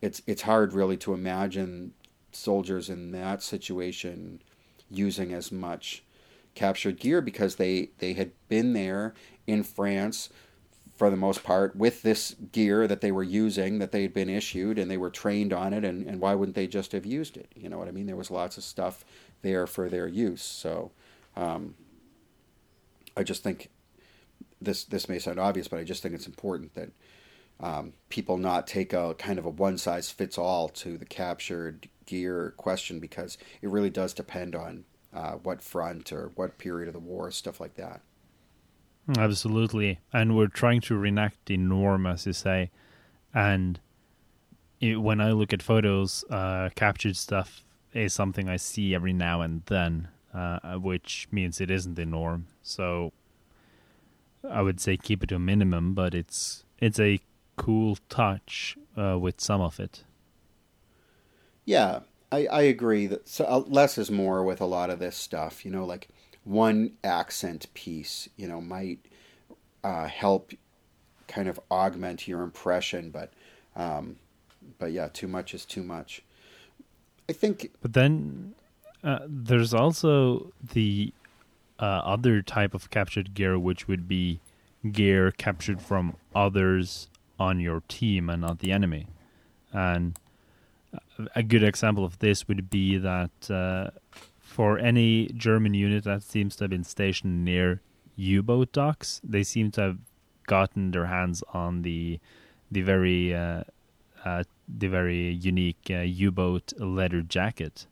It's 0.00 0.22
it's 0.26 0.42
hard 0.42 0.72
really 0.72 0.96
to 0.98 1.14
imagine 1.14 1.92
soldiers 2.32 2.88
in 2.88 3.12
that 3.12 3.42
situation 3.42 4.42
using 4.90 5.32
as 5.32 5.52
much 5.52 6.02
captured 6.54 6.98
gear 6.98 7.20
because 7.20 7.56
they 7.56 7.90
they 7.98 8.14
had 8.14 8.32
been 8.48 8.72
there 8.72 9.14
in 9.46 9.62
France 9.62 10.30
for 10.96 11.10
the 11.10 11.16
most 11.16 11.42
part 11.44 11.76
with 11.76 12.02
this 12.02 12.34
gear 12.52 12.86
that 12.86 13.00
they 13.00 13.12
were 13.12 13.22
using 13.22 13.78
that 13.78 13.92
they 13.92 14.02
had 14.02 14.12
been 14.12 14.28
issued 14.28 14.78
and 14.78 14.90
they 14.90 14.96
were 14.96 15.10
trained 15.10 15.52
on 15.52 15.72
it 15.72 15.84
and, 15.84 16.06
and 16.06 16.20
why 16.20 16.34
wouldn't 16.34 16.56
they 16.56 16.66
just 16.66 16.92
have 16.92 17.06
used 17.06 17.36
it 17.36 17.50
you 17.54 17.68
know 17.68 17.78
what 17.78 17.88
i 17.88 17.90
mean 17.90 18.06
there 18.06 18.16
was 18.16 18.30
lots 18.30 18.58
of 18.58 18.64
stuff 18.64 19.04
there 19.42 19.66
for 19.66 19.88
their 19.88 20.06
use 20.06 20.42
so 20.42 20.90
um, 21.36 21.74
i 23.16 23.22
just 23.22 23.42
think 23.42 23.70
this 24.60 24.84
this 24.84 25.08
may 25.08 25.18
sound 25.18 25.38
obvious 25.38 25.68
but 25.68 25.78
i 25.78 25.84
just 25.84 26.02
think 26.02 26.14
it's 26.14 26.26
important 26.26 26.74
that 26.74 26.90
um, 27.62 27.92
people 28.08 28.38
not 28.38 28.66
take 28.66 28.94
a 28.94 29.14
kind 29.14 29.38
of 29.38 29.44
a 29.44 29.50
one 29.50 29.76
size 29.76 30.10
fits 30.10 30.38
all 30.38 30.68
to 30.70 30.96
the 30.96 31.04
captured 31.04 31.88
gear 32.06 32.54
question 32.56 33.00
because 33.00 33.36
it 33.60 33.68
really 33.68 33.90
does 33.90 34.14
depend 34.14 34.54
on 34.54 34.84
uh, 35.12 35.32
what 35.32 35.60
front 35.60 36.10
or 36.10 36.30
what 36.36 36.56
period 36.56 36.88
of 36.88 36.94
the 36.94 37.00
war 37.00 37.30
stuff 37.30 37.60
like 37.60 37.74
that 37.74 38.00
Absolutely. 39.18 39.98
And 40.12 40.36
we're 40.36 40.48
trying 40.48 40.80
to 40.82 40.96
reenact 40.96 41.46
the 41.46 41.56
norm, 41.56 42.06
as 42.06 42.26
you 42.26 42.32
say. 42.32 42.70
And 43.34 43.80
it, 44.80 44.96
when 44.96 45.20
I 45.20 45.32
look 45.32 45.52
at 45.52 45.62
photos, 45.62 46.24
uh, 46.30 46.70
captured 46.74 47.16
stuff 47.16 47.64
is 47.92 48.12
something 48.12 48.48
I 48.48 48.56
see 48.56 48.94
every 48.94 49.12
now 49.12 49.40
and 49.40 49.62
then, 49.66 50.08
uh, 50.32 50.74
which 50.74 51.28
means 51.30 51.60
it 51.60 51.70
isn't 51.70 51.94
the 51.94 52.06
norm. 52.06 52.46
So 52.62 53.12
I 54.48 54.62
would 54.62 54.80
say 54.80 54.96
keep 54.96 55.22
it 55.22 55.28
to 55.28 55.36
a 55.36 55.38
minimum, 55.38 55.94
but 55.94 56.14
it's 56.14 56.64
it's 56.78 56.98
a 56.98 57.20
cool 57.56 57.98
touch 58.08 58.76
uh, 58.96 59.18
with 59.18 59.40
some 59.40 59.60
of 59.60 59.78
it. 59.78 60.04
Yeah, 61.64 62.00
I, 62.32 62.46
I 62.46 62.62
agree 62.62 63.06
that 63.06 63.28
so, 63.28 63.44
uh, 63.44 63.62
less 63.66 63.98
is 63.98 64.10
more 64.10 64.42
with 64.42 64.60
a 64.60 64.66
lot 64.66 64.90
of 64.90 64.98
this 64.98 65.16
stuff. 65.16 65.64
You 65.64 65.70
know, 65.70 65.84
like 65.84 66.08
one 66.44 66.92
accent 67.04 67.66
piece, 67.74 68.28
you 68.36 68.48
know, 68.48 68.60
might 68.60 69.00
uh, 69.84 70.06
help 70.06 70.52
kind 71.28 71.48
of 71.48 71.60
augment 71.70 72.26
your 72.26 72.42
impression, 72.42 73.10
but 73.10 73.32
um, 73.76 74.16
but 74.78 74.92
yeah, 74.92 75.08
too 75.12 75.28
much 75.28 75.54
is 75.54 75.64
too 75.64 75.82
much. 75.82 76.22
I 77.28 77.32
think. 77.32 77.70
But 77.80 77.92
then 77.92 78.54
uh, 79.04 79.20
there's 79.26 79.72
also 79.72 80.52
the 80.72 81.12
uh, 81.80 82.02
other 82.04 82.42
type 82.42 82.74
of 82.74 82.90
captured 82.90 83.34
gear, 83.34 83.58
which 83.58 83.88
would 83.88 84.06
be 84.06 84.40
gear 84.92 85.30
captured 85.30 85.80
from 85.80 86.16
others 86.34 87.08
on 87.38 87.58
your 87.58 87.82
team 87.88 88.28
and 88.28 88.42
not 88.42 88.58
the 88.58 88.70
enemy. 88.70 89.06
And 89.72 90.18
a 91.34 91.42
good 91.42 91.62
example 91.62 92.04
of 92.04 92.18
this 92.18 92.48
would 92.48 92.70
be 92.70 92.98
that 92.98 93.50
uh, 93.50 93.90
for 94.38 94.78
any 94.78 95.28
German 95.28 95.74
unit 95.74 96.04
that 96.04 96.22
seems 96.22 96.56
to 96.56 96.64
have 96.64 96.70
been 96.70 96.84
stationed 96.84 97.44
near 97.44 97.80
U-boat 98.16 98.72
docks, 98.72 99.20
they 99.24 99.42
seem 99.42 99.70
to 99.72 99.80
have 99.80 99.98
gotten 100.46 100.90
their 100.90 101.06
hands 101.06 101.42
on 101.54 101.82
the 101.82 102.18
the 102.70 102.82
very 102.82 103.34
uh, 103.34 103.64
uh, 104.24 104.42
the 104.68 104.88
very 104.88 105.30
unique 105.30 105.88
uh, 105.90 106.00
U-boat 106.00 106.72
leather 106.78 107.22
jacket. 107.22 107.86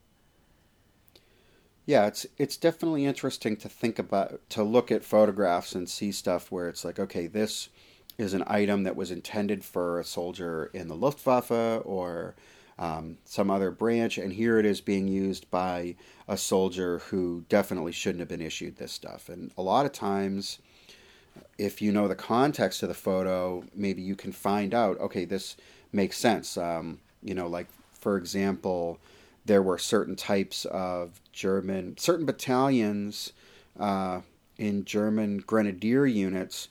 Yeah, 1.89 2.05
it's 2.07 2.27
it's 2.37 2.59
definitely 2.59 3.07
interesting 3.07 3.57
to 3.57 3.69
think 3.71 3.99
about 3.99 4.47
to 4.51 4.63
look 4.63 4.93
at 4.93 5.07
photographs 5.07 5.75
and 5.75 5.89
see 5.89 6.13
stuff 6.13 6.53
where 6.53 6.69
it's 6.69 6.85
like, 6.85 6.99
okay, 6.99 7.27
this 7.27 7.71
is 8.19 8.35
an 8.35 8.45
item 8.47 8.83
that 8.83 8.95
was 8.95 9.11
intended 9.11 9.65
for 9.65 9.99
a 9.99 10.05
soldier 10.05 10.71
in 10.75 10.89
the 10.89 10.95
Luftwaffe 10.95 11.51
or 11.87 12.35
um, 12.79 13.17
some 13.25 13.51
other 13.51 13.71
branch, 13.71 14.19
and 14.19 14.35
here 14.35 14.59
it 14.59 14.67
is 14.67 14.83
being 14.83 15.09
used 15.09 15.51
by 15.51 15.97
a 16.29 16.37
soldier 16.37 16.99
who 17.09 17.47
definitely 17.49 17.93
shouldn't 17.93 18.21
have 18.21 18.29
been 18.29 18.43
issued 18.43 18.77
this 18.77 18.93
stuff. 18.93 19.31
And 19.31 19.51
a 19.57 19.63
lot 19.63 19.87
of 19.87 19.93
times, 19.93 20.59
if 21.57 21.81
you 21.81 21.91
know 21.91 22.07
the 22.07 22.15
context 22.15 22.83
of 22.83 22.91
the 22.91 22.95
photo, 22.95 23.65
maybe 23.75 24.03
you 24.03 24.15
can 24.15 24.33
find 24.33 24.75
out, 24.75 25.01
okay, 25.01 25.25
this 25.25 25.57
makes 25.91 26.19
sense. 26.19 26.59
Um, 26.59 26.99
you 27.23 27.35
know, 27.35 27.47
like 27.47 27.69
for 27.93 28.19
example, 28.19 29.01
there 29.49 29.63
were 29.63 29.79
certain 29.79 30.15
types 30.15 30.67
of 30.67 31.21
German, 31.33 31.97
certain 31.97 32.27
battalions 32.27 33.33
uh, 33.81 34.21
in 34.59 34.85
German 34.85 35.39
grenadier 35.39 36.07
units 36.07 36.69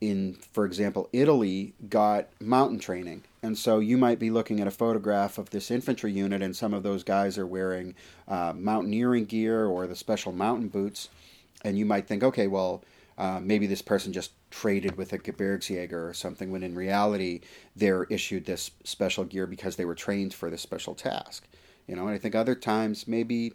in, 0.00 0.34
for 0.34 0.66
example, 0.66 1.08
Italy 1.12 1.72
got 1.88 2.28
mountain 2.40 2.78
training. 2.78 3.22
And 3.42 3.56
so 3.56 3.78
you 3.78 3.96
might 3.96 4.18
be 4.18 4.30
looking 4.30 4.60
at 4.60 4.66
a 4.66 4.70
photograph 4.72 5.38
of 5.38 5.50
this 5.50 5.70
infantry 5.70 6.12
unit, 6.12 6.42
and 6.42 6.54
some 6.54 6.74
of 6.74 6.82
those 6.82 7.04
guys 7.04 7.38
are 7.38 7.46
wearing 7.46 7.94
uh, 8.28 8.52
mountaineering 8.54 9.24
gear 9.24 9.64
or 9.64 9.86
the 9.86 9.96
special 9.96 10.32
mountain 10.32 10.68
boots. 10.68 11.08
And 11.64 11.78
you 11.78 11.86
might 11.86 12.06
think, 12.06 12.22
okay, 12.22 12.48
well, 12.48 12.82
uh, 13.16 13.40
maybe 13.40 13.66
this 13.66 13.82
person 13.82 14.12
just 14.12 14.32
traded 14.50 14.96
with 14.96 15.12
a 15.12 15.18
Gebirgsjäger 15.18 16.10
or 16.10 16.14
something, 16.14 16.50
when 16.50 16.64
in 16.64 16.74
reality, 16.74 17.40
they're 17.76 18.04
issued 18.04 18.44
this 18.44 18.72
special 18.84 19.24
gear 19.24 19.46
because 19.46 19.76
they 19.76 19.84
were 19.84 19.94
trained 19.94 20.34
for 20.34 20.50
this 20.50 20.62
special 20.62 20.94
task. 20.94 21.46
You 21.92 21.96
know, 21.96 22.06
and 22.06 22.14
I 22.14 22.16
think 22.16 22.34
other 22.34 22.54
times, 22.54 23.06
maybe, 23.06 23.52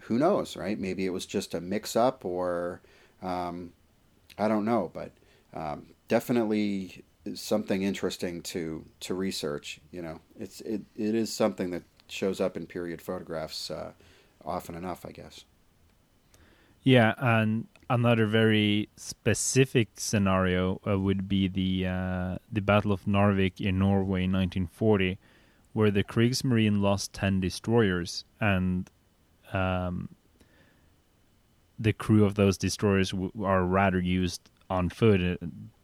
who 0.00 0.18
knows, 0.18 0.56
right? 0.56 0.76
Maybe 0.76 1.06
it 1.06 1.10
was 1.10 1.24
just 1.24 1.54
a 1.54 1.60
mix 1.60 1.94
up 1.94 2.24
or 2.24 2.80
um, 3.22 3.74
I 4.36 4.48
don't 4.48 4.64
know, 4.64 4.90
but 4.92 5.12
um, 5.54 5.86
definitely 6.08 7.04
something 7.34 7.84
interesting 7.84 8.42
to 8.42 8.84
to 8.98 9.14
research. 9.14 9.80
You 9.92 10.02
know, 10.02 10.20
it's 10.36 10.60
it, 10.62 10.82
it 10.96 11.14
is 11.14 11.32
something 11.32 11.70
that 11.70 11.84
shows 12.08 12.40
up 12.40 12.56
in 12.56 12.66
period 12.66 13.00
photographs 13.00 13.70
uh, 13.70 13.92
often 14.44 14.74
enough, 14.74 15.06
I 15.06 15.12
guess. 15.12 15.44
Yeah, 16.82 17.14
and 17.18 17.68
another 17.88 18.26
very 18.26 18.88
specific 18.96 19.90
scenario 19.94 20.80
uh, 20.84 20.98
would 20.98 21.28
be 21.28 21.46
the 21.46 21.86
uh, 21.86 22.38
the 22.50 22.62
Battle 22.62 22.90
of 22.90 23.04
Narvik 23.04 23.60
in 23.60 23.78
Norway 23.78 24.24
in 24.24 24.32
1940, 24.32 25.18
where 25.72 25.90
the 25.90 26.04
Kriegsmarine 26.04 26.80
lost 26.80 27.12
ten 27.12 27.40
destroyers, 27.40 28.24
and 28.40 28.90
um, 29.52 30.08
the 31.78 31.92
crew 31.92 32.24
of 32.24 32.34
those 32.34 32.58
destroyers 32.58 33.10
w- 33.10 33.32
are 33.42 33.64
rather 33.64 34.00
used 34.00 34.50
on 34.68 34.88
foot 34.88 35.20
uh, 35.20 35.36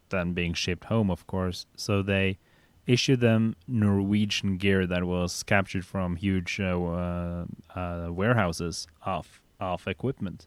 than 0.09 0.33
being 0.33 0.55
shipped 0.55 0.85
home, 0.85 1.11
of 1.11 1.27
course. 1.27 1.67
So 1.77 2.03
they 2.03 2.39
issued 2.87 3.21
them 3.21 3.57
Norwegian 3.67 4.59
gear 4.59 4.87
that 4.87 5.05
was 5.05 5.43
captured 5.43 5.85
from 5.85 6.17
huge 6.17 6.61
uh, 6.61 7.45
uh, 7.75 8.09
warehouses 8.11 8.87
of 9.03 9.41
of 9.59 9.87
equipment, 9.87 10.47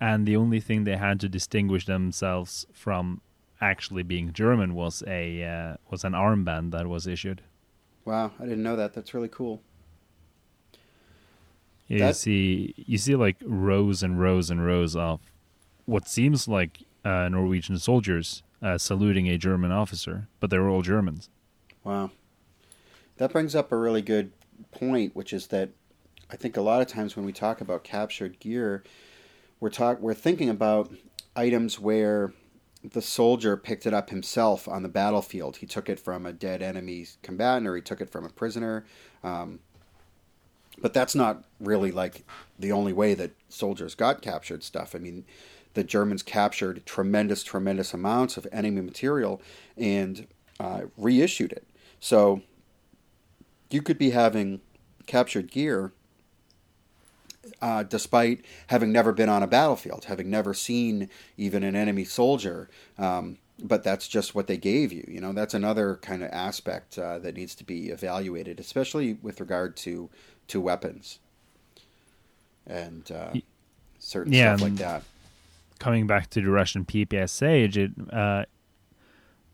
and 0.00 0.26
the 0.26 0.36
only 0.36 0.60
thing 0.60 0.84
they 0.84 0.96
had 0.96 1.20
to 1.20 1.28
distinguish 1.28 1.86
themselves 1.86 2.66
from 2.72 3.20
actually 3.60 4.02
being 4.02 4.32
German 4.32 4.74
was 4.74 5.02
a 5.06 5.44
uh, 5.44 5.76
was 5.90 6.04
an 6.04 6.12
armband 6.12 6.72
that 6.72 6.86
was 6.88 7.06
issued. 7.06 7.42
Wow, 8.04 8.32
I 8.38 8.44
didn't 8.44 8.62
know 8.62 8.76
that. 8.76 8.94
That's 8.94 9.14
really 9.14 9.28
cool. 9.28 9.62
You 11.88 11.98
that... 11.98 12.16
see, 12.16 12.74
you 12.76 12.98
see 12.98 13.14
like 13.14 13.36
rows 13.42 14.02
and 14.02 14.18
rows 14.18 14.50
and 14.50 14.64
rows 14.64 14.96
of 14.96 15.20
what 15.84 16.08
seems 16.08 16.48
like 16.48 16.84
uh, 17.04 17.28
Norwegian 17.28 17.78
soldiers 17.78 18.42
uh, 18.62 18.78
saluting 18.78 19.28
a 19.28 19.36
German 19.36 19.72
officer, 19.72 20.28
but 20.40 20.50
they 20.50 20.58
were 20.58 20.68
all 20.68 20.82
Germans. 20.82 21.28
Wow. 21.84 22.10
That 23.16 23.32
brings 23.32 23.54
up 23.54 23.72
a 23.72 23.76
really 23.76 24.02
good 24.02 24.32
point, 24.70 25.14
which 25.14 25.32
is 25.32 25.48
that 25.48 25.70
I 26.30 26.36
think 26.36 26.56
a 26.56 26.62
lot 26.62 26.80
of 26.80 26.86
times 26.86 27.14
when 27.14 27.26
we 27.26 27.32
talk 27.32 27.60
about 27.60 27.84
captured 27.84 28.40
gear, 28.40 28.82
we're 29.60 29.70
talk 29.70 30.00
we're 30.00 30.14
thinking 30.14 30.48
about 30.48 30.92
items 31.36 31.78
where 31.78 32.32
the 32.84 33.02
soldier 33.02 33.56
picked 33.56 33.86
it 33.86 33.94
up 33.94 34.10
himself 34.10 34.66
on 34.66 34.82
the 34.82 34.88
battlefield. 34.88 35.58
He 35.58 35.66
took 35.66 35.88
it 35.88 36.00
from 36.00 36.26
a 36.26 36.32
dead 36.32 36.62
enemy 36.62 37.06
combatant, 37.22 37.66
or 37.66 37.76
he 37.76 37.82
took 37.82 38.00
it 38.00 38.10
from 38.10 38.24
a 38.24 38.28
prisoner. 38.28 38.84
Um, 39.22 39.60
but 40.78 40.92
that's 40.92 41.14
not 41.14 41.44
really 41.60 41.92
like 41.92 42.24
the 42.58 42.72
only 42.72 42.92
way 42.92 43.14
that 43.14 43.32
soldiers 43.48 43.94
got 43.94 44.22
captured 44.22 44.64
stuff. 44.64 44.94
I 44.94 44.98
mean, 44.98 45.24
the 45.74 45.84
Germans 45.84 46.22
captured 46.22 46.84
tremendous, 46.84 47.42
tremendous 47.42 47.94
amounts 47.94 48.36
of 48.36 48.46
enemy 48.52 48.80
material 48.80 49.40
and 49.76 50.26
uh, 50.58 50.82
reissued 50.96 51.52
it. 51.52 51.66
So 52.00 52.42
you 53.70 53.80
could 53.80 53.98
be 53.98 54.10
having 54.10 54.60
captured 55.06 55.50
gear 55.50 55.92
uh, 57.60 57.82
despite 57.82 58.44
having 58.68 58.92
never 58.92 59.12
been 59.12 59.28
on 59.28 59.42
a 59.42 59.46
battlefield, 59.46 60.04
having 60.06 60.30
never 60.30 60.54
seen 60.54 61.08
even 61.36 61.62
an 61.62 61.74
enemy 61.76 62.04
soldier. 62.04 62.68
Um, 62.98 63.38
but 63.62 63.84
that's 63.84 64.08
just 64.08 64.34
what 64.34 64.46
they 64.48 64.56
gave 64.56 64.92
you. 64.92 65.04
You 65.08 65.20
know, 65.20 65.32
that's 65.32 65.54
another 65.54 65.96
kind 65.96 66.22
of 66.22 66.30
aspect 66.32 66.98
uh, 66.98 67.18
that 67.20 67.36
needs 67.36 67.54
to 67.56 67.64
be 67.64 67.88
evaluated, 67.90 68.58
especially 68.60 69.14
with 69.14 69.40
regard 69.40 69.76
to 69.78 70.10
to 70.48 70.60
weapons 70.60 71.20
and 72.66 73.10
uh, 73.10 73.36
certain 73.98 74.32
Yeah, 74.32 74.56
stuff 74.56 74.60
like 74.60 74.76
that. 74.76 75.04
coming 75.78 76.06
back 76.06 76.30
to 76.30 76.40
the 76.40 76.50
Russian 76.50 76.84
PPSH, 76.84 77.76
it, 77.76 77.92
uh, 78.12 78.44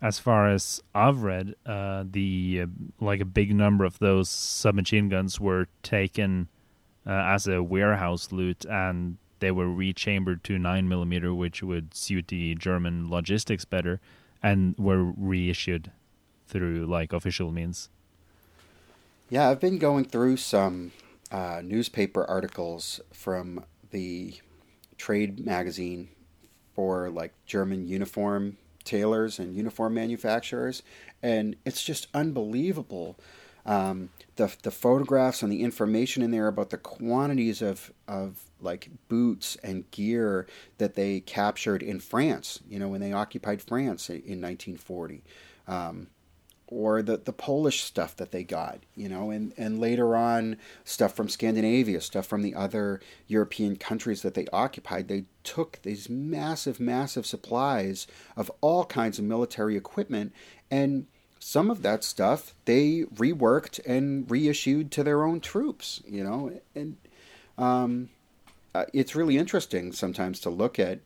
as 0.01 0.18
far 0.18 0.48
as 0.48 0.81
I've 0.94 1.22
read, 1.22 1.55
uh, 1.66 2.05
the 2.09 2.62
uh, 2.62 2.66
like 3.05 3.20
a 3.20 3.24
big 3.24 3.55
number 3.55 3.85
of 3.85 3.98
those 3.98 4.29
submachine 4.31 5.09
guns 5.09 5.40
were 5.40 5.66
taken 5.83 6.48
as 7.12 7.47
a 7.47 7.62
warehouse 7.62 8.31
loot, 8.33 8.64
and 8.66 9.16
they 9.40 9.51
were 9.51 9.73
rechambered 9.73 10.44
to 10.44 10.59
nine 10.59 10.88
millimeter, 10.88 11.35
which 11.35 11.62
would 11.62 11.94
suit 11.94 12.29
the 12.29 12.55
German 12.55 13.11
logistics 13.11 13.64
better, 13.64 14.01
and 14.42 14.75
were 14.79 15.12
reissued 15.16 15.90
through 16.47 16.87
like 16.87 17.12
official 17.12 17.51
means. 17.51 17.88
Yeah, 19.31 19.49
I've 19.51 19.61
been 19.61 19.79
going 19.79 20.07
through 20.07 20.38
some 20.38 20.92
uh, 21.31 21.61
newspaper 21.62 22.25
articles 22.25 23.01
from 23.12 23.64
the 23.90 24.35
trade 24.97 25.44
magazine 25.44 26.09
for 26.75 27.11
like 27.11 27.33
German 27.47 27.87
uniform 27.87 28.57
tailors 28.85 29.38
and 29.38 29.55
uniform 29.55 29.94
manufacturers, 29.94 30.83
and 31.23 31.57
it's 31.64 31.83
just 31.83 32.07
unbelievable. 32.14 33.18
Um, 33.66 34.11
the 34.37 34.55
the 34.62 34.71
photographs 34.71 35.42
and 35.42 35.53
the 35.53 35.62
information 35.62 36.23
in 36.23 36.31
there 36.31 36.47
about 36.47 36.71
the 36.71 36.79
quantities 36.79 37.61
of 37.61 37.92
of 38.07 38.44
like 38.61 38.90
boots 39.09 39.57
and 39.62 39.90
gear 39.90 40.47
that 40.79 40.94
they 40.94 41.21
captured 41.21 41.83
in 41.83 42.01
France. 42.01 42.61
You 42.68 42.79
know, 42.79 42.88
when 42.88 43.01
they 43.01 43.12
occupied 43.12 43.62
France 43.62 44.09
in, 44.09 44.16
in 44.16 44.40
1940. 44.40 45.23
Um, 45.66 46.09
or 46.71 47.01
the, 47.01 47.16
the 47.16 47.33
Polish 47.33 47.83
stuff 47.83 48.14
that 48.16 48.31
they 48.31 48.44
got, 48.44 48.81
you 48.94 49.09
know, 49.09 49.31
and, 49.31 49.55
and 49.57 49.81
later 49.81 50.14
on 50.14 50.59
stuff 50.85 51.14
from 51.14 51.29
Scandinavia, 51.29 52.01
stuff 52.01 52.27
from 52.27 52.42
the 52.42 52.55
other 52.55 53.01
European 53.27 53.77
countries 53.77 54.21
that 54.21 54.35
they 54.35 54.47
occupied. 54.53 55.09
They 55.09 55.25
took 55.44 55.81
these 55.83 56.11
massive, 56.11 56.79
massive 56.79 57.25
supplies 57.25 58.07
of 58.37 58.53
all 58.61 58.85
kinds 58.85 59.18
of 59.18 59.25
military 59.25 59.77
equipment, 59.77 60.35
and 60.71 61.07
some 61.48 61.70
of 61.70 61.80
that 61.80 62.04
stuff 62.04 62.54
they 62.66 63.04
reworked 63.14 63.80
and 63.87 64.30
reissued 64.30 64.90
to 64.92 65.02
their 65.02 65.24
own 65.24 65.40
troops, 65.40 66.02
you 66.06 66.22
know, 66.22 66.61
and 66.74 66.96
um, 67.56 68.11
uh, 68.74 68.84
it's 68.92 69.16
really 69.16 69.38
interesting 69.38 69.92
sometimes 69.92 70.40
to 70.40 70.50
look 70.50 70.78
at 70.78 71.00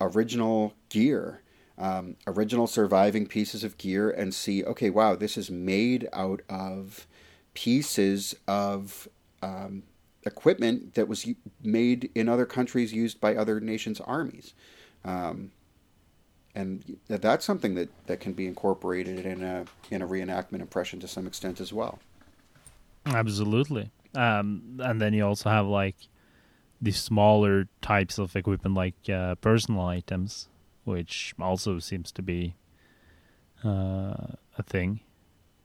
original 0.00 0.74
gear 0.90 1.40
um, 1.80 2.16
original 2.26 2.66
surviving 2.66 3.26
pieces 3.26 3.64
of 3.64 3.78
gear 3.78 4.10
and 4.10 4.34
see, 4.34 4.62
okay, 4.62 4.90
wow, 4.90 5.16
this 5.16 5.38
is 5.38 5.50
made 5.50 6.06
out 6.12 6.42
of 6.50 7.06
pieces 7.54 8.36
of 8.46 9.08
um, 9.42 9.84
equipment 10.26 10.94
that 10.94 11.08
was 11.08 11.26
made 11.62 12.10
in 12.14 12.28
other 12.28 12.44
countries 12.44 12.92
used 12.92 13.18
by 13.18 13.34
other 13.34 13.60
nations' 13.60 13.98
armies. 14.02 14.52
Um, 15.06 15.52
and 16.54 16.98
that's 17.08 17.44
something 17.44 17.74
that, 17.74 17.88
that 18.06 18.20
can 18.20 18.32
be 18.32 18.46
incorporated 18.46 19.24
in 19.24 19.42
a 19.42 19.64
in 19.90 20.02
a 20.02 20.06
reenactment 20.06 20.60
impression 20.60 21.00
to 21.00 21.08
some 21.08 21.26
extent 21.26 21.60
as 21.60 21.72
well. 21.72 21.98
Absolutely. 23.06 23.90
Um, 24.14 24.80
and 24.82 25.00
then 25.00 25.14
you 25.14 25.24
also 25.24 25.48
have 25.48 25.66
like 25.66 25.96
the 26.80 26.92
smaller 26.92 27.68
types 27.82 28.18
of 28.18 28.34
equipment, 28.34 28.74
like 28.74 28.94
uh, 29.08 29.36
personal 29.36 29.82
items, 29.82 30.48
which 30.84 31.34
also 31.38 31.78
seems 31.78 32.10
to 32.12 32.22
be 32.22 32.54
uh, 33.64 34.34
a 34.58 34.62
thing. 34.64 35.00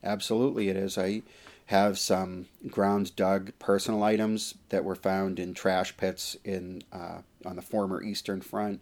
Absolutely, 0.04 0.68
it 0.68 0.76
is. 0.76 0.96
I 0.96 1.22
have 1.66 1.98
some 1.98 2.46
ground 2.68 3.16
dug 3.16 3.52
personal 3.58 4.04
items 4.04 4.54
that 4.68 4.84
were 4.84 4.94
found 4.94 5.40
in 5.40 5.52
trash 5.52 5.96
pits 5.96 6.36
in 6.44 6.82
uh, 6.92 7.18
on 7.44 7.56
the 7.56 7.62
former 7.62 8.02
Eastern 8.02 8.40
Front, 8.40 8.80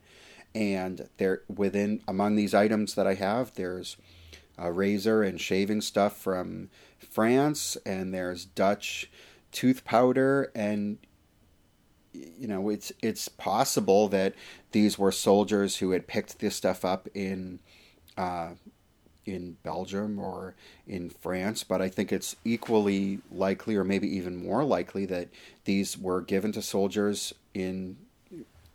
and 0.54 1.08
there 1.16 1.42
within 1.48 2.00
among 2.06 2.36
these 2.36 2.54
items 2.54 2.94
that 2.94 3.06
I 3.06 3.14
have, 3.14 3.54
there's 3.54 3.96
a 4.56 4.70
razor 4.70 5.22
and 5.22 5.40
shaving 5.40 5.80
stuff 5.80 6.16
from 6.16 6.70
France, 6.98 7.76
and 7.84 8.14
there's 8.14 8.44
Dutch 8.44 9.10
tooth 9.50 9.84
powder, 9.84 10.50
and 10.54 10.98
you 12.12 12.46
know 12.46 12.68
it's 12.68 12.92
it's 13.02 13.28
possible 13.28 14.08
that 14.08 14.34
these 14.72 14.98
were 14.98 15.12
soldiers 15.12 15.78
who 15.78 15.90
had 15.90 16.06
picked 16.06 16.38
this 16.38 16.54
stuff 16.54 16.84
up 16.84 17.08
in 17.14 17.58
uh, 18.16 18.50
in 19.26 19.56
Belgium 19.62 20.18
or 20.18 20.54
in 20.86 21.10
France, 21.10 21.64
but 21.64 21.80
I 21.80 21.88
think 21.88 22.12
it's 22.12 22.36
equally 22.44 23.20
likely, 23.30 23.76
or 23.76 23.84
maybe 23.84 24.08
even 24.16 24.36
more 24.36 24.64
likely, 24.64 25.06
that 25.06 25.28
these 25.64 25.98
were 25.98 26.20
given 26.20 26.52
to 26.52 26.62
soldiers 26.62 27.34
in 27.54 27.96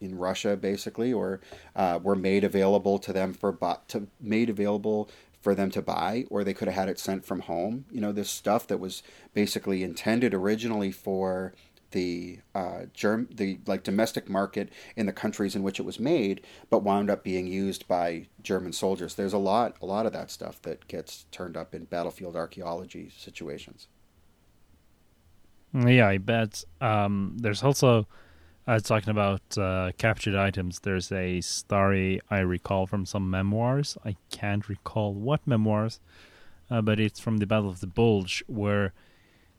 in 0.02 0.18
Russia, 0.18 0.56
basically, 0.56 1.12
or 1.12 1.40
uh, 1.76 2.00
were 2.02 2.16
made 2.16 2.44
available 2.44 3.00
to 3.00 3.14
them 3.14 3.34
for 3.34 3.52
bu- 3.52 3.76
to 3.90 4.08
made 4.20 4.50
available 4.50 5.10
for 5.42 5.56
them 5.56 5.72
to 5.72 5.82
buy, 5.82 6.26
or 6.30 6.44
they 6.44 6.54
could 6.54 6.68
have 6.68 6.76
had 6.76 6.90
it 6.90 7.00
sent 7.00 7.26
from 7.26 7.42
home. 7.42 7.86
You 7.92 8.02
know, 8.02 8.12
this 8.12 8.30
stuff 8.30 8.68
that 8.68 8.80
was 8.80 9.04
basically 9.34 9.84
intended 9.84 10.34
originally 10.34 10.92
for 10.92 11.54
the 11.92 12.40
uh, 12.54 12.82
germ 12.94 13.28
the 13.32 13.60
like 13.66 13.84
domestic 13.84 14.30
market 14.30 14.70
in 14.96 15.06
the 15.06 15.14
countries 15.14 15.56
in 15.56 15.64
which 15.64 15.80
it 15.80 15.84
was 15.84 16.00
made, 16.00 16.42
but 16.70 16.84
wound 16.84 17.10
up 17.10 17.24
being 17.24 17.48
used 17.48 17.88
by 17.88 18.28
German 18.44 18.74
soldiers. 18.74 19.16
There's 19.16 19.34
a 19.34 19.38
lot 19.38 19.78
a 19.82 19.86
lot 19.86 20.06
of 20.06 20.14
that 20.14 20.32
stuff 20.32 20.62
that 20.64 20.88
gets 20.88 21.26
turned 21.32 21.58
up 21.58 21.74
in 21.74 21.86
battlefield 21.86 22.36
archaeology 22.36 23.12
situations. 23.16 23.88
Yeah, 25.74 26.08
I 26.08 26.18
bet. 26.18 26.64
Um, 26.82 27.38
there's 27.40 27.64
also 27.64 28.08
uh, 28.70 28.80
talking 28.80 29.10
about 29.10 29.58
uh, 29.58 29.92
captured 29.98 30.36
items. 30.36 30.82
There's 30.82 31.12
a 31.12 31.42
story 31.42 32.22
I 32.30 32.40
recall 32.42 32.86
from 32.86 33.04
some 33.04 33.28
memoirs. 33.28 33.98
I 34.06 34.16
can't 34.30 34.70
recall 34.70 35.12
what 35.12 35.46
memoirs, 35.48 36.00
uh, 36.70 36.84
but 36.84 37.00
it's 37.00 37.20
from 37.20 37.38
the 37.38 37.48
Battle 37.48 37.70
of 37.70 37.80
the 37.80 37.88
Bulge, 37.88 38.44
where 38.46 38.94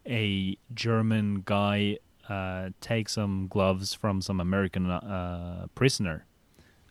a 0.07 0.57
German 0.73 1.41
guy 1.43 1.97
uh, 2.29 2.69
takes 2.79 3.13
some 3.13 3.47
gloves 3.49 3.93
from 3.93 4.21
some 4.21 4.39
American 4.39 4.89
uh, 4.89 5.67
prisoner, 5.75 6.25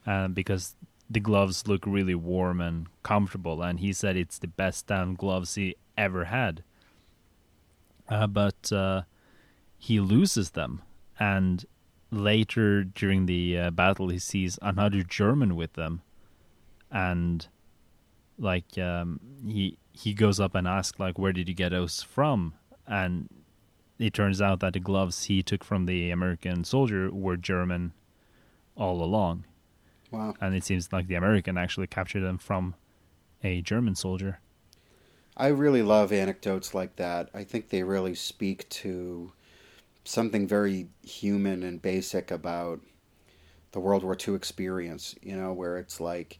uh, 0.06 0.28
because 0.28 0.76
the 1.09 1.20
gloves 1.20 1.66
look 1.66 1.87
really 1.87 2.14
warm 2.14 2.61
and 2.61 2.87
comfortable, 3.02 3.62
and 3.62 3.80
he 3.80 3.94
said 3.94 4.18
it's 4.18 4.38
the 4.38 4.46
best 4.46 4.88
damn 4.88 5.14
gloves 5.14 5.54
he 5.54 5.74
ever 5.96 6.26
had. 6.26 6.62
Uh, 8.11 8.26
but 8.26 8.70
he 9.78 9.98
loses 9.98 10.50
them, 10.50 10.83
and 11.18 11.64
later 12.10 12.84
during 12.84 13.26
the 13.26 13.58
uh, 13.58 13.70
battle, 13.70 14.08
he 14.08 14.18
sees 14.18 14.58
another 14.62 15.02
German 15.02 15.56
with 15.56 15.74
them, 15.74 16.02
and 16.90 17.46
like 18.38 18.78
um, 18.78 19.20
he 19.46 19.76
he 19.92 20.14
goes 20.14 20.40
up 20.40 20.54
and 20.54 20.66
asks 20.66 20.98
like, 20.98 21.18
"Where 21.18 21.32
did 21.32 21.48
you 21.48 21.54
get 21.54 21.70
those 21.70 22.02
from?" 22.02 22.54
And 22.86 23.28
it 23.98 24.14
turns 24.14 24.40
out 24.40 24.60
that 24.60 24.72
the 24.72 24.80
gloves 24.80 25.24
he 25.24 25.42
took 25.42 25.62
from 25.62 25.86
the 25.86 26.10
American 26.10 26.64
soldier 26.64 27.10
were 27.10 27.36
German 27.36 27.92
all 28.76 29.02
along, 29.02 29.44
Wow. 30.10 30.34
and 30.40 30.54
it 30.54 30.64
seems 30.64 30.92
like 30.92 31.06
the 31.06 31.14
American 31.16 31.58
actually 31.58 31.86
captured 31.86 32.20
them 32.20 32.38
from 32.38 32.74
a 33.44 33.60
German 33.62 33.94
soldier. 33.94 34.40
I 35.36 35.48
really 35.48 35.82
love 35.82 36.12
anecdotes 36.12 36.74
like 36.74 36.96
that. 36.96 37.30
I 37.32 37.44
think 37.44 37.68
they 37.68 37.82
really 37.82 38.14
speak 38.14 38.68
to 38.70 39.32
something 40.04 40.46
very 40.46 40.88
human 41.04 41.62
and 41.62 41.80
basic 41.80 42.30
about 42.30 42.80
the 43.72 43.80
World 43.80 44.02
War 44.02 44.16
II 44.16 44.34
experience, 44.34 45.14
you 45.22 45.36
know, 45.36 45.52
where 45.52 45.78
it's 45.78 46.00
like 46.00 46.38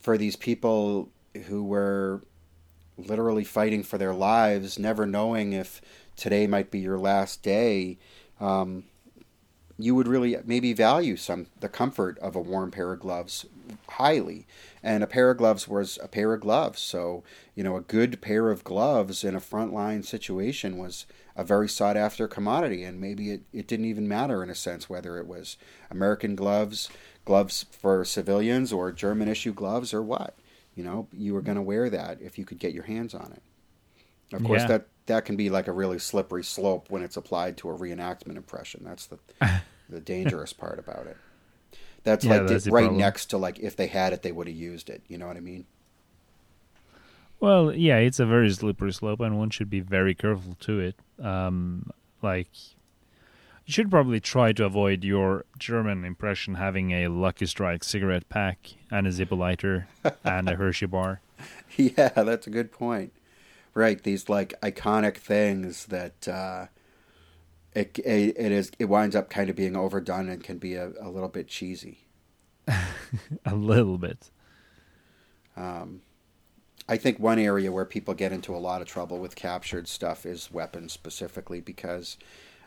for 0.00 0.18
these 0.18 0.36
people 0.36 1.08
who 1.46 1.64
were 1.64 2.22
literally 2.98 3.44
fighting 3.44 3.82
for 3.82 3.98
their 3.98 4.12
lives, 4.12 4.78
never 4.78 5.06
knowing 5.06 5.52
if 5.52 5.80
today 6.16 6.46
might 6.46 6.70
be 6.70 6.80
your 6.80 6.98
last 6.98 7.42
day, 7.42 7.98
um, 8.40 8.84
you 9.78 9.94
would 9.94 10.08
really 10.08 10.36
maybe 10.44 10.72
value 10.72 11.16
some 11.16 11.46
the 11.60 11.68
comfort 11.68 12.18
of 12.18 12.36
a 12.36 12.40
warm 12.40 12.70
pair 12.70 12.92
of 12.92 13.00
gloves 13.00 13.46
highly. 13.88 14.46
And 14.82 15.04
a 15.04 15.06
pair 15.06 15.30
of 15.30 15.38
gloves 15.38 15.68
was 15.68 15.98
a 16.02 16.08
pair 16.08 16.32
of 16.32 16.40
gloves. 16.40 16.80
So, 16.80 17.22
you 17.54 17.62
know, 17.62 17.76
a 17.76 17.82
good 17.82 18.20
pair 18.20 18.50
of 18.50 18.64
gloves 18.64 19.22
in 19.22 19.36
a 19.36 19.40
frontline 19.40 20.04
situation 20.04 20.76
was 20.76 21.06
a 21.36 21.44
very 21.44 21.68
sought 21.68 21.96
after 21.96 22.26
commodity. 22.26 22.82
And 22.82 23.00
maybe 23.00 23.30
it, 23.30 23.42
it 23.52 23.68
didn't 23.68 23.86
even 23.86 24.08
matter 24.08 24.42
in 24.42 24.50
a 24.50 24.54
sense 24.54 24.90
whether 24.90 25.18
it 25.18 25.26
was 25.26 25.56
American 25.90 26.34
gloves, 26.34 26.88
gloves 27.24 27.64
for 27.70 28.04
civilians, 28.04 28.72
or 28.72 28.90
German 28.90 29.28
issue 29.28 29.52
gloves, 29.52 29.94
or 29.94 30.02
what. 30.02 30.36
You 30.74 30.82
know, 30.82 31.06
you 31.12 31.34
were 31.34 31.42
going 31.42 31.56
to 31.56 31.62
wear 31.62 31.88
that 31.90 32.20
if 32.20 32.38
you 32.38 32.44
could 32.44 32.58
get 32.58 32.72
your 32.72 32.84
hands 32.84 33.14
on 33.14 33.32
it. 33.32 33.42
Of 34.34 34.42
course, 34.44 34.62
yeah. 34.62 34.68
that 34.68 34.86
that 35.06 35.24
can 35.24 35.36
be 35.36 35.50
like 35.50 35.68
a 35.68 35.72
really 35.72 35.98
slippery 35.98 36.44
slope 36.44 36.86
when 36.88 37.02
it's 37.02 37.16
applied 37.16 37.56
to 37.58 37.70
a 37.70 37.76
reenactment 37.76 38.36
impression. 38.36 38.82
That's 38.82 39.06
the 39.06 39.18
the 39.88 40.00
dangerous 40.00 40.52
part 40.52 40.78
about 40.78 41.06
it. 41.06 41.16
That's 42.04 42.24
yeah, 42.24 42.38
like 42.38 42.48
that's 42.48 42.66
right 42.66 42.84
problem. 42.84 43.00
next 43.00 43.26
to 43.26 43.38
like 43.38 43.58
if 43.58 43.76
they 43.76 43.86
had 43.86 44.12
it, 44.12 44.22
they 44.22 44.32
would 44.32 44.46
have 44.46 44.56
used 44.56 44.90
it. 44.90 45.02
You 45.08 45.18
know 45.18 45.26
what 45.26 45.36
I 45.36 45.40
mean? 45.40 45.66
Well, 47.42 47.74
yeah, 47.74 47.96
it's 47.96 48.20
a 48.20 48.26
very 48.26 48.50
slippery 48.50 48.92
slope, 48.92 49.18
and 49.18 49.36
one 49.36 49.50
should 49.50 49.68
be 49.68 49.80
very 49.80 50.14
careful 50.14 50.54
to 50.60 50.78
it. 50.78 50.94
Um, 51.20 51.90
like, 52.22 52.48
you 53.66 53.72
should 53.72 53.90
probably 53.90 54.20
try 54.20 54.52
to 54.52 54.64
avoid 54.64 55.02
your 55.02 55.44
German 55.58 56.04
impression 56.04 56.54
having 56.54 56.92
a 56.92 57.08
Lucky 57.08 57.46
Strike 57.46 57.82
cigarette 57.82 58.28
pack 58.28 58.74
and 58.92 59.08
a 59.08 59.10
Zippo 59.10 59.36
lighter 59.36 59.88
and 60.24 60.48
a 60.48 60.54
Hershey 60.54 60.86
bar. 60.86 61.20
Yeah, 61.76 62.10
that's 62.10 62.46
a 62.46 62.50
good 62.50 62.70
point. 62.70 63.12
Right, 63.74 64.00
these 64.00 64.28
like 64.28 64.54
iconic 64.60 65.16
things 65.16 65.86
that 65.86 66.28
uh, 66.28 66.66
it, 67.74 67.98
it, 67.98 68.36
it 68.38 68.52
is 68.52 68.70
it 68.78 68.86
winds 68.86 69.16
up 69.16 69.30
kind 69.30 69.48
of 69.48 69.56
being 69.56 69.76
overdone 69.76 70.28
and 70.28 70.42
can 70.42 70.58
be 70.58 70.74
a, 70.74 70.92
a 71.00 71.08
little 71.08 71.28
bit 71.28 71.48
cheesy. 71.48 72.06
a 73.46 73.54
little 73.54 73.98
bit. 73.98 74.30
Um, 75.56 76.02
I 76.88 76.96
think 76.96 77.18
one 77.18 77.38
area 77.38 77.70
where 77.72 77.84
people 77.84 78.14
get 78.14 78.32
into 78.32 78.54
a 78.54 78.58
lot 78.58 78.82
of 78.82 78.88
trouble 78.88 79.18
with 79.18 79.36
captured 79.36 79.88
stuff 79.88 80.26
is 80.26 80.50
weapons 80.50 80.92
specifically 80.92 81.60
because, 81.60 82.16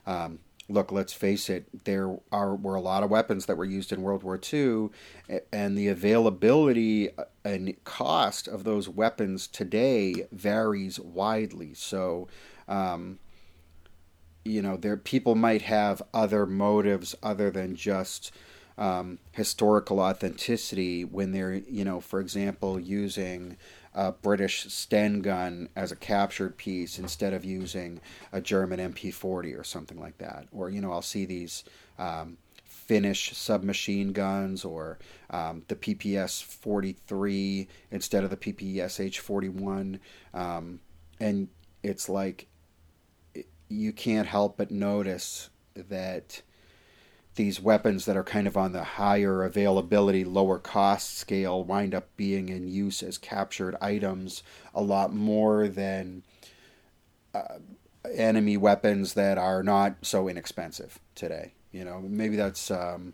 um, 0.05 0.39
look, 0.69 0.91
let's 0.91 1.13
face 1.13 1.49
it, 1.49 1.85
there 1.85 2.17
are 2.31 2.55
were 2.55 2.75
a 2.75 2.81
lot 2.81 3.03
of 3.03 3.09
weapons 3.09 3.45
that 3.45 3.57
were 3.57 3.65
used 3.65 3.91
in 3.91 4.01
World 4.01 4.23
War 4.23 4.39
II, 4.41 4.89
and 5.51 5.77
the 5.77 5.87
availability 5.87 7.15
uh, 7.17 7.25
and 7.43 7.75
cost 7.83 8.47
of 8.47 8.63
those 8.63 8.89
weapons 8.89 9.47
today 9.47 10.25
varies 10.31 10.99
widely. 10.99 11.73
So. 11.75 12.27
Um, 12.67 13.19
you 14.45 14.61
know, 14.61 14.77
there 14.77 14.95
people 14.95 15.35
might 15.35 15.63
have 15.63 16.01
other 16.13 16.45
motives 16.45 17.15
other 17.23 17.49
than 17.49 17.75
just 17.75 18.31
um, 18.77 19.17
historical 19.31 19.99
authenticity 19.99 21.03
when 21.03 21.31
they're, 21.31 21.55
you 21.55 21.83
know, 21.83 21.99
for 21.99 22.19
example, 22.19 22.79
using 22.79 23.57
a 23.93 24.11
British 24.11 24.65
Sten 24.71 25.21
gun 25.21 25.69
as 25.75 25.91
a 25.91 25.95
captured 25.95 26.57
piece 26.57 26.99
instead 26.99 27.33
of 27.33 27.43
using 27.43 28.01
a 28.31 28.41
German 28.41 28.79
MP40 28.93 29.59
or 29.59 29.63
something 29.63 29.99
like 29.99 30.17
that. 30.19 30.47
Or, 30.51 30.69
you 30.69 30.81
know, 30.81 30.91
I'll 30.91 31.01
see 31.01 31.25
these 31.25 31.63
um, 31.97 32.37
Finnish 32.65 33.35
submachine 33.35 34.11
guns 34.11 34.63
or 34.63 34.99
um, 35.31 35.63
the 35.69 35.75
PPS 35.75 36.43
43 36.43 37.67
instead 37.89 38.23
of 38.23 38.29
the 38.29 38.37
PPSH 38.37 39.17
41. 39.17 39.99
Um, 40.33 40.81
and 41.19 41.47
it's 41.81 42.09
like 42.09 42.47
you 43.69 43.91
can't 43.91 44.27
help 44.27 44.57
but 44.57 44.71
notice 44.71 45.49
that 45.75 46.41
these 47.35 47.59
weapons 47.59 48.05
that 48.05 48.15
are 48.15 48.23
kind 48.23 48.47
of 48.47 48.55
on 48.55 48.71
the 48.71 48.83
higher 48.83 49.43
availability, 49.43 50.23
lower 50.23 50.57
cost 50.57 51.17
scale 51.17 51.63
wind 51.63 51.93
up 51.93 52.07
being 52.15 52.49
in 52.49 52.67
use 52.67 53.03
as 53.03 53.17
captured 53.17 53.75
items 53.81 54.41
a 54.73 54.81
lot 54.81 55.13
more 55.13 55.67
than 55.67 56.23
uh, 57.33 57.59
enemy 58.13 58.55
weapons 58.55 59.13
that 59.13 59.37
are 59.37 59.63
not 59.63 59.97
so 60.01 60.29
inexpensive 60.29 60.99
today. 61.13 61.53
You 61.71 61.83
know, 61.83 61.99
maybe 62.01 62.37
that's 62.37 62.71
um, 62.71 63.13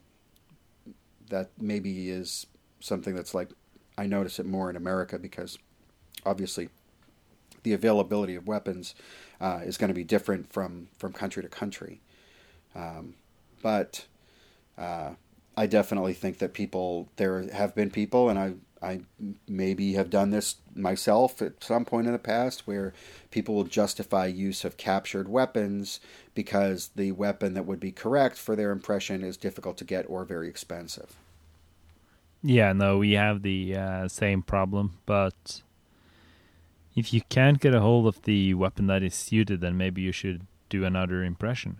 that 1.29 1.49
maybe 1.59 2.11
is 2.11 2.45
something 2.79 3.15
that's 3.15 3.33
like 3.33 3.49
I 3.97 4.05
notice 4.05 4.39
it 4.39 4.45
more 4.45 4.69
in 4.69 4.75
America 4.75 5.17
because 5.17 5.57
obviously 6.25 6.69
the 7.63 7.73
availability 7.73 8.35
of 8.35 8.47
weapons 8.47 8.93
uh, 9.41 9.59
is 9.63 9.77
going 9.77 9.87
to 9.89 9.93
be 9.95 10.03
different 10.03 10.53
from, 10.53 10.87
from 10.97 11.11
country 11.11 11.41
to 11.41 11.49
country. 11.49 11.99
Um, 12.75 13.15
but 13.61 14.05
uh, 14.77 15.11
I 15.57 15.65
definitely 15.65 16.13
think 16.13 16.37
that 16.37 16.53
people, 16.53 17.09
there 17.17 17.51
have 17.51 17.75
been 17.75 17.89
people, 17.89 18.29
and 18.29 18.39
I, 18.39 18.53
I 18.81 19.01
maybe 19.47 19.93
have 19.93 20.09
done 20.09 20.29
this 20.29 20.55
myself 20.75 21.41
at 21.41 21.63
some 21.63 21.85
point 21.85 22.07
in 22.07 22.13
the 22.13 22.19
past, 22.19 22.65
where 22.67 22.93
people 23.31 23.55
will 23.55 23.63
justify 23.63 24.27
use 24.27 24.63
of 24.63 24.77
captured 24.77 25.27
weapons 25.27 25.99
because 26.33 26.91
the 26.95 27.11
weapon 27.11 27.53
that 27.55 27.65
would 27.65 27.79
be 27.79 27.91
correct 27.91 28.37
for 28.37 28.55
their 28.55 28.71
impression 28.71 29.23
is 29.23 29.37
difficult 29.37 29.77
to 29.77 29.83
get 29.83 30.05
or 30.07 30.23
very 30.23 30.47
expensive. 30.47 31.15
Yeah, 32.43 32.73
no, 32.73 32.97
we 32.97 33.11
have 33.13 33.43
the 33.43 33.75
uh, 33.75 34.07
same 34.07 34.41
problem, 34.41 34.97
but 35.05 35.61
if 36.95 37.13
you 37.13 37.21
can't 37.29 37.59
get 37.59 37.73
a 37.73 37.81
hold 37.81 38.07
of 38.07 38.21
the 38.23 38.53
weapon 38.53 38.87
that 38.87 39.03
is 39.03 39.15
suited, 39.15 39.61
then 39.61 39.77
maybe 39.77 40.01
you 40.01 40.11
should 40.11 40.45
do 40.69 40.83
another 40.85 41.23
impression. 41.23 41.77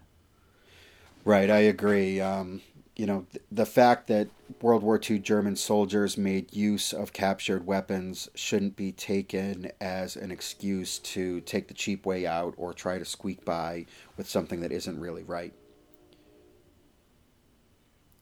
Right, 1.24 1.50
I 1.50 1.60
agree. 1.60 2.20
Um, 2.20 2.62
you 2.96 3.06
know, 3.06 3.26
th- 3.32 3.44
the 3.52 3.66
fact 3.66 4.08
that 4.08 4.30
World 4.62 4.84
War 4.84 5.00
II 5.10 5.20
German 5.20 5.56
soldiers 5.56 6.18
made 6.18 6.54
use 6.54 6.94
of 6.94 7.14
captured 7.14 7.66
weapons 7.66 8.30
shouldn't 8.36 8.76
be 8.76 8.92
taken 8.92 9.72
as 9.80 10.16
an 10.16 10.32
excuse 10.32 11.00
to 11.00 11.42
take 11.42 11.68
the 11.68 11.74
cheap 11.74 12.06
way 12.06 12.26
out 12.26 12.54
or 12.58 12.74
try 12.74 12.98
to 12.98 13.06
squeak 13.06 13.46
by 13.46 13.86
with 14.18 14.30
something 14.30 14.62
that 14.62 14.72
isn't 14.72 15.00
really 15.00 15.24
right. 15.24 15.54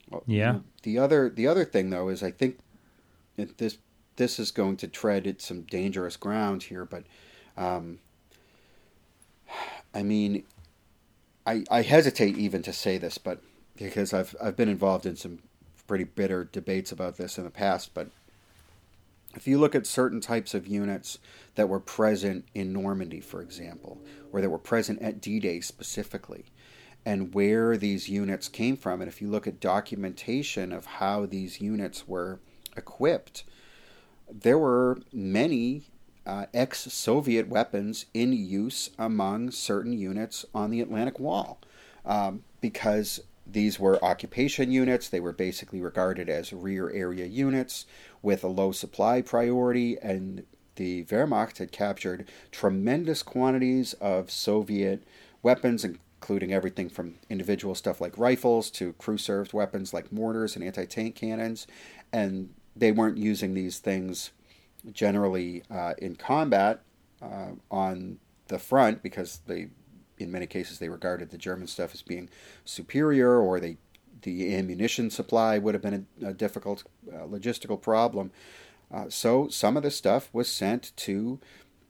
Well, 0.09 0.23
yeah. 0.25 0.59
The 0.83 0.97
other 0.97 1.29
the 1.29 1.47
other 1.47 1.65
thing 1.65 1.89
though 1.89 2.09
is 2.09 2.23
I 2.23 2.31
think 2.31 2.59
this 3.35 3.77
this 4.19 4.37
is 4.37 4.51
going 4.51 4.75
to 4.75 4.87
tread 4.87 5.25
at 5.25 5.41
some 5.41 5.61
dangerous 5.61 6.17
ground 6.17 6.63
here, 6.63 6.83
but 6.83 7.05
um, 7.55 7.99
I 9.93 10.03
mean, 10.03 10.43
I, 11.47 11.63
I 11.71 11.81
hesitate 11.83 12.37
even 12.37 12.61
to 12.63 12.73
say 12.73 12.97
this, 12.97 13.17
but 13.17 13.41
because 13.77 14.13
I've 14.13 14.35
I've 14.43 14.57
been 14.57 14.67
involved 14.67 15.05
in 15.05 15.15
some 15.15 15.39
pretty 15.87 16.03
bitter 16.03 16.43
debates 16.43 16.91
about 16.91 17.15
this 17.15 17.37
in 17.37 17.45
the 17.45 17.49
past, 17.49 17.93
but 17.93 18.09
if 19.35 19.47
you 19.47 19.57
look 19.57 19.73
at 19.73 19.87
certain 19.87 20.19
types 20.19 20.53
of 20.53 20.67
units 20.67 21.17
that 21.55 21.69
were 21.69 21.79
present 21.79 22.45
in 22.53 22.73
Normandy, 22.73 23.21
for 23.21 23.41
example, 23.41 24.01
or 24.33 24.41
that 24.41 24.49
were 24.49 24.57
present 24.57 25.01
at 25.01 25.21
D-Day 25.21 25.61
specifically, 25.61 26.45
and 27.05 27.33
where 27.33 27.77
these 27.77 28.09
units 28.09 28.49
came 28.49 28.75
from, 28.75 29.01
and 29.01 29.07
if 29.07 29.21
you 29.21 29.29
look 29.29 29.47
at 29.47 29.61
documentation 29.61 30.73
of 30.73 30.85
how 30.85 31.25
these 31.25 31.61
units 31.61 32.05
were 32.07 32.39
equipped, 32.75 33.45
there 34.31 34.57
were 34.57 34.99
many 35.11 35.83
uh, 36.25 36.45
ex 36.53 36.91
Soviet 36.93 37.47
weapons 37.47 38.05
in 38.13 38.33
use 38.33 38.91
among 38.97 39.51
certain 39.51 39.93
units 39.93 40.45
on 40.53 40.69
the 40.69 40.81
Atlantic 40.81 41.19
Wall 41.19 41.59
um, 42.05 42.43
because 42.61 43.21
these 43.51 43.79
were 43.79 44.03
occupation 44.03 44.71
units. 44.71 45.09
They 45.09 45.19
were 45.19 45.33
basically 45.33 45.81
regarded 45.81 46.29
as 46.29 46.53
rear 46.53 46.89
area 46.91 47.25
units 47.25 47.85
with 48.21 48.43
a 48.43 48.47
low 48.47 48.71
supply 48.71 49.21
priority, 49.21 49.97
and 50.01 50.45
the 50.75 51.03
Wehrmacht 51.05 51.57
had 51.57 51.71
captured 51.71 52.29
tremendous 52.51 53.23
quantities 53.23 53.93
of 53.93 54.29
Soviet 54.29 55.03
weapons, 55.41 55.83
including 55.83 56.53
everything 56.53 56.89
from 56.89 57.15
individual 57.29 57.75
stuff 57.75 57.99
like 57.99 58.17
rifles 58.17 58.69
to 58.71 58.93
crew 58.93 59.17
served 59.17 59.51
weapons 59.51 59.93
like 59.93 60.11
mortars 60.11 60.55
and 60.55 60.63
anti 60.63 60.85
tank 60.85 61.15
cannons. 61.15 61.65
And 62.13 62.53
they 62.79 62.91
weren't 62.91 63.17
using 63.17 63.53
these 63.53 63.79
things 63.79 64.31
generally 64.91 65.63
uh, 65.69 65.93
in 65.97 66.15
combat 66.15 66.81
uh, 67.21 67.51
on 67.69 68.17
the 68.47 68.59
front 68.59 69.03
because 69.03 69.41
they, 69.45 69.67
in 70.17 70.31
many 70.31 70.47
cases, 70.47 70.79
they 70.79 70.89
regarded 70.89 71.29
the 71.29 71.37
German 71.37 71.67
stuff 71.67 71.93
as 71.93 72.01
being 72.01 72.29
superior, 72.65 73.39
or 73.39 73.59
they, 73.59 73.77
the 74.21 74.55
ammunition 74.55 75.09
supply 75.09 75.57
would 75.57 75.75
have 75.75 75.83
been 75.83 76.07
a, 76.21 76.27
a 76.27 76.33
difficult 76.33 76.83
uh, 77.11 77.19
logistical 77.19 77.81
problem. 77.81 78.31
Uh, 78.91 79.09
so 79.09 79.47
some 79.49 79.77
of 79.77 79.83
the 79.83 79.91
stuff 79.91 80.29
was 80.33 80.49
sent 80.49 80.95
to 80.95 81.39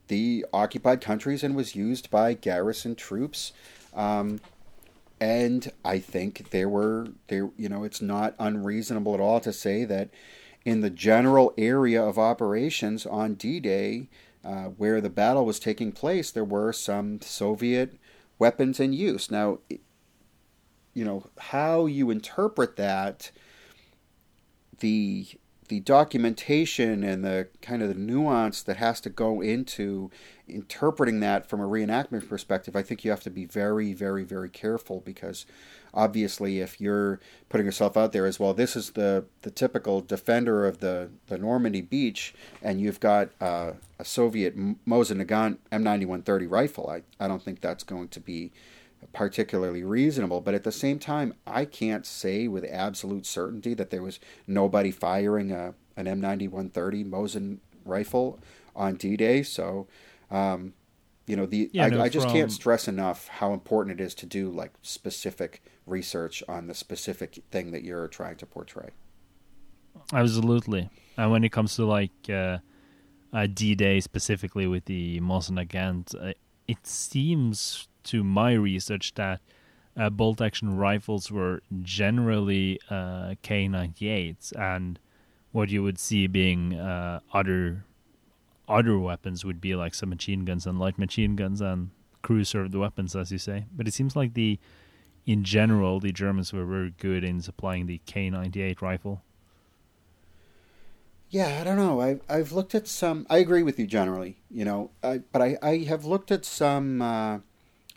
the 0.07 0.45
occupied 0.51 1.01
countries 1.01 1.43
and 1.43 1.55
was 1.55 1.75
used 1.75 2.09
by 2.09 2.33
garrison 2.33 2.95
troops. 2.95 3.53
Um, 3.93 4.41
and 5.21 5.71
I 5.83 5.99
think 5.99 6.49
there 6.51 6.69
were 6.69 7.09
there 7.27 7.49
you 7.57 7.67
know 7.67 7.83
it's 7.83 8.01
not 8.01 8.35
unreasonable 8.39 9.13
at 9.13 9.19
all 9.19 9.39
to 9.41 9.51
say 9.51 9.83
that 9.85 10.09
in 10.69 10.81
the 10.81 10.89
general 10.91 11.51
area 11.57 11.99
of 12.01 12.19
operations 12.19 13.03
on 13.07 13.33
D 13.33 13.59
Day, 13.59 14.07
uh, 14.45 14.65
where 14.65 15.01
the 15.01 15.09
battle 15.09 15.43
was 15.43 15.59
taking 15.59 15.91
place, 15.91 16.29
there 16.29 16.43
were 16.43 16.71
some 16.71 17.19
Soviet 17.21 17.97
weapons 18.37 18.79
in 18.79 18.93
use. 18.93 19.31
Now, 19.31 19.57
you 20.93 21.03
know 21.03 21.25
how 21.39 21.87
you 21.87 22.11
interpret 22.11 22.75
that, 22.75 23.31
the 24.79 25.27
the 25.69 25.79
documentation 25.79 27.03
and 27.03 27.23
the 27.23 27.47
kind 27.61 27.81
of 27.81 27.89
the 27.89 27.95
nuance 27.95 28.61
that 28.63 28.77
has 28.77 29.01
to 29.01 29.09
go 29.09 29.41
into 29.41 30.11
interpreting 30.47 31.19
that 31.19 31.47
from 31.47 31.61
a 31.61 31.67
reenactment 31.67 32.27
perspective, 32.29 32.75
I 32.75 32.83
think 32.83 33.03
you 33.03 33.11
have 33.11 33.23
to 33.23 33.29
be 33.29 33.45
very, 33.45 33.93
very, 33.93 34.23
very 34.23 34.49
careful 34.49 34.99
because 34.99 35.45
obviously 35.93 36.59
if 36.59 36.79
you're 36.79 37.19
putting 37.49 37.65
yourself 37.65 37.97
out 37.97 38.11
there 38.11 38.25
as 38.25 38.39
well, 38.39 38.53
this 38.53 38.75
is 38.75 38.91
the, 38.91 39.25
the 39.41 39.51
typical 39.51 40.01
defender 40.01 40.65
of 40.65 40.79
the, 40.79 41.09
the 41.27 41.37
Normandy 41.37 41.81
beach, 41.81 42.33
and 42.61 42.79
you've 42.81 42.99
got 42.99 43.29
uh, 43.41 43.73
a 43.97 44.05
Soviet 44.05 44.57
Mosin 44.57 45.23
Nagant 45.23 45.57
M9130 45.71 46.49
rifle. 46.49 46.89
I, 46.89 47.03
I 47.23 47.27
don't 47.27 47.43
think 47.43 47.61
that's 47.61 47.83
going 47.83 48.09
to 48.09 48.19
be 48.19 48.51
particularly 49.13 49.83
reasonable. 49.83 50.41
But 50.41 50.53
at 50.53 50.63
the 50.63 50.71
same 50.71 50.99
time, 50.99 51.33
I 51.45 51.65
can't 51.65 52.05
say 52.05 52.47
with 52.47 52.65
absolute 52.69 53.25
certainty 53.25 53.73
that 53.75 53.89
there 53.89 54.01
was 54.01 54.19
nobody 54.47 54.91
firing 54.91 55.51
a, 55.51 55.73
an 55.95 56.05
M9130 56.05 57.09
Mosin 57.09 57.57
rifle 57.85 58.39
on 58.75 58.95
D 58.95 59.17
Day. 59.17 59.43
So, 59.43 59.87
um, 60.29 60.73
you 61.27 61.35
know, 61.35 61.45
the 61.45 61.69
yeah, 61.73 61.85
I, 61.85 61.89
no, 61.89 62.01
I, 62.01 62.09
just 62.09 62.27
from... 62.27 62.35
can't 62.35 62.51
stress 62.51 62.87
enough 62.87 63.27
how 63.27 63.53
important 63.53 63.99
it 63.99 64.03
is 64.03 64.15
to 64.15 64.25
do 64.25 64.49
like 64.49 64.71
specific 64.81 65.61
research 65.89 66.43
on 66.47 66.67
the 66.67 66.73
specific 66.73 67.43
thing 67.51 67.71
that 67.71 67.83
you're 67.83 68.07
trying 68.07 68.35
to 68.37 68.45
portray. 68.45 68.89
Absolutely. 70.13 70.89
And 71.17 71.31
when 71.31 71.43
it 71.43 71.51
comes 71.51 71.75
to 71.75 71.85
like 71.85 72.11
uh, 72.29 72.59
D 73.53 73.75
Day 73.75 73.99
specifically 73.99 74.67
with 74.67 74.85
the 74.85 75.19
Mosin 75.19 75.57
Nagant, 75.57 76.15
uh, 76.15 76.33
it 76.67 76.85
seems 76.85 77.87
to 78.03 78.23
my 78.23 78.53
research 78.53 79.13
that 79.15 79.41
uh, 79.97 80.09
bolt 80.09 80.41
action 80.41 80.77
rifles 80.77 81.31
were 81.31 81.61
generally 81.81 82.79
uh, 82.89 83.35
K98s, 83.43 84.53
and 84.57 84.99
what 85.51 85.69
you 85.69 85.83
would 85.83 85.99
see 85.99 86.27
being 86.27 86.75
uh, 86.75 87.19
other 87.33 87.83
other 88.67 88.99
weapons 88.99 89.43
would 89.43 89.59
be 89.59 89.75
like 89.75 89.95
some 89.95 90.09
machine 90.09 90.45
guns 90.45 90.67
and 90.67 90.79
light 90.79 90.97
machine 90.99 91.35
guns 91.35 91.59
and 91.59 91.89
crew 92.21 92.43
served 92.43 92.75
weapons, 92.75 93.15
as 93.15 93.31
you 93.31 93.39
say. 93.39 93.65
But 93.75 93.87
it 93.87 93.93
seems 93.93 94.15
like 94.15 94.35
the 94.35 94.59
in 95.29 95.43
general 95.43 95.99
the 95.99 96.11
Germans 96.11 96.51
were 96.51 96.65
very 96.65 96.91
good 96.97 97.23
in 97.23 97.39
supplying 97.39 97.85
the 97.85 98.01
K98 98.07 98.81
rifle. 98.81 99.21
Yeah, 101.29 101.59
I 101.61 101.63
don't 101.63 101.77
know. 101.77 102.01
I 102.01 102.19
I've 102.27 102.51
looked 102.51 102.73
at 102.73 102.87
some. 102.87 103.27
I 103.29 103.37
agree 103.37 103.61
with 103.61 103.77
you 103.77 103.85
generally, 103.85 104.37
you 104.49 104.65
know. 104.65 104.89
I, 105.03 105.19
but 105.31 105.43
I 105.43 105.57
I 105.61 105.77
have 105.83 106.03
looked 106.03 106.31
at 106.31 106.45
some 106.45 107.03
uh, 107.03 107.39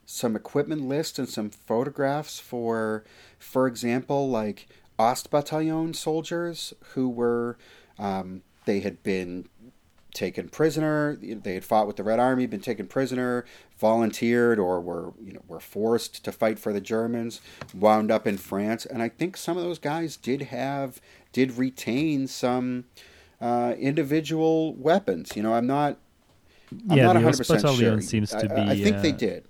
some 0.04 0.36
equipment 0.36 0.82
lists 0.82 1.18
and 1.18 1.26
some 1.26 1.48
photographs 1.48 2.38
for, 2.38 3.02
for 3.38 3.66
example, 3.66 4.28
like 4.28 4.68
Ostbataillon 4.98 5.96
soldiers 5.96 6.74
who 6.92 7.08
were, 7.08 7.56
um, 7.98 8.42
they 8.66 8.80
had 8.80 9.02
been 9.02 9.48
taken 10.14 10.48
prisoner. 10.48 11.18
They 11.20 11.54
had 11.54 11.64
fought 11.64 11.86
with 11.86 11.96
the 11.96 12.04
Red 12.04 12.18
Army, 12.18 12.46
been 12.46 12.60
taken 12.60 12.86
prisoner, 12.86 13.44
volunteered, 13.78 14.58
or 14.58 14.80
were 14.80 15.12
you 15.22 15.32
know 15.32 15.42
were 15.48 15.60
forced 15.60 16.24
to 16.24 16.32
fight 16.32 16.58
for 16.58 16.72
the 16.72 16.80
Germans. 16.80 17.40
Wound 17.74 18.10
up 18.10 18.26
in 18.26 18.38
France, 18.38 18.86
and 18.86 19.02
I 19.02 19.08
think 19.08 19.36
some 19.36 19.56
of 19.56 19.62
those 19.62 19.78
guys 19.78 20.16
did 20.16 20.42
have 20.42 21.00
did 21.32 21.56
retain 21.56 22.26
some 22.26 22.84
uh, 23.40 23.74
individual 23.78 24.74
weapons. 24.74 25.32
You 25.36 25.42
know, 25.42 25.54
I'm 25.54 25.66
not. 25.66 25.98
I'm 26.88 26.96
yeah, 26.96 27.12
not 27.12 27.16
100% 27.16 27.78
sure. 27.78 28.00
seems 28.00 28.30
to 28.30 28.48
be. 28.48 28.54
I, 28.54 28.70
I 28.70 28.82
think 28.82 28.96
uh, 28.96 29.02
they 29.02 29.12
did. 29.12 29.44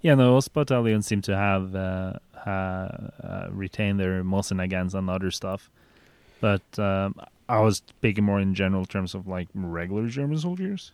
Yeah, 0.00 0.16
no, 0.16 0.32
most 0.32 0.52
battalions 0.52 1.06
seem 1.06 1.22
to 1.22 1.36
have 1.36 1.76
uh, 1.76 2.14
uh, 2.44 3.48
retained 3.50 4.00
their 4.00 4.24
Mosin 4.24 4.60
and 4.98 5.10
other 5.10 5.30
stuff. 5.30 5.70
But 6.42 6.76
um, 6.76 7.14
I 7.48 7.60
was 7.60 7.76
speaking 7.76 8.24
more 8.24 8.40
in 8.40 8.52
general 8.52 8.84
terms 8.84 9.14
of 9.14 9.28
like 9.28 9.46
regular 9.54 10.08
German 10.08 10.38
soldiers. 10.38 10.90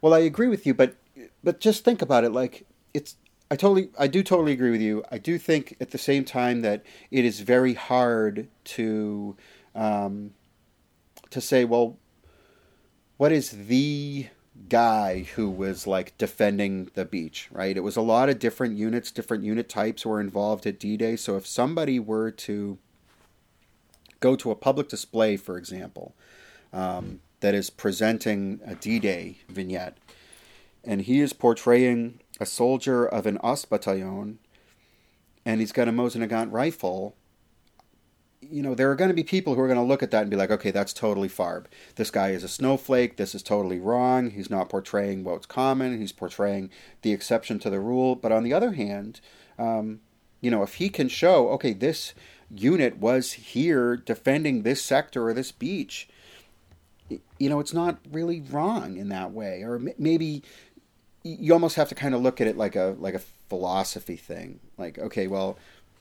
Well, 0.00 0.14
I 0.14 0.20
agree 0.20 0.46
with 0.46 0.66
you, 0.66 0.72
but 0.72 0.94
but 1.42 1.58
just 1.58 1.84
think 1.84 2.00
about 2.00 2.22
it. 2.22 2.30
Like 2.30 2.64
it's, 2.94 3.16
I 3.50 3.56
totally, 3.56 3.90
I 3.98 4.06
do 4.06 4.22
totally 4.22 4.52
agree 4.52 4.70
with 4.70 4.80
you. 4.80 5.02
I 5.10 5.18
do 5.18 5.36
think 5.36 5.76
at 5.80 5.90
the 5.90 5.98
same 5.98 6.24
time 6.24 6.62
that 6.62 6.84
it 7.10 7.24
is 7.24 7.40
very 7.40 7.74
hard 7.74 8.46
to 8.76 9.36
um, 9.74 10.30
to 11.30 11.40
say, 11.40 11.64
well, 11.64 11.98
what 13.16 13.32
is 13.32 13.50
the 13.66 14.28
guy 14.68 15.24
who 15.34 15.50
was 15.50 15.88
like 15.88 16.16
defending 16.18 16.88
the 16.94 17.04
beach, 17.04 17.48
right? 17.50 17.76
It 17.76 17.80
was 17.80 17.96
a 17.96 18.00
lot 18.00 18.28
of 18.28 18.38
different 18.38 18.76
units, 18.76 19.10
different 19.10 19.42
unit 19.42 19.68
types 19.68 20.06
were 20.06 20.20
involved 20.20 20.68
at 20.68 20.78
D 20.78 20.96
Day. 20.96 21.16
So 21.16 21.36
if 21.36 21.48
somebody 21.48 21.98
were 21.98 22.30
to 22.30 22.78
go 24.22 24.36
to 24.36 24.50
a 24.50 24.56
public 24.56 24.88
display, 24.88 25.36
for 25.36 25.58
example, 25.58 26.14
um, 26.72 27.20
that 27.40 27.54
is 27.54 27.68
presenting 27.68 28.60
a 28.64 28.74
D 28.74 28.98
Day 28.98 29.38
vignette, 29.48 29.98
and 30.82 31.02
he 31.02 31.20
is 31.20 31.34
portraying 31.34 32.20
a 32.40 32.46
soldier 32.46 33.04
of 33.04 33.26
an 33.26 33.36
Ostbataillon, 33.38 34.36
and 35.44 35.60
he's 35.60 35.72
got 35.72 35.88
a 35.88 35.92
Mosin 35.92 36.26
Nagant 36.26 36.50
rifle, 36.50 37.14
you 38.50 38.62
know, 38.62 38.74
there 38.74 38.90
are 38.90 38.96
going 38.96 39.08
to 39.08 39.14
be 39.14 39.22
people 39.22 39.54
who 39.54 39.60
are 39.60 39.68
going 39.68 39.78
to 39.78 39.84
look 39.84 40.02
at 40.02 40.10
that 40.10 40.22
and 40.22 40.30
be 40.30 40.36
like, 40.36 40.50
okay, 40.50 40.70
that's 40.70 40.92
totally 40.92 41.28
Farb. 41.28 41.66
This 41.94 42.10
guy 42.10 42.30
is 42.30 42.42
a 42.42 42.48
snowflake. 42.48 43.16
This 43.16 43.34
is 43.34 43.42
totally 43.42 43.78
wrong. 43.78 44.30
He's 44.30 44.50
not 44.50 44.68
portraying 44.68 45.24
what's 45.24 45.46
common. 45.46 45.98
He's 45.98 46.12
portraying 46.12 46.70
the 47.02 47.12
exception 47.12 47.58
to 47.60 47.70
the 47.70 47.80
rule. 47.80 48.16
But 48.16 48.32
on 48.32 48.42
the 48.42 48.52
other 48.52 48.72
hand, 48.72 49.20
um, 49.58 50.00
you 50.40 50.50
know, 50.50 50.62
if 50.62 50.74
he 50.74 50.88
can 50.88 51.08
show, 51.08 51.50
okay, 51.50 51.72
this 51.72 52.14
unit 52.54 52.98
was 52.98 53.32
here 53.32 53.96
defending 53.96 54.62
this 54.62 54.82
sector 54.82 55.26
or 55.26 55.34
this 55.34 55.52
beach, 55.52 56.08
you 57.38 57.48
know, 57.48 57.60
it's 57.60 57.74
not 57.74 57.98
really 58.10 58.40
wrong 58.40 58.96
in 58.96 59.08
that 59.08 59.32
way. 59.32 59.62
Or 59.62 59.80
maybe 59.98 60.42
you 61.22 61.52
almost 61.52 61.76
have 61.76 61.88
to 61.88 61.94
kind 61.94 62.14
of 62.14 62.20
look 62.20 62.40
at 62.40 62.46
it 62.46 62.56
like 62.56 62.76
a 62.76 62.96
like 62.98 63.14
a 63.14 63.20
philosophy 63.48 64.16
thing. 64.16 64.60
Like, 64.78 64.98
okay, 64.98 65.26
well, 65.26 65.58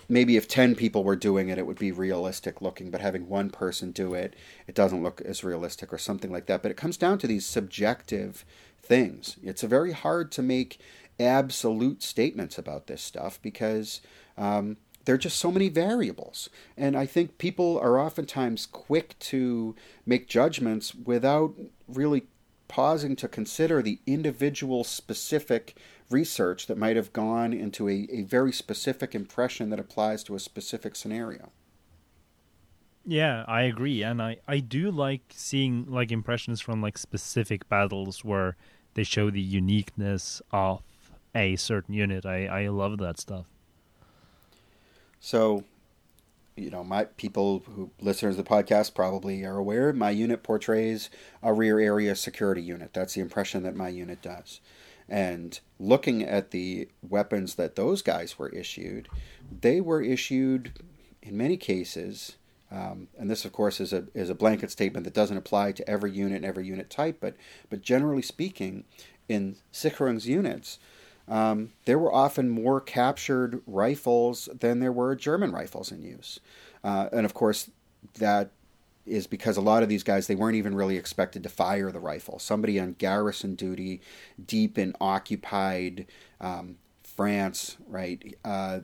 maybe 0.08 0.38
if 0.38 0.48
10 0.48 0.76
people 0.76 1.04
were 1.04 1.16
doing 1.16 1.50
it, 1.50 1.58
it 1.58 1.66
would 1.66 1.80
be 1.80 1.92
realistic 1.92 2.62
looking, 2.62 2.92
but 2.92 3.02
having 3.02 3.28
one 3.30 3.50
person 3.50 3.92
do 3.92 4.14
it, 4.14 4.36
it 4.68 4.76
doesn't 4.76 5.04
look 5.04 5.22
as 5.22 5.44
realistic 5.44 5.94
or 5.94 5.98
something 5.98 6.32
like 6.32 6.46
that. 6.48 6.62
But 6.62 6.72
it 6.72 6.78
comes 6.78 6.98
down 6.98 7.18
to 7.20 7.28
these 7.28 7.46
subjective 7.46 8.46
things. 8.82 9.38
It's 9.44 9.62
very 9.62 9.92
hard 9.92 10.32
to 10.34 10.42
make 10.42 10.80
absolute 11.20 12.02
statements 12.02 12.58
about 12.58 12.88
this 12.88 13.02
stuff 13.02 13.40
because 13.42 14.02
um, 14.38 14.78
there 15.06 15.16
are 15.16 15.20
just 15.20 15.40
so 15.40 15.52
many 15.52 15.70
variables. 15.70 16.50
And 16.78 16.96
I 16.96 17.06
think 17.06 17.38
people 17.38 17.80
are 17.80 18.00
oftentimes 18.00 18.66
quick 18.66 19.18
to 19.20 19.76
make 20.06 20.28
judgments 20.28 20.94
without 20.94 21.56
really 21.88 22.24
pausing 22.68 23.16
to 23.18 23.28
consider 23.28 23.82
the 23.82 24.00
individual 24.06 24.84
specific 24.84 25.76
research 26.10 26.68
that 26.68 26.78
might 26.78 26.96
have 26.96 27.12
gone 27.14 27.54
into 27.54 27.90
a, 27.90 28.08
a 28.12 28.22
very 28.24 28.52
specific 28.52 29.14
impression 29.14 29.70
that 29.70 29.80
applies 29.80 30.24
to 30.24 30.36
a 30.36 30.40
specific 30.40 30.96
scenario. 30.96 31.52
Yeah, 33.06 33.44
I 33.48 33.64
agree, 33.64 34.04
and 34.04 34.22
I 34.22 34.38
I 34.48 34.60
do 34.60 34.92
like 34.92 35.24
seeing 35.32 35.86
like 35.90 36.12
impressions 36.12 36.62
from 36.62 36.82
like 36.82 37.00
specific 37.00 37.68
battles 37.68 38.24
where 38.24 38.56
they 38.94 39.04
show 39.04 39.32
the 39.32 39.42
uniqueness 39.42 40.42
of 40.52 40.84
a 41.34 41.56
certain 41.56 41.96
unit. 41.96 42.26
I 42.26 42.46
I 42.46 42.68
love 42.68 43.00
that 43.00 43.20
stuff. 43.20 43.48
So, 45.22 45.64
you 46.58 46.72
know, 46.72 46.84
my 46.84 47.06
people 47.06 47.64
who 47.76 47.92
listeners 48.02 48.38
of 48.38 48.44
the 48.44 48.50
podcast 48.50 48.94
probably 48.94 49.46
are 49.46 49.58
aware. 49.58 49.94
My 49.94 50.10
unit 50.10 50.44
portrays 50.44 51.10
a 51.42 51.54
rear 51.54 51.80
area 51.80 52.16
security 52.16 52.62
unit. 52.62 52.92
That's 52.94 53.14
the 53.14 53.22
impression 53.22 53.64
that 53.64 53.76
my 53.76 53.88
unit 53.88 54.22
does. 54.22 54.60
And 55.08 55.60
looking 55.80 56.24
at 56.24 56.52
the 56.52 56.90
weapons 57.08 57.56
that 57.56 57.76
those 57.76 58.02
guys 58.02 58.40
were 58.40 58.50
issued, 58.50 59.08
they 59.62 59.80
were 59.80 60.02
issued 60.02 60.80
in 61.22 61.38
many 61.38 61.56
cases. 61.56 62.38
Um, 62.72 63.10
and 63.20 63.30
this, 63.30 63.46
of 63.46 63.52
course, 63.52 63.80
is 63.80 63.94
a 63.94 64.08
is 64.14 64.30
a 64.30 64.36
blanket 64.36 64.72
statement 64.72 65.04
that 65.04 65.14
doesn't 65.14 65.38
apply 65.38 65.74
to 65.74 65.90
every 65.90 66.12
unit 66.12 66.38
and 66.38 66.46
every 66.46 66.66
unit 66.66 66.90
type, 66.90 67.18
but 67.20 67.36
but 67.70 67.82
generally 67.82 68.22
speaking, 68.22 68.86
in 69.28 69.58
Sicherungs 69.74 70.26
units, 70.26 70.80
um, 71.28 71.72
there 71.86 72.00
were 72.00 72.14
often 72.14 72.50
more 72.50 72.82
captured 72.82 73.62
rifles 73.66 74.50
than 74.60 74.80
there 74.80 74.92
were 74.92 75.16
German 75.16 75.52
rifles 75.52 75.92
in 75.92 76.02
use, 76.04 76.40
uh, 76.84 77.10
and 77.12 77.26
of 77.26 77.34
course 77.34 77.70
that 78.16 78.52
is 79.06 79.28
because 79.28 79.58
a 79.58 79.62
lot 79.62 79.84
of 79.84 79.90
these 79.90 80.04
guys 80.04 80.28
they 80.28 80.36
weren't 80.36 80.56
even 80.56 80.76
really 80.76 80.98
expected 80.98 81.44
to 81.44 81.50
fire 81.50 81.92
the 81.92 82.00
rifle. 82.00 82.40
Somebody 82.40 82.80
on 82.80 82.94
garrison 82.94 83.56
duty, 83.56 84.02
deep 84.44 84.78
in 84.78 84.96
occupied 85.02 86.06
um, 86.40 86.78
France, 87.16 87.78
right? 87.88 88.38
Uh, 88.44 88.80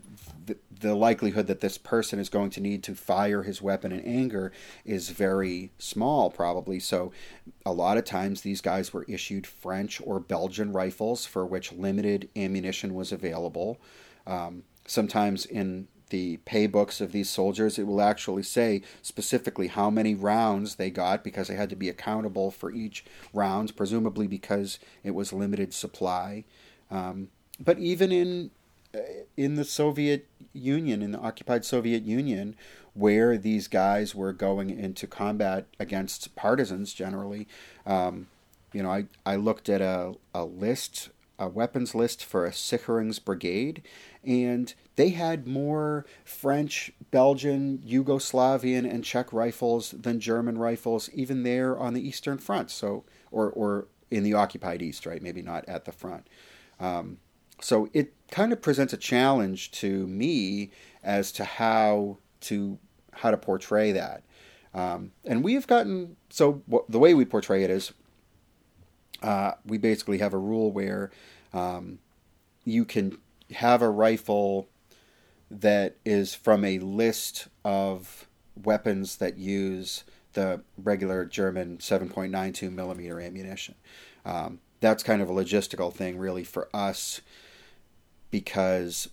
the, 0.46 0.58
the 0.80 0.96
likelihood 0.96 1.48
that 1.48 1.62
this 1.62 1.78
person 1.78 2.20
is 2.20 2.30
going 2.30 2.50
to 2.52 2.62
need 2.62 2.84
to 2.84 2.96
fire 2.96 3.44
his 3.44 3.62
weapon 3.62 3.92
in 3.92 4.02
anger 4.02 4.52
is 4.86 5.10
very 5.10 5.72
small, 5.80 6.30
probably. 6.30 6.80
So, 6.80 7.12
a 7.66 7.72
lot 7.72 7.98
of 7.98 8.06
times 8.06 8.42
these 8.42 8.62
guys 8.62 8.94
were 8.94 9.06
issued 9.08 9.48
French 9.48 10.02
or 10.04 10.20
Belgian 10.20 10.74
rifles 10.74 11.26
for 11.26 11.46
which 11.46 11.72
limited 11.72 12.30
ammunition 12.36 12.94
was 12.94 13.12
available. 13.12 13.80
Um, 14.26 14.64
sometimes 14.86 15.46
in 15.46 15.88
the 16.10 16.38
pay 16.46 16.68
books 16.68 17.02
of 17.02 17.12
these 17.12 17.30
soldiers, 17.30 17.78
it 17.78 17.88
will 17.88 18.02
actually 18.02 18.44
say 18.44 18.82
specifically 19.02 19.68
how 19.68 19.90
many 19.90 20.16
rounds 20.16 20.76
they 20.76 20.90
got 20.90 21.24
because 21.24 21.48
they 21.48 21.56
had 21.56 21.70
to 21.70 21.76
be 21.76 21.90
accountable 21.90 22.52
for 22.52 22.72
each 22.72 23.04
round, 23.34 23.76
presumably 23.76 24.28
because 24.28 24.80
it 25.04 25.12
was 25.12 25.34
limited 25.34 25.74
supply. 25.74 26.46
Um, 26.90 27.30
but 27.60 27.80
even 27.80 28.12
in 28.12 28.52
uh, 28.96 29.00
in 29.36 29.56
the 29.56 29.66
Soviet 29.66 30.28
Union, 30.54 31.02
in 31.02 31.12
the 31.12 31.20
occupied 31.20 31.66
Soviet 31.66 32.04
Union, 32.04 32.56
where 32.94 33.38
these 33.38 33.68
guys 33.68 34.16
were 34.16 34.34
going 34.34 34.70
into 34.70 35.06
combat 35.06 35.66
against 35.80 36.36
partisans 36.36 36.94
generally, 36.94 37.48
um, 37.86 38.28
you 38.74 38.82
know, 38.82 38.90
I, 38.90 39.06
I 39.26 39.36
looked 39.36 39.70
at 39.70 39.82
a, 39.82 40.16
a 40.34 40.46
list, 40.46 41.10
a 41.38 41.48
weapons 41.48 41.94
list 41.94 42.24
for 42.24 42.46
a 42.46 42.52
Sicherungs 42.52 43.24
brigade, 43.24 43.84
and 44.24 44.74
they 44.96 45.10
had 45.10 45.48
more 45.48 46.06
French, 46.24 46.92
Belgian, 47.12 47.80
Yugoslavian, 47.80 48.90
and 48.90 49.04
Czech 49.04 49.32
rifles 49.32 49.92
than 49.92 50.20
German 50.20 50.58
rifles, 50.58 51.10
even 51.14 51.44
there 51.44 51.78
on 51.78 51.94
the 51.94 52.08
Eastern 52.08 52.38
Front. 52.38 52.72
So, 52.72 53.04
or 53.32 53.50
or 53.52 53.88
in 54.10 54.24
the 54.24 54.34
occupied 54.34 54.82
East, 54.82 55.06
right? 55.06 55.22
Maybe 55.22 55.42
not 55.42 55.68
at 55.68 55.86
the 55.86 55.92
front. 55.92 56.28
Um, 56.80 57.18
so 57.62 57.90
it 57.94 58.14
kind 58.32 58.52
of 58.54 58.62
presents 58.62 58.94
a 58.94 58.98
challenge 58.98 59.72
to 59.72 60.08
me 60.08 60.72
as 61.04 61.32
to 61.34 61.44
how 61.44 62.18
to 62.42 62.78
how 63.14 63.32
to 63.32 63.38
portray 63.38 63.92
that. 63.92 64.24
Um, 64.74 65.12
and 65.26 65.44
we 65.44 65.54
have 65.54 65.68
gotten 65.68 66.18
so 66.30 66.62
the 66.88 67.00
way 67.00 67.14
we 67.14 67.26
portray 67.26 67.64
it 67.64 67.70
is 67.70 67.94
uh, 69.24 69.54
we 69.66 69.78
basically 69.78 70.20
have 70.20 70.34
a 70.34 70.38
rule 70.38 70.72
where 70.72 71.10
um, 71.54 72.00
you 72.64 72.86
can 72.86 73.18
have 73.52 73.82
a 73.82 73.90
rifle 73.90 74.68
that 75.50 75.96
is 76.06 76.36
from 76.36 76.64
a 76.66 76.80
list 76.80 77.48
of 77.64 78.28
weapons 78.64 79.18
that 79.18 79.38
use 79.38 80.04
the 80.34 80.62
regular 80.78 81.26
German 81.26 81.78
7.92 81.78 82.72
millimeter 82.72 83.20
ammunition. 83.20 83.76
Um, 84.26 84.60
that's 84.82 85.02
kind 85.02 85.22
of 85.22 85.30
a 85.30 85.34
logistical 85.34 85.92
thing, 85.92 86.18
really, 86.18 86.44
for 86.44 86.70
us 86.74 87.22
because 88.32 89.10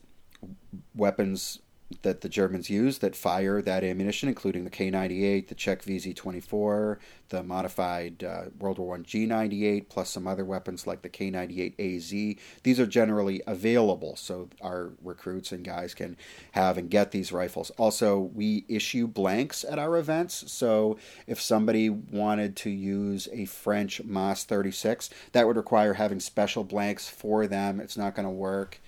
weapons 0.94 1.60
that 2.02 2.20
the 2.22 2.28
Germans 2.28 2.70
use 2.70 2.98
that 2.98 3.14
fire 3.14 3.60
that 3.62 3.84
ammunition, 3.84 4.28
including 4.28 4.64
the 4.64 4.70
K98, 4.70 5.48
the 5.48 5.54
Czech 5.54 5.82
VZ24, 5.82 6.98
the 7.28 7.42
modified 7.42 8.24
uh, 8.24 8.44
World 8.58 8.78
War 8.78 8.96
I 8.96 8.98
G98, 9.00 9.88
plus 9.88 10.10
some 10.10 10.26
other 10.26 10.44
weapons 10.44 10.86
like 10.86 11.02
the 11.02 11.08
K98AZ. 11.08 12.38
These 12.62 12.80
are 12.80 12.86
generally 12.86 13.42
available, 13.46 14.16
so 14.16 14.48
our 14.60 14.92
recruits 15.02 15.52
and 15.52 15.64
guys 15.64 15.94
can 15.94 16.16
have 16.52 16.78
and 16.78 16.90
get 16.90 17.10
these 17.10 17.32
rifles. 17.32 17.70
Also, 17.70 18.18
we 18.18 18.64
issue 18.68 19.06
blanks 19.06 19.64
at 19.64 19.78
our 19.78 19.96
events, 19.96 20.50
so 20.50 20.98
if 21.26 21.40
somebody 21.40 21.88
wanted 21.90 22.56
to 22.56 22.70
use 22.70 23.28
a 23.32 23.44
French 23.44 24.02
MAS 24.04 24.44
36, 24.44 25.10
that 25.32 25.46
would 25.46 25.56
require 25.56 25.94
having 25.94 26.20
special 26.20 26.64
blanks 26.64 27.08
for 27.08 27.46
them. 27.46 27.80
It's 27.80 27.96
not 27.96 28.14
going 28.14 28.26
to 28.26 28.30
work. 28.30 28.80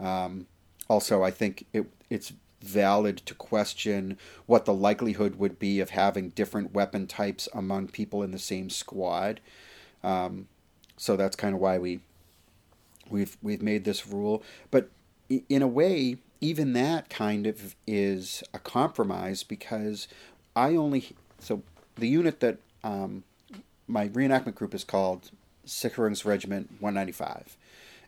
Um, 0.00 0.46
also, 0.88 1.22
I 1.22 1.30
think 1.30 1.66
it, 1.72 1.86
it's 2.10 2.32
valid 2.60 3.18
to 3.18 3.34
question 3.34 4.16
what 4.46 4.64
the 4.64 4.74
likelihood 4.74 5.36
would 5.36 5.58
be 5.58 5.80
of 5.80 5.90
having 5.90 6.30
different 6.30 6.72
weapon 6.72 7.06
types 7.06 7.48
among 7.52 7.88
people 7.88 8.22
in 8.22 8.30
the 8.30 8.38
same 8.38 8.70
squad. 8.70 9.40
Um, 10.04 10.48
so 10.96 11.16
that's 11.16 11.36
kind 11.36 11.54
of 11.54 11.60
why 11.60 11.78
we 11.78 12.00
we've 13.10 13.36
we've 13.42 13.62
made 13.62 13.84
this 13.84 14.06
rule. 14.06 14.42
But 14.70 14.90
in 15.48 15.62
a 15.62 15.66
way, 15.66 16.18
even 16.40 16.72
that 16.72 17.08
kind 17.08 17.46
of 17.46 17.74
is 17.86 18.42
a 18.52 18.58
compromise 18.58 19.42
because 19.42 20.08
I 20.54 20.76
only 20.76 21.14
so 21.38 21.62
the 21.96 22.08
unit 22.08 22.40
that 22.40 22.58
um, 22.84 23.24
my 23.86 24.08
reenactment 24.08 24.54
group 24.54 24.74
is 24.74 24.84
called 24.84 25.30
Sicherungs 25.66 26.24
Regiment 26.24 26.70
195, 26.80 27.56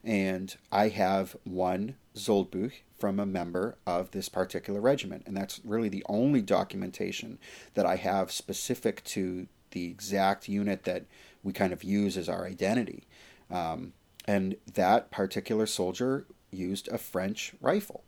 and 0.05 0.55
I 0.71 0.89
have 0.89 1.37
one 1.45 1.97
Soldbuch 2.15 2.73
from 2.99 3.19
a 3.19 3.27
member 3.27 3.77
of 3.87 4.11
this 4.13 4.29
particular 4.29 4.81
regiment. 4.81 5.25
And 5.27 5.37
that's 5.37 5.61
really 5.65 5.89
the 5.89 6.05
only 6.09 6.43
documentation 6.43 7.39
that 7.75 7.87
I 7.87 7.97
have 7.97 8.31
specific 8.31 9.03
to 9.05 9.47
the 9.71 9.87
exact 9.87 10.49
unit 10.49 10.85
that 10.85 11.05
we 11.43 11.53
kind 11.53 11.73
of 11.73 11.83
use 11.83 12.17
as 12.17 12.29
our 12.29 12.47
identity. 12.47 13.07
Um, 13.51 13.95
and 14.27 14.57
that 14.73 15.11
particular 15.11 15.67
soldier 15.67 16.27
used 16.51 16.89
a 16.89 16.99
French 16.99 17.53
rifle. 17.61 18.05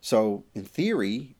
So, 0.00 0.44
in 0.54 0.64
theory, 0.64 1.36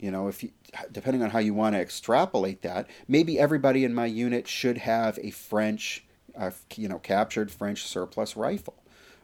you 0.00 0.10
know, 0.10 0.26
if 0.26 0.42
you, 0.42 0.50
depending 0.90 1.22
on 1.22 1.30
how 1.30 1.38
you 1.38 1.54
want 1.54 1.74
to 1.76 1.80
extrapolate 1.80 2.62
that, 2.62 2.88
maybe 3.06 3.38
everybody 3.38 3.84
in 3.84 3.94
my 3.94 4.06
unit 4.06 4.48
should 4.48 4.78
have 4.78 5.18
a 5.22 5.30
French, 5.30 6.04
uh, 6.36 6.50
you 6.74 6.88
know, 6.88 6.98
captured 6.98 7.52
French 7.52 7.84
surplus 7.84 8.36
rifle. 8.36 8.79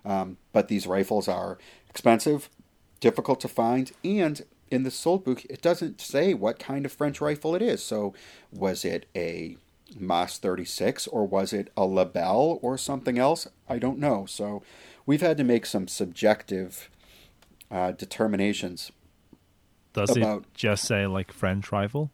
Um, 0.07 0.39
but 0.53 0.69
these 0.69 0.87
rifles 0.87 1.27
are 1.27 1.59
expensive, 1.91 2.49
difficult 3.01 3.41
to 3.41 3.49
find, 3.49 3.93
and 4.05 4.43
in 4.71 4.83
the 4.83 4.91
Soldbuch, 4.91 5.45
it 5.47 5.63
doesn't 5.63 6.01
say 6.01 6.33
what 6.33 6.59
kind 6.59 6.87
of 6.87 6.93
French 6.93 7.21
rifle 7.21 7.55
it 7.55 7.63
is. 7.63 7.83
So, 7.83 8.15
was 8.53 8.85
it 8.85 9.07
a 9.15 9.57
MAS 9.99 10.39
36 10.39 11.07
or 11.09 11.27
was 11.27 11.53
it 11.53 11.71
a 11.77 11.85
Lebel 11.85 12.59
or 12.63 12.77
something 12.79 13.19
else? 13.19 13.47
I 13.69 13.79
don't 13.79 13.99
know. 13.99 14.27
So, 14.27 14.63
we've 15.05 15.21
had 15.21 15.37
to 15.39 15.45
make 15.45 15.67
some 15.67 15.89
subjective 15.89 16.91
uh, 17.71 17.93
determinations. 17.93 18.91
Does 19.93 20.17
about, 20.17 20.43
it 20.43 20.55
just 20.55 20.85
say 20.85 21.07
like 21.07 21.33
French 21.33 21.73
rifle? 21.73 22.11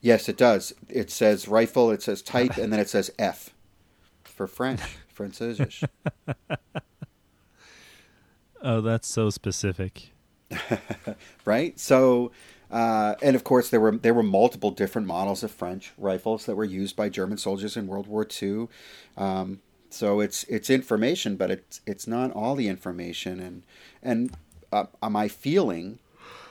Yes, 0.00 0.28
it 0.28 0.36
does. 0.36 0.72
It 0.88 1.10
says 1.10 1.48
rifle, 1.48 1.90
it 1.90 2.02
says 2.02 2.22
type, 2.22 2.56
and 2.56 2.72
then 2.72 2.80
it 2.80 2.88
says 2.88 3.10
F 3.18 3.50
for 4.24 4.46
French, 4.46 4.80
Französisch. 5.18 5.82
Oh, 8.60 8.80
that's 8.80 9.08
so 9.08 9.30
specific. 9.30 10.10
right? 11.44 11.78
So, 11.78 12.32
uh, 12.70 13.14
and 13.22 13.36
of 13.36 13.44
course, 13.44 13.70
there 13.70 13.80
were 13.80 13.96
there 13.96 14.14
were 14.14 14.22
multiple 14.22 14.70
different 14.70 15.06
models 15.06 15.42
of 15.42 15.50
French 15.50 15.92
rifles 15.96 16.46
that 16.46 16.56
were 16.56 16.64
used 16.64 16.96
by 16.96 17.08
German 17.08 17.38
soldiers 17.38 17.76
in 17.76 17.86
World 17.86 18.06
War 18.06 18.26
II. 18.42 18.68
Um, 19.16 19.60
so 19.90 20.20
it's 20.20 20.44
it's 20.44 20.70
information, 20.70 21.36
but 21.36 21.50
it's 21.50 21.80
it's 21.86 22.06
not 22.06 22.32
all 22.32 22.54
the 22.54 22.68
information. 22.68 23.40
And 23.40 23.62
and 24.02 24.36
uh, 24.72 24.86
my 25.08 25.28
feeling 25.28 25.98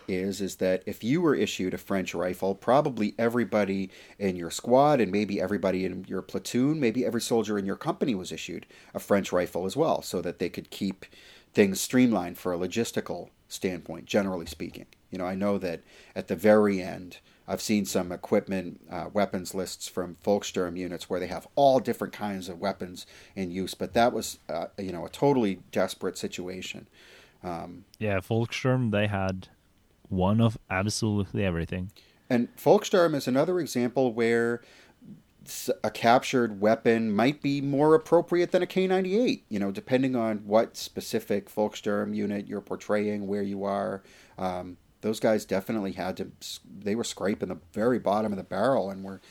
is 0.07 0.41
is 0.41 0.57
that 0.57 0.83
if 0.85 1.03
you 1.03 1.21
were 1.21 1.35
issued 1.35 1.73
a 1.73 1.77
French 1.77 2.13
rifle, 2.13 2.55
probably 2.55 3.13
everybody 3.17 3.89
in 4.17 4.35
your 4.35 4.51
squad 4.51 5.01
and 5.01 5.11
maybe 5.11 5.41
everybody 5.41 5.85
in 5.85 6.05
your 6.07 6.21
platoon, 6.21 6.79
maybe 6.79 7.05
every 7.05 7.21
soldier 7.21 7.57
in 7.57 7.65
your 7.65 7.75
company 7.75 8.15
was 8.15 8.31
issued 8.31 8.65
a 8.93 8.99
French 8.99 9.31
rifle 9.31 9.65
as 9.65 9.75
well, 9.75 10.01
so 10.01 10.21
that 10.21 10.39
they 10.39 10.49
could 10.49 10.69
keep 10.69 11.05
things 11.53 11.81
streamlined 11.81 12.37
for 12.37 12.53
a 12.53 12.57
logistical 12.57 13.29
standpoint, 13.47 14.05
generally 14.05 14.45
speaking. 14.45 14.85
You 15.11 15.17
know, 15.17 15.25
I 15.25 15.35
know 15.35 15.57
that 15.57 15.81
at 16.15 16.27
the 16.27 16.35
very 16.35 16.81
end, 16.81 17.19
I've 17.47 17.61
seen 17.61 17.85
some 17.85 18.11
equipment, 18.11 18.81
uh, 18.91 19.05
weapons 19.13 19.55
lists 19.55 19.87
from 19.87 20.17
Volkssturm 20.23 20.77
units 20.77 21.09
where 21.09 21.19
they 21.19 21.27
have 21.27 21.47
all 21.55 21.79
different 21.79 22.13
kinds 22.13 22.49
of 22.49 22.59
weapons 22.59 23.05
in 23.35 23.51
use, 23.51 23.73
but 23.73 23.93
that 23.93 24.11
was, 24.11 24.39
uh, 24.49 24.65
you 24.77 24.91
know, 24.91 25.05
a 25.05 25.09
totally 25.09 25.59
desperate 25.71 26.17
situation. 26.17 26.87
Um, 27.43 27.85
yeah, 27.99 28.19
Volkssturm, 28.19 28.91
they 28.91 29.07
had 29.07 29.47
one 30.09 30.41
of 30.41 30.57
absolutely 30.69 31.43
everything. 31.43 31.91
And 32.29 32.55
Volkssturm 32.57 33.15
is 33.15 33.27
another 33.27 33.59
example 33.59 34.13
where 34.13 34.61
a 35.83 35.89
captured 35.89 36.59
weapon 36.59 37.11
might 37.15 37.41
be 37.41 37.61
more 37.61 37.95
appropriate 37.95 38.51
than 38.51 38.61
a 38.61 38.65
K98, 38.65 39.41
you 39.47 39.59
know, 39.59 39.71
depending 39.71 40.15
on 40.15 40.39
what 40.39 40.75
specific 40.75 41.49
Volkssturm 41.49 42.13
unit 42.15 42.47
you're 42.47 42.61
portraying, 42.61 43.27
where 43.27 43.41
you 43.41 43.63
are. 43.63 44.03
Um, 44.37 44.77
those 45.01 45.19
guys 45.19 45.45
definitely 45.45 45.93
had 45.93 46.17
to, 46.17 46.31
they 46.79 46.95
were 46.95 47.03
scraping 47.03 47.49
the 47.49 47.59
very 47.71 47.99
bottom 47.99 48.33
of 48.33 48.37
the 48.37 48.43
barrel 48.43 48.89
and 48.89 49.03
were 49.03 49.21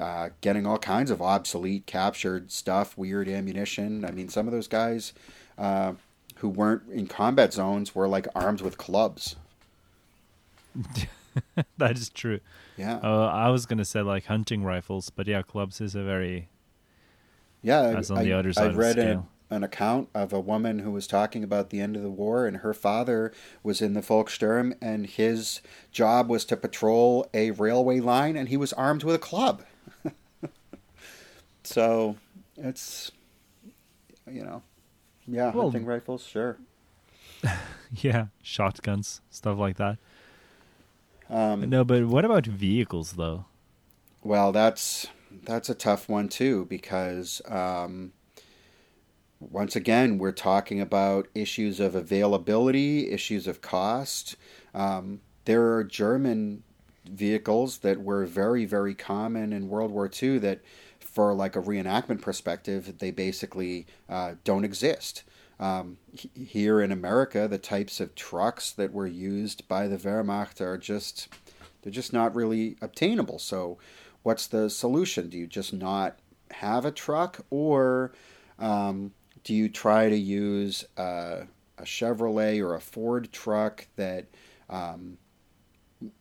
uh, 0.00 0.30
getting 0.40 0.66
all 0.66 0.78
kinds 0.78 1.10
of 1.10 1.20
obsolete, 1.20 1.86
captured 1.86 2.50
stuff, 2.50 2.96
weird 2.96 3.28
ammunition. 3.28 4.04
I 4.04 4.10
mean, 4.10 4.28
some 4.28 4.46
of 4.46 4.52
those 4.52 4.68
guys 4.68 5.12
uh, 5.58 5.94
who 6.36 6.48
weren't 6.48 6.82
in 6.90 7.06
combat 7.08 7.52
zones 7.52 7.94
were 7.94 8.08
like 8.08 8.26
armed 8.34 8.60
with 8.60 8.78
clubs. 8.78 9.36
that 11.78 11.96
is 11.96 12.08
true. 12.10 12.40
Yeah. 12.76 13.00
Uh, 13.02 13.26
I 13.26 13.48
was 13.50 13.66
gonna 13.66 13.84
say 13.84 14.02
like 14.02 14.26
hunting 14.26 14.64
rifles, 14.64 15.10
but 15.10 15.26
yeah, 15.26 15.42
clubs 15.42 15.80
is 15.80 15.94
a 15.94 16.02
very 16.02 16.48
yeah. 17.62 17.90
That's 17.90 18.10
on 18.10 18.18
I, 18.18 18.24
the 18.24 18.32
other 18.32 18.52
side. 18.52 18.72
I 18.72 18.74
read 18.74 18.98
an, 18.98 19.24
an 19.50 19.64
account 19.64 20.08
of 20.14 20.32
a 20.32 20.40
woman 20.40 20.80
who 20.80 20.90
was 20.90 21.06
talking 21.06 21.42
about 21.42 21.70
the 21.70 21.80
end 21.80 21.96
of 21.96 22.02
the 22.02 22.10
war, 22.10 22.46
and 22.46 22.58
her 22.58 22.74
father 22.74 23.32
was 23.62 23.80
in 23.80 23.94
the 23.94 24.00
Volkssturm, 24.00 24.74
and 24.80 25.06
his 25.06 25.60
job 25.90 26.28
was 26.28 26.44
to 26.46 26.56
patrol 26.56 27.26
a 27.32 27.50
railway 27.52 28.00
line, 28.00 28.36
and 28.36 28.48
he 28.48 28.56
was 28.56 28.72
armed 28.74 29.04
with 29.04 29.14
a 29.14 29.18
club. 29.18 29.62
so 31.62 32.16
it's 32.56 33.10
you 34.30 34.44
know, 34.44 34.62
yeah, 35.26 35.52
well, 35.52 35.70
hunting 35.70 35.86
rifles, 35.86 36.24
sure. 36.24 36.58
yeah, 37.92 38.26
shotguns, 38.42 39.20
stuff 39.30 39.58
like 39.58 39.76
that. 39.76 39.98
Um, 41.30 41.68
No, 41.68 41.84
but 41.84 42.06
what 42.06 42.24
about 42.24 42.46
vehicles 42.46 43.12
though? 43.12 43.46
Well, 44.22 44.52
that's 44.52 45.06
that's 45.44 45.68
a 45.68 45.74
tough 45.74 46.08
one 46.08 46.28
too 46.28 46.64
because 46.66 47.42
um, 47.48 48.12
once 49.40 49.76
again 49.76 50.18
we're 50.18 50.32
talking 50.32 50.80
about 50.80 51.28
issues 51.34 51.80
of 51.80 51.94
availability, 51.94 53.10
issues 53.10 53.46
of 53.46 53.60
cost. 53.60 54.36
Um, 54.74 55.20
there 55.44 55.74
are 55.74 55.84
German 55.84 56.62
vehicles 57.08 57.78
that 57.78 58.02
were 58.02 58.26
very 58.26 58.64
very 58.64 58.94
common 58.94 59.52
in 59.52 59.68
World 59.68 59.90
War 59.90 60.10
II 60.10 60.38
that, 60.38 60.60
for 60.98 61.34
like 61.34 61.56
a 61.56 61.62
reenactment 61.62 62.20
perspective, 62.20 62.98
they 62.98 63.10
basically 63.10 63.86
uh, 64.08 64.34
don't 64.44 64.64
exist. 64.64 65.24
Um, 65.60 65.98
here 66.34 66.80
in 66.80 66.92
America, 66.92 67.48
the 67.48 67.58
types 67.58 67.98
of 68.00 68.14
trucks 68.14 68.70
that 68.72 68.92
were 68.92 69.06
used 69.08 69.66
by 69.66 69.88
the 69.88 69.96
Wehrmacht 69.96 70.60
are 70.60 70.78
just 70.78 71.28
they're 71.82 71.92
just 71.92 72.12
not 72.12 72.34
really 72.34 72.76
obtainable. 72.80 73.38
So 73.38 73.78
what's 74.22 74.46
the 74.46 74.70
solution? 74.70 75.28
Do 75.28 75.38
you 75.38 75.46
just 75.46 75.72
not 75.72 76.18
have 76.52 76.84
a 76.84 76.92
truck, 76.92 77.44
or 77.50 78.12
um, 78.58 79.12
do 79.44 79.54
you 79.54 79.68
try 79.68 80.08
to 80.08 80.16
use 80.16 80.84
a, 80.96 81.46
a 81.76 81.82
Chevrolet 81.82 82.60
or 82.60 82.74
a 82.74 82.80
Ford 82.80 83.32
truck 83.32 83.86
that 83.96 84.26
um, 84.70 85.18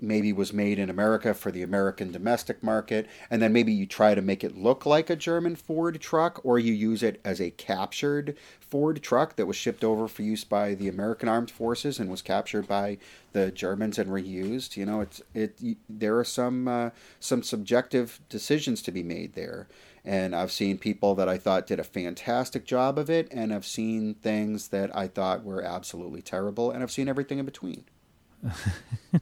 maybe 0.02 0.34
was 0.34 0.54
made 0.54 0.80
in 0.80 0.90
America 0.90 1.34
for 1.34 1.52
the 1.52 1.62
American 1.62 2.12
domestic 2.12 2.64
market, 2.64 3.08
and 3.30 3.42
then 3.42 3.54
maybe 3.54 3.72
you 3.72 3.86
try 3.86 4.16
to 4.16 4.22
make 4.22 4.44
it 4.44 4.58
look 4.58 4.86
like 4.86 5.10
a 5.10 5.16
German 5.16 5.56
Ford 5.56 6.00
truck, 6.02 6.42
or 6.44 6.58
you 6.58 6.74
use 6.74 7.04
it 7.04 7.22
as 7.24 7.40
a 7.40 7.52
captured 7.52 8.36
Ford 8.60 9.02
truck 9.02 9.36
that 9.36 9.46
was 9.46 9.56
shipped 9.56 9.84
over 9.84 10.08
for 10.08 10.24
use 10.24 10.44
by 10.44 10.74
the 10.74 10.88
American 10.88 11.30
Armed 11.30 11.52
Forces 11.52 12.00
and 12.00 12.10
was 12.10 12.22
captured 12.22 12.68
by 12.68 12.98
the 13.34 13.52
Germans 13.52 14.00
and 14.00 14.10
reused. 14.10 14.78
You 14.78 14.86
know, 14.86 15.02
it's 15.02 15.22
it. 15.34 15.60
There 15.88 16.18
are 16.18 16.24
some 16.24 16.68
uh, 16.68 16.90
some 17.20 17.44
subjective 17.44 18.20
decisions 18.30 18.82
to 18.84 18.92
be 18.92 19.04
made 19.04 19.34
there, 19.34 19.68
and 20.04 20.36
I've 20.36 20.52
seen 20.52 20.78
people 20.78 21.14
that 21.16 21.30
I 21.30 21.38
thought 21.38 21.68
did 21.68 21.80
a 21.80 21.84
fantastic 21.84 22.66
job 22.66 22.98
of 22.98 23.10
it, 23.10 23.28
and 23.32 23.54
I've 23.54 23.66
seen 23.66 24.16
things 24.16 24.70
that 24.70 24.96
I 24.96 25.08
thought 25.08 25.44
were 25.44 25.62
absolutely 25.62 26.22
terrible, 26.22 26.72
and 26.72 26.82
I've 26.82 26.92
seen 26.92 27.08
everything 27.08 27.38
in 27.38 27.46
between. 27.46 27.86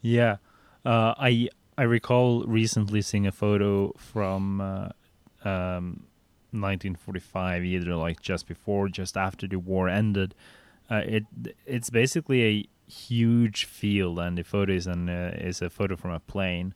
Yeah, 0.00 0.36
uh, 0.84 1.14
I 1.18 1.48
I 1.78 1.82
recall 1.82 2.44
recently 2.44 3.02
seeing 3.02 3.26
a 3.26 3.32
photo 3.32 3.92
from 3.98 4.60
uh, 4.60 4.88
um, 5.44 6.06
1945, 6.52 7.64
either 7.64 7.94
like 7.96 8.20
just 8.20 8.46
before, 8.46 8.88
just 8.88 9.16
after 9.16 9.46
the 9.46 9.58
war 9.58 9.88
ended. 9.88 10.34
Uh, 10.90 11.02
it 11.04 11.24
it's 11.66 11.90
basically 11.90 12.44
a 12.44 12.68
huge 12.90 13.64
field, 13.64 14.18
and 14.18 14.38
the 14.38 14.44
photo 14.44 14.72
is 14.72 14.86
an 14.86 15.08
uh, 15.08 15.36
is 15.36 15.60
a 15.60 15.68
photo 15.68 15.96
from 15.96 16.12
a 16.12 16.20
plane, 16.20 16.74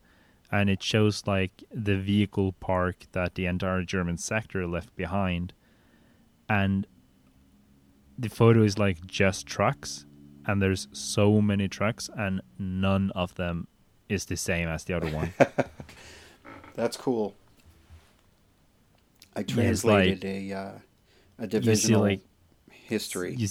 and 0.50 0.68
it 0.68 0.82
shows 0.82 1.26
like 1.26 1.62
the 1.72 1.96
vehicle 1.96 2.52
park 2.52 3.06
that 3.12 3.36
the 3.36 3.46
entire 3.46 3.84
German 3.84 4.18
sector 4.18 4.66
left 4.66 4.94
behind, 4.96 5.52
and 6.48 6.86
the 8.18 8.28
photo 8.28 8.62
is 8.62 8.78
like 8.78 9.06
just 9.06 9.46
trucks 9.46 10.04
and 10.46 10.60
there's 10.62 10.88
so 10.92 11.40
many 11.40 11.68
tracks, 11.68 12.08
and 12.16 12.40
none 12.58 13.10
of 13.14 13.34
them 13.36 13.66
is 14.08 14.24
the 14.26 14.36
same 14.36 14.68
as 14.68 14.84
the 14.84 14.94
other 14.94 15.08
one. 15.10 15.32
That's 16.74 16.96
cool. 16.96 17.34
I 19.36 19.40
Yeah, 19.40 19.46
translated 19.46 20.24
like- 20.24 20.32
a 20.32 20.52
uh, 20.52 20.72
a 21.38 21.42
you 21.44 21.48
see 21.48 21.48
divisional 21.48 22.00
like 22.02 22.20
history. 22.70 23.34
you, 23.36 23.48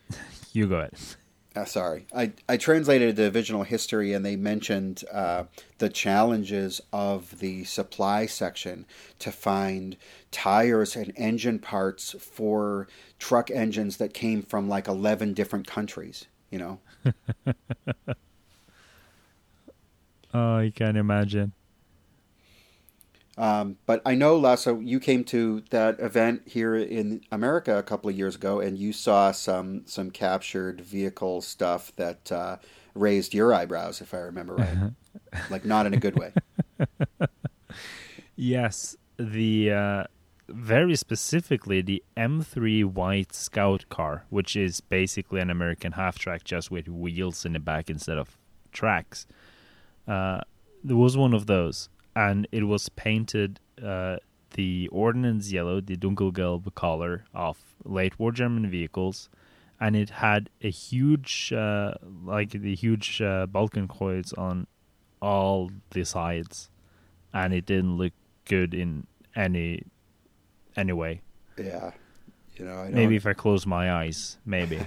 you 0.52 0.66
go 0.66 0.76
ahead. 0.76 0.92
Uh, 1.56 1.64
sorry, 1.64 2.06
I, 2.14 2.32
I 2.48 2.58
translated 2.58 3.16
the 3.16 3.22
divisional 3.24 3.62
history, 3.62 4.12
and 4.12 4.26
they 4.26 4.36
mentioned 4.36 5.04
uh, 5.10 5.44
the 5.78 5.88
challenges 5.88 6.82
of 6.92 7.38
the 7.38 7.64
supply 7.64 8.26
section 8.26 8.84
to 9.20 9.32
find 9.32 9.96
tires 10.30 10.94
and 10.94 11.14
engine 11.16 11.58
parts 11.58 12.14
for 12.20 12.88
truck 13.18 13.50
engines 13.50 13.96
that 13.96 14.12
came 14.12 14.42
from 14.42 14.68
like 14.68 14.86
eleven 14.86 15.32
different 15.32 15.66
countries. 15.66 16.26
You 16.50 16.58
know, 16.58 16.80
Oh, 20.34 20.56
I 20.56 20.70
can 20.74 20.96
imagine. 20.96 21.52
Um, 23.38 23.76
but 23.84 24.00
I 24.06 24.14
know, 24.14 24.36
Lasse, 24.36 24.68
you 24.80 24.98
came 24.98 25.22
to 25.24 25.62
that 25.70 26.00
event 26.00 26.42
here 26.46 26.74
in 26.74 27.20
America 27.30 27.76
a 27.76 27.82
couple 27.82 28.08
of 28.08 28.16
years 28.16 28.34
ago, 28.34 28.60
and 28.60 28.78
you 28.78 28.92
saw 28.92 29.30
some 29.32 29.82
some 29.86 30.10
captured 30.10 30.80
vehicle 30.80 31.42
stuff 31.42 31.92
that 31.96 32.32
uh, 32.32 32.56
raised 32.94 33.34
your 33.34 33.52
eyebrows, 33.52 34.00
if 34.00 34.14
I 34.14 34.18
remember 34.18 34.54
right. 34.54 34.92
like 35.50 35.66
not 35.66 35.84
in 35.84 35.92
a 35.92 35.98
good 35.98 36.18
way. 36.18 36.32
Yes, 38.36 38.96
the 39.16 39.72
uh, 39.72 40.04
very 40.48 40.94
specifically 40.94 41.80
the 41.80 42.04
M3 42.16 42.84
white 42.84 43.34
Scout 43.34 43.88
car, 43.88 44.24
which 44.28 44.54
is 44.54 44.80
basically 44.82 45.40
an 45.40 45.48
American 45.48 45.92
half 45.92 46.18
track 46.18 46.44
just 46.44 46.70
with 46.70 46.86
wheels 46.86 47.46
in 47.46 47.54
the 47.54 47.58
back 47.58 47.88
instead 47.88 48.18
of 48.18 48.36
tracks. 48.72 49.26
Uh, 50.06 50.40
there 50.84 50.96
was 50.96 51.16
one 51.16 51.32
of 51.32 51.46
those, 51.46 51.88
and 52.16 52.48
it 52.50 52.64
was 52.64 52.88
painted 52.88 53.60
uh, 53.84 54.16
the 54.54 54.88
ordnance 54.90 55.52
yellow, 55.52 55.82
the 55.82 55.96
dunkelgelb 55.96 56.74
color 56.74 57.24
of 57.34 57.58
late 57.84 58.18
war 58.18 58.32
German 58.32 58.68
vehicles, 58.70 59.28
and 59.78 59.94
it 59.94 60.08
had 60.08 60.48
a 60.62 60.70
huge, 60.70 61.52
uh, 61.52 61.92
like 62.24 62.50
the 62.50 62.74
huge 62.74 63.20
uh, 63.20 63.46
Balkenkreuz 63.46 64.36
on 64.38 64.66
all 65.20 65.70
the 65.90 66.04
sides, 66.04 66.70
and 67.34 67.52
it 67.52 67.66
didn't 67.66 67.98
look 67.98 68.14
good 68.46 68.72
in 68.72 69.06
any 69.36 69.82
any 70.74 70.94
way. 70.94 71.20
Yeah, 71.58 71.90
you 72.56 72.64
know, 72.64 72.78
I 72.78 72.88
Maybe 72.88 73.16
if 73.16 73.26
I 73.26 73.34
close 73.34 73.66
my 73.66 73.92
eyes, 73.92 74.38
maybe. 74.46 74.80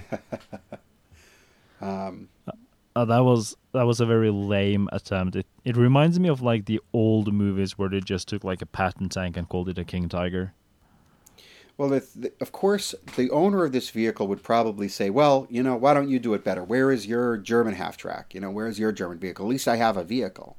um, 1.80 2.28
Uh, 2.96 3.04
that 3.04 3.20
was 3.20 3.56
that 3.72 3.86
was 3.86 4.00
a 4.00 4.06
very 4.06 4.30
lame 4.30 4.88
attempt. 4.92 5.36
It 5.36 5.46
it 5.64 5.76
reminds 5.76 6.18
me 6.18 6.28
of 6.28 6.42
like 6.42 6.66
the 6.66 6.80
old 6.92 7.32
movies 7.32 7.78
where 7.78 7.88
they 7.88 8.00
just 8.00 8.28
took 8.28 8.44
like 8.44 8.62
a 8.62 8.66
Patton 8.66 9.08
tank 9.08 9.36
and 9.36 9.48
called 9.48 9.68
it 9.68 9.78
a 9.78 9.84
King 9.84 10.08
Tiger. 10.08 10.54
Well, 11.76 11.88
the, 11.88 12.06
the, 12.14 12.32
of 12.42 12.52
course, 12.52 12.94
the 13.16 13.30
owner 13.30 13.64
of 13.64 13.72
this 13.72 13.88
vehicle 13.88 14.28
would 14.28 14.42
probably 14.42 14.88
say, 14.88 15.08
"Well, 15.08 15.46
you 15.48 15.62
know, 15.62 15.76
why 15.76 15.94
don't 15.94 16.10
you 16.10 16.18
do 16.18 16.34
it 16.34 16.44
better? 16.44 16.62
Where 16.62 16.90
is 16.90 17.06
your 17.06 17.38
German 17.38 17.74
half 17.74 17.96
track? 17.96 18.34
You 18.34 18.40
know, 18.40 18.50
where 18.50 18.66
is 18.66 18.78
your 18.78 18.92
German 18.92 19.18
vehicle? 19.18 19.46
At 19.46 19.50
least 19.50 19.66
I 19.66 19.76
have 19.76 19.96
a 19.96 20.04
vehicle. 20.04 20.56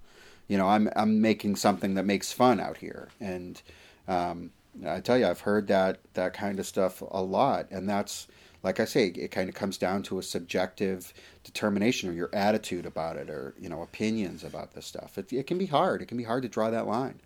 You 0.47 0.57
know, 0.57 0.67
I'm 0.67 0.89
I'm 0.95 1.21
making 1.21 1.57
something 1.57 1.93
that 1.93 2.05
makes 2.05 2.31
fun 2.31 2.59
out 2.59 2.77
here." 2.77 3.09
And 3.19 3.61
um, 4.07 4.51
I 4.87 4.99
tell 4.99 5.17
you, 5.17 5.27
I've 5.27 5.41
heard 5.41 5.67
that 5.67 5.99
that 6.13 6.33
kind 6.33 6.59
of 6.59 6.65
stuff 6.65 7.01
a 7.01 7.21
lot, 7.21 7.67
and 7.69 7.87
that's 7.87 8.27
like 8.63 8.79
I 8.79 8.85
say, 8.85 9.07
it 9.07 9.31
kind 9.31 9.49
of 9.49 9.55
comes 9.55 9.77
down 9.77 10.03
to 10.03 10.19
a 10.19 10.23
subjective 10.23 11.13
determination 11.43 12.09
or 12.09 12.13
your 12.13 12.29
attitude 12.33 12.85
about 12.85 13.17
it, 13.17 13.29
or 13.29 13.55
you 13.59 13.69
know, 13.69 13.81
opinions 13.81 14.43
about 14.43 14.73
this 14.73 14.85
stuff. 14.85 15.17
It, 15.17 15.31
it 15.33 15.47
can 15.47 15.57
be 15.57 15.67
hard. 15.67 16.01
It 16.01 16.07
can 16.07 16.17
be 16.17 16.23
hard 16.25 16.43
to 16.43 16.49
draw 16.49 16.69
that 16.69 16.87
line. 16.87 17.21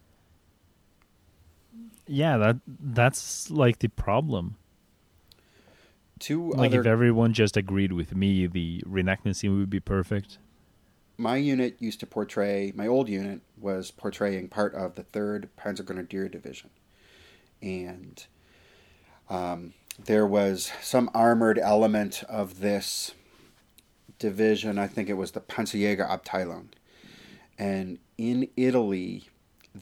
Yeah, 2.07 2.37
that 2.37 2.57
that's 2.67 3.49
like 3.51 3.79
the 3.79 3.87
problem. 3.89 4.57
Two 6.19 6.53
Like 6.55 6.73
other 6.73 6.81
if 6.81 6.85
everyone 6.85 7.33
just 7.33 7.57
agreed 7.57 7.91
with 7.93 8.15
me, 8.15 8.47
the 8.47 8.81
reenactment 8.87 9.35
scene 9.35 9.57
would 9.57 9.69
be 9.69 9.79
perfect. 9.79 10.39
my 11.17 11.37
unit 11.37 11.77
used 11.79 11.99
to 12.01 12.05
portray 12.05 12.71
my 12.75 12.87
old 12.87 13.07
unit 13.09 13.41
was 13.57 13.91
portraying 13.91 14.49
part 14.49 14.73
of 14.75 14.95
the 14.95 15.03
third 15.03 15.49
Panzergrenadier 15.57 16.29
Division, 16.29 16.69
and 17.61 18.25
um, 19.29 19.73
there 20.03 20.25
was 20.25 20.71
some 20.81 21.09
armored 21.13 21.59
element 21.59 22.23
of 22.27 22.59
this 22.59 23.11
division. 24.19 24.77
I 24.77 24.87
think 24.87 25.09
it 25.09 25.13
was 25.13 25.31
the 25.31 25.41
Panzerjäger 25.41 26.07
Abteilung, 26.07 26.67
and 27.57 27.99
in 28.17 28.49
Italy, 28.55 29.29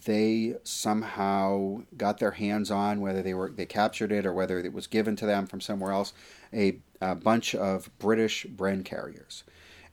they 0.05 0.55
somehow 0.63 1.83
got 1.97 2.17
their 2.19 2.31
hands 2.31 2.71
on 2.71 3.01
whether 3.01 3.21
they 3.21 3.33
were 3.33 3.51
they 3.51 3.65
captured 3.65 4.11
it 4.11 4.25
or 4.25 4.33
whether 4.33 4.59
it 4.59 4.73
was 4.73 4.87
given 4.87 5.15
to 5.15 5.25
them 5.25 5.45
from 5.45 5.61
somewhere 5.61 5.91
else 5.91 6.13
a, 6.51 6.79
a 6.99 7.13
bunch 7.13 7.53
of 7.53 7.95
British 7.99 8.45
Bren 8.47 8.83
carriers 8.83 9.43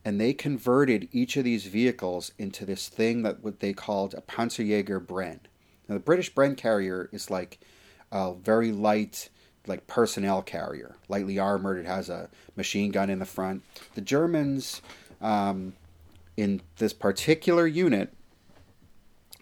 and 0.04 0.20
they 0.20 0.32
converted 0.32 1.08
each 1.12 1.36
of 1.36 1.44
these 1.44 1.66
vehicles 1.66 2.32
into 2.38 2.64
this 2.64 2.88
thing 2.88 3.22
that 3.22 3.42
what 3.42 3.60
they 3.60 3.72
called 3.72 4.14
a 4.14 4.22
Panzerjäger 4.22 5.04
Bren. 5.04 5.40
Now 5.88 5.94
the 5.94 6.00
British 6.00 6.32
Bren 6.32 6.56
carrier 6.56 7.08
is 7.12 7.30
like 7.30 7.58
a 8.10 8.34
very 8.34 8.72
light 8.72 9.28
like 9.66 9.86
personnel 9.86 10.42
carrier, 10.42 10.96
lightly 11.08 11.38
armored. 11.38 11.78
It 11.78 11.86
has 11.86 12.08
a 12.08 12.28
machine 12.56 12.90
gun 12.90 13.11
in 13.11 13.18
the 13.18 13.26
front. 13.26 13.62
The 13.94 14.00
Germans 14.00 14.82
um, 15.20 15.74
in 16.36 16.62
this 16.78 16.92
particular 16.92 17.66
unit 17.66 18.12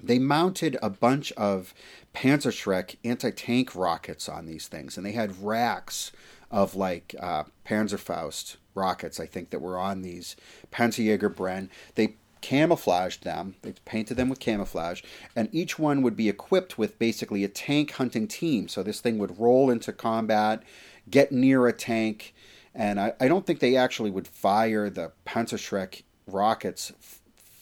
they 0.02 0.18
mounted 0.18 0.76
a 0.82 0.90
bunch 0.90 1.32
of 1.32 1.74
Panzerschreck 2.14 2.96
anti-tank 3.04 3.74
rockets 3.74 4.28
on 4.28 4.46
these 4.46 4.68
things, 4.68 4.96
and 4.96 5.04
they 5.04 5.12
had 5.12 5.42
racks 5.42 6.12
of 6.50 6.74
like 6.74 7.14
uh, 7.20 7.44
Panzerfaust 7.66 8.56
rockets, 8.74 9.20
I 9.20 9.26
think, 9.26 9.50
that 9.50 9.60
were 9.60 9.78
on 9.78 10.02
these 10.02 10.36
Panzerjäger 10.72 11.34
Bren. 11.34 11.68
They 11.94 12.14
camouflaged 12.40 13.24
them, 13.24 13.54
they 13.62 13.74
painted 13.84 14.16
them 14.16 14.28
with 14.28 14.40
camouflage, 14.40 15.02
and 15.34 15.48
each 15.52 15.78
one 15.78 16.02
would 16.02 16.16
be 16.16 16.28
equipped 16.28 16.78
with 16.78 16.98
basically 16.98 17.44
a 17.44 17.48
tank 17.48 17.92
hunting 17.92 18.28
team. 18.28 18.68
So 18.68 18.82
this 18.82 19.00
thing 19.00 19.18
would 19.18 19.38
roll 19.38 19.70
into 19.70 19.92
combat, 19.92 20.62
get 21.10 21.32
near 21.32 21.66
a 21.66 21.72
tank, 21.72 22.34
and 22.74 23.00
I, 23.00 23.12
I 23.20 23.28
don't 23.28 23.46
think 23.46 23.60
they 23.60 23.76
actually 23.76 24.10
would 24.10 24.28
fire 24.28 24.88
the 24.88 25.12
Panzerschreck 25.26 26.02
rockets 26.26 26.92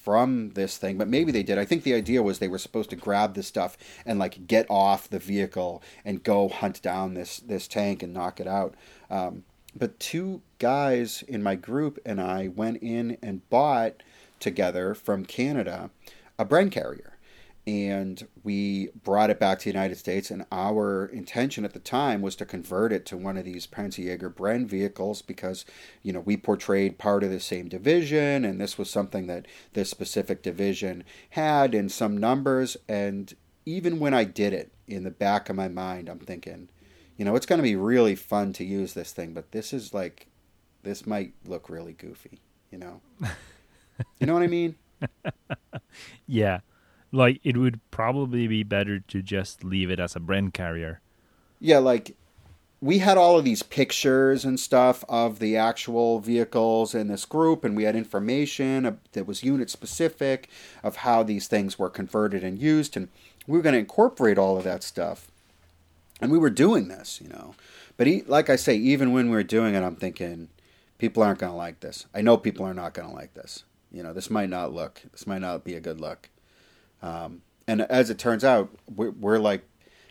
from 0.06 0.50
this 0.50 0.78
thing, 0.78 0.98
but 0.98 1.08
maybe 1.08 1.32
they 1.32 1.42
did. 1.42 1.58
I 1.58 1.64
think 1.64 1.82
the 1.82 1.94
idea 1.94 2.22
was 2.22 2.38
they 2.38 2.46
were 2.46 2.58
supposed 2.58 2.90
to 2.90 2.96
grab 2.96 3.34
this 3.34 3.48
stuff 3.48 3.76
and 4.04 4.20
like 4.20 4.46
get 4.46 4.64
off 4.70 5.10
the 5.10 5.18
vehicle 5.18 5.82
and 6.04 6.22
go 6.22 6.48
hunt 6.48 6.80
down 6.80 7.14
this 7.14 7.38
this 7.40 7.66
tank 7.66 8.04
and 8.04 8.14
knock 8.14 8.38
it 8.38 8.46
out. 8.46 8.76
Um, 9.10 9.42
but 9.74 9.98
two 9.98 10.42
guys 10.60 11.24
in 11.26 11.42
my 11.42 11.56
group 11.56 11.98
and 12.06 12.20
I 12.20 12.46
went 12.46 12.82
in 12.82 13.18
and 13.20 13.48
bought 13.50 14.02
together 14.40 14.94
from 14.94 15.24
Canada 15.24 15.90
a 16.38 16.44
Bren 16.44 16.70
carrier 16.70 17.16
and 17.66 18.28
we 18.44 18.90
brought 19.02 19.28
it 19.28 19.40
back 19.40 19.58
to 19.58 19.64
the 19.64 19.70
United 19.70 19.96
States. 19.96 20.30
And 20.30 20.46
our 20.52 21.06
intention 21.06 21.64
at 21.64 21.72
the 21.72 21.80
time 21.80 22.22
was 22.22 22.36
to 22.36 22.46
convert 22.46 22.92
it 22.92 23.04
to 23.06 23.16
one 23.16 23.36
of 23.36 23.44
these 23.44 23.66
Panzerjäger 23.66 24.32
Bren 24.32 24.66
vehicles 24.66 25.20
because, 25.20 25.64
you 26.02 26.12
know, 26.12 26.20
we 26.20 26.36
portrayed 26.36 26.96
part 26.96 27.24
of 27.24 27.30
the 27.30 27.40
same 27.40 27.68
division, 27.68 28.44
and 28.44 28.60
this 28.60 28.78
was 28.78 28.88
something 28.88 29.26
that 29.26 29.46
this 29.72 29.90
specific 29.90 30.42
division 30.42 31.02
had 31.30 31.74
in 31.74 31.88
some 31.88 32.16
numbers. 32.16 32.76
And 32.88 33.34
even 33.64 33.98
when 33.98 34.14
I 34.14 34.24
did 34.24 34.52
it, 34.52 34.70
in 34.86 35.02
the 35.02 35.10
back 35.10 35.48
of 35.48 35.56
my 35.56 35.66
mind, 35.66 36.08
I'm 36.08 36.20
thinking, 36.20 36.68
you 37.16 37.24
know, 37.24 37.34
it's 37.34 37.46
going 37.46 37.58
to 37.58 37.64
be 37.64 37.74
really 37.74 38.14
fun 38.14 38.52
to 38.52 38.64
use 38.64 38.94
this 38.94 39.10
thing, 39.10 39.32
but 39.32 39.50
this 39.50 39.72
is 39.72 39.92
like, 39.92 40.28
this 40.84 41.04
might 41.04 41.32
look 41.44 41.68
really 41.68 41.94
goofy, 41.94 42.38
you 42.70 42.78
know? 42.78 43.00
you 44.20 44.26
know 44.26 44.34
what 44.34 44.42
I 44.42 44.48
mean? 44.48 44.74
yeah 46.26 46.60
like 47.12 47.40
it 47.42 47.56
would 47.56 47.80
probably 47.90 48.46
be 48.46 48.62
better 48.62 49.00
to 49.00 49.22
just 49.22 49.64
leave 49.64 49.90
it 49.90 49.98
as 49.98 50.14
a 50.16 50.20
Bren 50.20 50.52
carrier. 50.52 51.00
Yeah, 51.60 51.78
like 51.78 52.14
we 52.80 52.98
had 52.98 53.16
all 53.16 53.38
of 53.38 53.44
these 53.44 53.62
pictures 53.62 54.44
and 54.44 54.60
stuff 54.60 55.04
of 55.08 55.38
the 55.38 55.56
actual 55.56 56.20
vehicles 56.20 56.94
in 56.94 57.08
this 57.08 57.24
group, 57.24 57.64
and 57.64 57.76
we 57.76 57.84
had 57.84 57.96
information 57.96 58.98
that 59.12 59.26
was 59.26 59.42
unit 59.42 59.70
specific 59.70 60.48
of 60.82 60.96
how 60.96 61.22
these 61.22 61.48
things 61.48 61.78
were 61.78 61.90
converted 61.90 62.44
and 62.44 62.58
used, 62.58 62.96
and 62.96 63.08
we 63.46 63.56
were 63.56 63.62
going 63.62 63.72
to 63.72 63.78
incorporate 63.78 64.38
all 64.38 64.58
of 64.58 64.64
that 64.64 64.82
stuff. 64.82 65.30
And 66.20 66.30
we 66.30 66.38
were 66.38 66.50
doing 66.50 66.88
this, 66.88 67.20
you 67.20 67.28
know. 67.28 67.54
But 67.96 68.06
he, 68.06 68.22
like 68.22 68.48
I 68.48 68.56
say, 68.56 68.74
even 68.74 69.12
when 69.12 69.30
we 69.30 69.36
were 69.36 69.42
doing 69.42 69.74
it, 69.74 69.82
I'm 69.82 69.96
thinking 69.96 70.48
people 70.98 71.22
aren't 71.22 71.40
going 71.40 71.52
to 71.52 71.56
like 71.56 71.80
this. 71.80 72.06
I 72.14 72.22
know 72.22 72.36
people 72.38 72.64
are 72.64 72.74
not 72.74 72.94
going 72.94 73.08
to 73.08 73.14
like 73.14 73.34
this. 73.34 73.64
You 73.96 74.02
know, 74.02 74.12
this 74.12 74.28
might 74.28 74.50
not 74.50 74.74
look, 74.74 75.00
this 75.10 75.26
might 75.26 75.40
not 75.40 75.64
be 75.64 75.74
a 75.74 75.80
good 75.80 76.02
look. 76.02 76.28
Um, 77.02 77.40
and 77.66 77.80
as 77.80 78.10
it 78.10 78.18
turns 78.18 78.44
out, 78.44 78.70
we're, 78.94 79.10
we're, 79.12 79.38
like, 79.38 79.62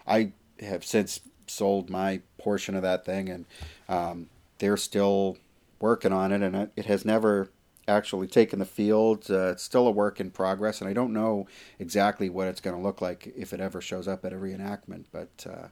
I 0.08 0.32
have 0.60 0.84
since 0.84 1.20
sold 1.46 1.92
my 1.92 2.22
portion 2.40 2.74
of 2.74 2.82
that 2.82 3.06
thing, 3.06 3.30
and 3.30 3.46
um, 3.88 4.30
they're 4.58 4.76
still 4.76 5.38
working 5.80 6.12
on 6.12 6.32
it, 6.32 6.42
and 6.42 6.72
it 6.76 6.86
has 6.88 7.06
never 7.06 7.50
actually 7.88 8.26
taken 8.26 8.58
the 8.58 8.66
field. 8.66 9.28
Uh, 9.30 9.52
it's 9.52 9.62
still 9.62 9.88
a 9.88 9.92
work 9.92 10.20
in 10.20 10.32
progress, 10.32 10.82
and 10.82 10.90
I 10.90 10.94
don't 10.94 11.14
know 11.14 11.48
exactly 11.78 12.28
what 12.28 12.48
it's 12.48 12.62
going 12.62 12.76
to 12.76 12.82
look 12.82 13.02
like 13.02 13.32
if 13.38 13.54
it 13.54 13.60
ever 13.60 13.82
shows 13.82 14.08
up 14.08 14.26
at 14.26 14.34
a 14.34 14.38
reenactment. 14.38 15.06
But 15.12 15.46
uh, 15.48 15.68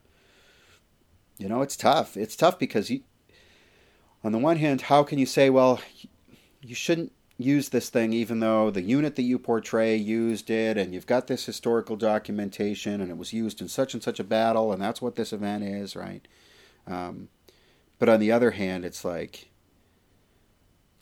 you 1.39 1.49
know, 1.49 1.63
it's 1.63 1.75
tough. 1.75 2.15
It's 2.15 2.35
tough 2.35 2.59
because 2.59 2.91
you, 2.91 3.01
on 4.23 4.31
the 4.31 4.37
one 4.37 4.57
hand, 4.57 4.81
how 4.81 5.01
can 5.01 5.17
you 5.17 5.25
say, 5.25 5.49
well, 5.49 5.81
you 6.61 6.75
shouldn't 6.75 7.11
use 7.37 7.69
this 7.69 7.89
thing 7.89 8.13
even 8.13 8.39
though 8.39 8.69
the 8.69 8.81
unit 8.81 9.15
that 9.15 9.23
you 9.23 9.39
portray 9.39 9.95
used 9.95 10.49
it 10.49 10.77
and 10.77 10.93
you've 10.93 11.07
got 11.07 11.27
this 11.27 11.45
historical 11.45 11.95
documentation 11.95 13.01
and 13.01 13.09
it 13.09 13.17
was 13.17 13.33
used 13.33 13.59
in 13.59 13.67
such 13.67 13.93
and 13.93 14.03
such 14.03 14.19
a 14.19 14.23
battle 14.23 14.71
and 14.71 14.81
that's 14.81 15.01
what 15.01 15.15
this 15.15 15.33
event 15.33 15.63
is 15.63 15.95
right? 15.95 16.27
Um, 16.85 17.29
but 17.97 18.07
on 18.09 18.19
the 18.19 18.31
other 18.31 18.51
hand 18.51 18.85
it's 18.85 19.03
like 19.03 19.49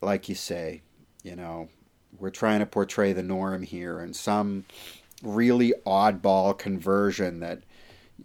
like 0.01 0.29
you 0.29 0.35
say 0.35 0.81
you 1.23 1.35
know 1.35 1.67
we're 2.17 2.29
trying 2.29 2.59
to 2.59 2.65
portray 2.65 3.13
the 3.13 3.23
norm 3.23 3.63
here 3.63 3.99
and 3.99 4.15
some 4.15 4.65
really 5.21 5.73
oddball 5.85 6.57
conversion 6.57 7.39
that 7.41 7.61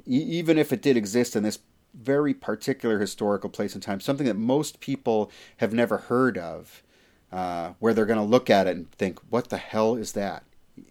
even 0.06 0.58
if 0.58 0.72
it 0.72 0.82
did 0.82 0.96
exist 0.96 1.34
in 1.34 1.42
this 1.42 1.58
very 1.94 2.34
particular 2.34 2.98
historical 2.98 3.50
place 3.50 3.74
and 3.74 3.82
time 3.82 4.00
something 4.00 4.26
that 4.26 4.36
most 4.36 4.80
people 4.80 5.30
have 5.58 5.72
never 5.72 5.98
heard 5.98 6.38
of 6.38 6.82
uh, 7.32 7.72
where 7.78 7.92
they're 7.92 8.06
going 8.06 8.18
to 8.18 8.24
look 8.24 8.50
at 8.50 8.66
it 8.66 8.76
and 8.76 8.90
think, 8.92 9.18
"What 9.30 9.48
the 9.48 9.56
hell 9.56 9.96
is 9.96 10.12
that?" 10.12 10.44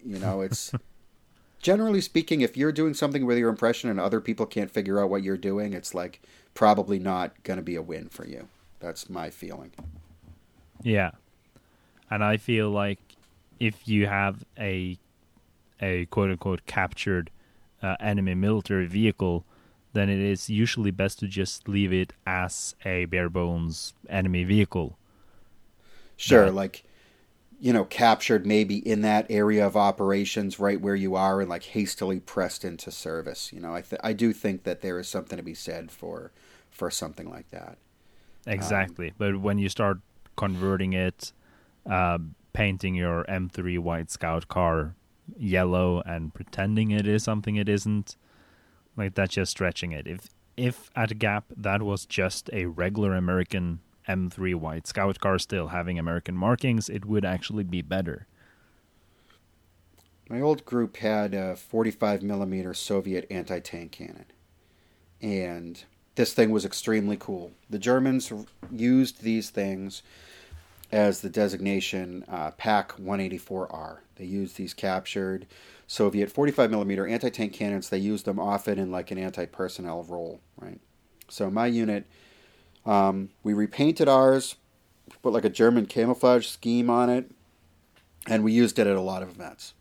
You 0.04 0.18
know, 0.18 0.40
it's 0.40 0.72
generally 1.60 2.00
speaking, 2.00 2.40
if 2.40 2.56
you're 2.56 2.72
doing 2.72 2.94
something 2.94 3.26
with 3.26 3.38
your 3.38 3.48
impression 3.48 3.90
and 3.90 3.98
other 3.98 4.20
people 4.20 4.46
can't 4.46 4.70
figure 4.70 5.00
out 5.00 5.10
what 5.10 5.22
you're 5.22 5.36
doing, 5.36 5.72
it's 5.72 5.94
like 5.94 6.20
probably 6.54 6.98
not 6.98 7.42
going 7.42 7.56
to 7.58 7.62
be 7.62 7.76
a 7.76 7.82
win 7.82 8.08
for 8.08 8.26
you. 8.26 8.48
That's 8.80 9.08
my 9.08 9.30
feeling. 9.30 9.72
Yeah, 10.82 11.12
and 12.10 12.22
I 12.22 12.36
feel 12.36 12.70
like 12.70 12.98
if 13.58 13.88
you 13.88 14.06
have 14.06 14.44
a 14.58 14.98
a 15.80 16.06
quote 16.06 16.30
unquote 16.30 16.66
captured 16.66 17.30
uh, 17.82 17.96
enemy 18.00 18.34
military 18.34 18.86
vehicle, 18.86 19.44
then 19.92 20.08
it 20.08 20.18
is 20.18 20.50
usually 20.50 20.90
best 20.90 21.18
to 21.20 21.26
just 21.26 21.68
leave 21.68 21.92
it 21.92 22.12
as 22.26 22.74
a 22.84 23.06
bare 23.06 23.28
bones 23.28 23.94
enemy 24.08 24.44
vehicle 24.44 24.98
Sure, 26.16 26.50
like 26.50 26.84
you 27.58 27.72
know, 27.72 27.84
captured 27.84 28.46
maybe 28.46 28.76
in 28.76 29.00
that 29.02 29.26
area 29.30 29.66
of 29.66 29.76
operations 29.76 30.60
right 30.60 30.80
where 30.80 30.94
you 30.94 31.14
are 31.14 31.40
and 31.40 31.48
like 31.48 31.64
hastily 31.64 32.20
pressed 32.20 32.64
into 32.64 32.90
service. 32.90 33.52
You 33.52 33.60
know, 33.60 33.74
I 33.74 33.80
th- 33.80 34.00
I 34.04 34.12
do 34.12 34.32
think 34.32 34.64
that 34.64 34.82
there 34.82 34.98
is 34.98 35.08
something 35.08 35.36
to 35.36 35.42
be 35.42 35.54
said 35.54 35.90
for 35.90 36.32
for 36.70 36.90
something 36.90 37.30
like 37.30 37.50
that. 37.50 37.78
Exactly. 38.46 39.08
Um, 39.08 39.14
but 39.18 39.40
when 39.40 39.58
you 39.58 39.68
start 39.68 39.98
converting 40.36 40.92
it 40.92 41.32
uh, 41.90 42.18
painting 42.52 42.94
your 42.94 43.24
M3 43.24 43.78
white 43.78 44.10
scout 44.10 44.48
car 44.48 44.94
yellow 45.36 46.02
and 46.04 46.32
pretending 46.32 46.90
it 46.90 47.06
is 47.06 47.24
something 47.24 47.56
it 47.56 47.68
isn't, 47.68 48.16
like 48.96 49.14
that's 49.14 49.34
just 49.34 49.50
stretching 49.50 49.92
it. 49.92 50.06
If 50.06 50.28
if 50.56 50.90
at 50.94 51.18
Gap 51.18 51.44
that 51.56 51.82
was 51.82 52.06
just 52.06 52.50
a 52.52 52.66
regular 52.66 53.14
American 53.14 53.80
M3 54.08 54.54
white 54.54 54.86
scout 54.86 55.20
car 55.20 55.38
still 55.38 55.68
having 55.68 55.98
American 55.98 56.36
markings, 56.36 56.88
it 56.88 57.04
would 57.04 57.24
actually 57.24 57.64
be 57.64 57.82
better. 57.82 58.26
My 60.28 60.40
old 60.40 60.64
group 60.64 60.96
had 60.96 61.34
a 61.34 61.54
45 61.54 62.22
millimeter 62.22 62.74
Soviet 62.74 63.26
anti 63.30 63.60
tank 63.60 63.92
cannon, 63.92 64.26
and 65.22 65.84
this 66.16 66.32
thing 66.32 66.50
was 66.50 66.64
extremely 66.64 67.16
cool. 67.16 67.52
The 67.70 67.78
Germans 67.78 68.32
used 68.72 69.22
these 69.22 69.50
things 69.50 70.02
as 70.90 71.20
the 71.20 71.28
designation 71.28 72.24
uh, 72.28 72.52
PAK 72.52 72.96
184R. 72.96 73.98
They 74.16 74.24
used 74.24 74.56
these 74.56 74.74
captured 74.74 75.46
Soviet 75.86 76.30
45 76.30 76.70
millimeter 76.70 77.06
anti 77.06 77.30
tank 77.30 77.52
cannons. 77.52 77.88
They 77.88 77.98
used 77.98 78.24
them 78.24 78.40
often 78.40 78.78
in 78.78 78.90
like 78.90 79.10
an 79.10 79.18
anti 79.18 79.46
personnel 79.46 80.02
role, 80.04 80.40
right? 80.58 80.80
So 81.28 81.50
my 81.50 81.66
unit 81.66 82.06
um, 82.86 83.30
we 83.42 83.52
repainted 83.52 84.08
ours, 84.08 84.54
put 85.22 85.32
like 85.32 85.44
a 85.44 85.50
German 85.50 85.86
camouflage 85.86 86.46
scheme 86.46 86.88
on 86.88 87.10
it, 87.10 87.30
and 88.26 88.42
we 88.42 88.52
used 88.52 88.78
it 88.78 88.86
at 88.86 88.96
a 88.96 89.00
lot 89.00 89.22
of 89.22 89.28
events 89.28 89.74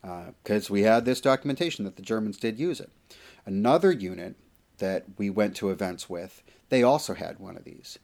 because 0.00 0.70
uh, 0.70 0.72
we 0.72 0.82
had 0.82 1.04
this 1.04 1.20
documentation 1.20 1.84
that 1.84 1.96
the 1.96 2.02
Germans 2.02 2.36
did 2.36 2.58
use 2.58 2.80
it. 2.80 2.90
Another 3.44 3.92
unit 3.92 4.36
that 4.78 5.04
we 5.18 5.30
went 5.30 5.54
to 5.56 5.70
events 5.70 6.08
with, 6.08 6.42
they 6.68 6.82
also 6.82 7.14
had 7.14 7.38
one 7.38 7.56
of 7.56 7.64
these, 7.64 7.98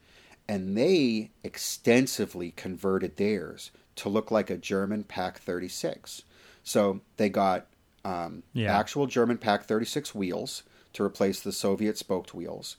and 0.49 0.77
they 0.77 1.31
extensively 1.43 2.53
converted 2.53 3.17
theirs 3.17 3.71
to 3.97 4.09
look 4.09 4.31
like 4.31 4.51
a 4.51 4.57
German 4.57 5.05
PAK 5.05 5.39
36. 5.39 6.23
So 6.63 7.01
they 7.17 7.29
got 7.29 7.67
um, 8.05 8.43
yeah. 8.53 8.79
actual 8.79 9.07
German 9.07 9.39
PAK 9.39 9.65
36 9.65 10.15
wheels 10.15 10.63
to 10.93 11.03
replace 11.03 11.41
the 11.41 11.53
Soviet 11.53 11.99
spoked 11.99 12.33
wheels 12.33 12.77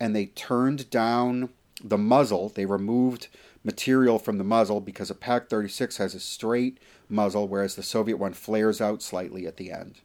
and 0.00 0.14
they 0.14 0.26
turned 0.26 0.90
down 0.90 1.50
the 1.82 1.98
muzzle. 1.98 2.48
They 2.48 2.66
removed 2.66 3.28
material 3.64 4.18
from 4.18 4.38
the 4.38 4.44
muzzle 4.44 4.80
because 4.80 5.10
a 5.10 5.14
PAK 5.14 5.48
36 5.48 5.96
has 5.98 6.14
a 6.14 6.20
straight 6.20 6.78
muzzle, 7.08 7.48
whereas 7.48 7.74
the 7.74 7.82
Soviet 7.82 8.16
one 8.16 8.32
flares 8.32 8.80
out 8.80 9.02
slightly 9.02 9.46
at 9.46 9.56
the 9.56 9.70
end. 9.70 9.96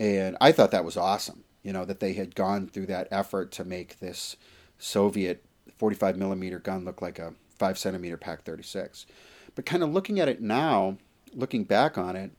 And 0.00 0.36
I 0.40 0.52
thought 0.52 0.70
that 0.72 0.84
was 0.84 0.96
awesome, 0.96 1.44
you 1.62 1.72
know, 1.72 1.84
that 1.84 2.00
they 2.00 2.14
had 2.14 2.34
gone 2.34 2.66
through 2.66 2.86
that 2.86 3.08
effort 3.10 3.52
to 3.52 3.64
make 3.64 4.00
this 4.00 4.36
Soviet 4.78 5.44
45 5.78 6.16
millimeter 6.16 6.58
gun 6.58 6.84
look 6.84 7.00
like 7.00 7.18
a 7.18 7.34
5 7.58 7.78
centimeter 7.78 8.16
PAK 8.16 8.42
36. 8.42 9.06
But 9.54 9.66
kind 9.66 9.82
of 9.82 9.92
looking 9.92 10.18
at 10.18 10.28
it 10.28 10.40
now, 10.40 10.96
looking 11.34 11.64
back 11.64 11.96
on 11.96 12.16
it, 12.16 12.32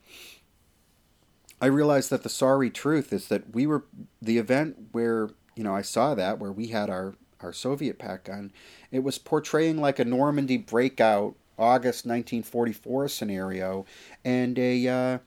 I 1.61 1.67
realized 1.67 2.09
that 2.09 2.23
the 2.23 2.29
sorry 2.29 2.69
truth 2.69 3.13
is 3.13 3.29
that 3.29 3.53
we 3.53 3.65
were 3.65 3.85
the 4.21 4.37
event 4.37 4.89
where 4.91 5.29
you 5.55 5.63
know, 5.63 5.75
I 5.75 5.81
saw 5.81 6.15
that 6.15 6.39
where 6.39 6.51
we 6.51 6.67
had 6.67 6.89
our 6.89 7.15
our 7.41 7.53
Soviet 7.53 7.99
pack 7.99 8.25
gun, 8.25 8.51
it 8.91 9.03
was 9.03 9.17
portraying 9.17 9.77
like 9.77 9.99
a 9.99 10.05
Normandy 10.05 10.57
breakout 10.57 11.35
August 11.57 12.05
1944 12.05 13.07
scenario, 13.09 13.85
and 14.23 14.57
a 14.57 14.87
uh, 14.87 15.17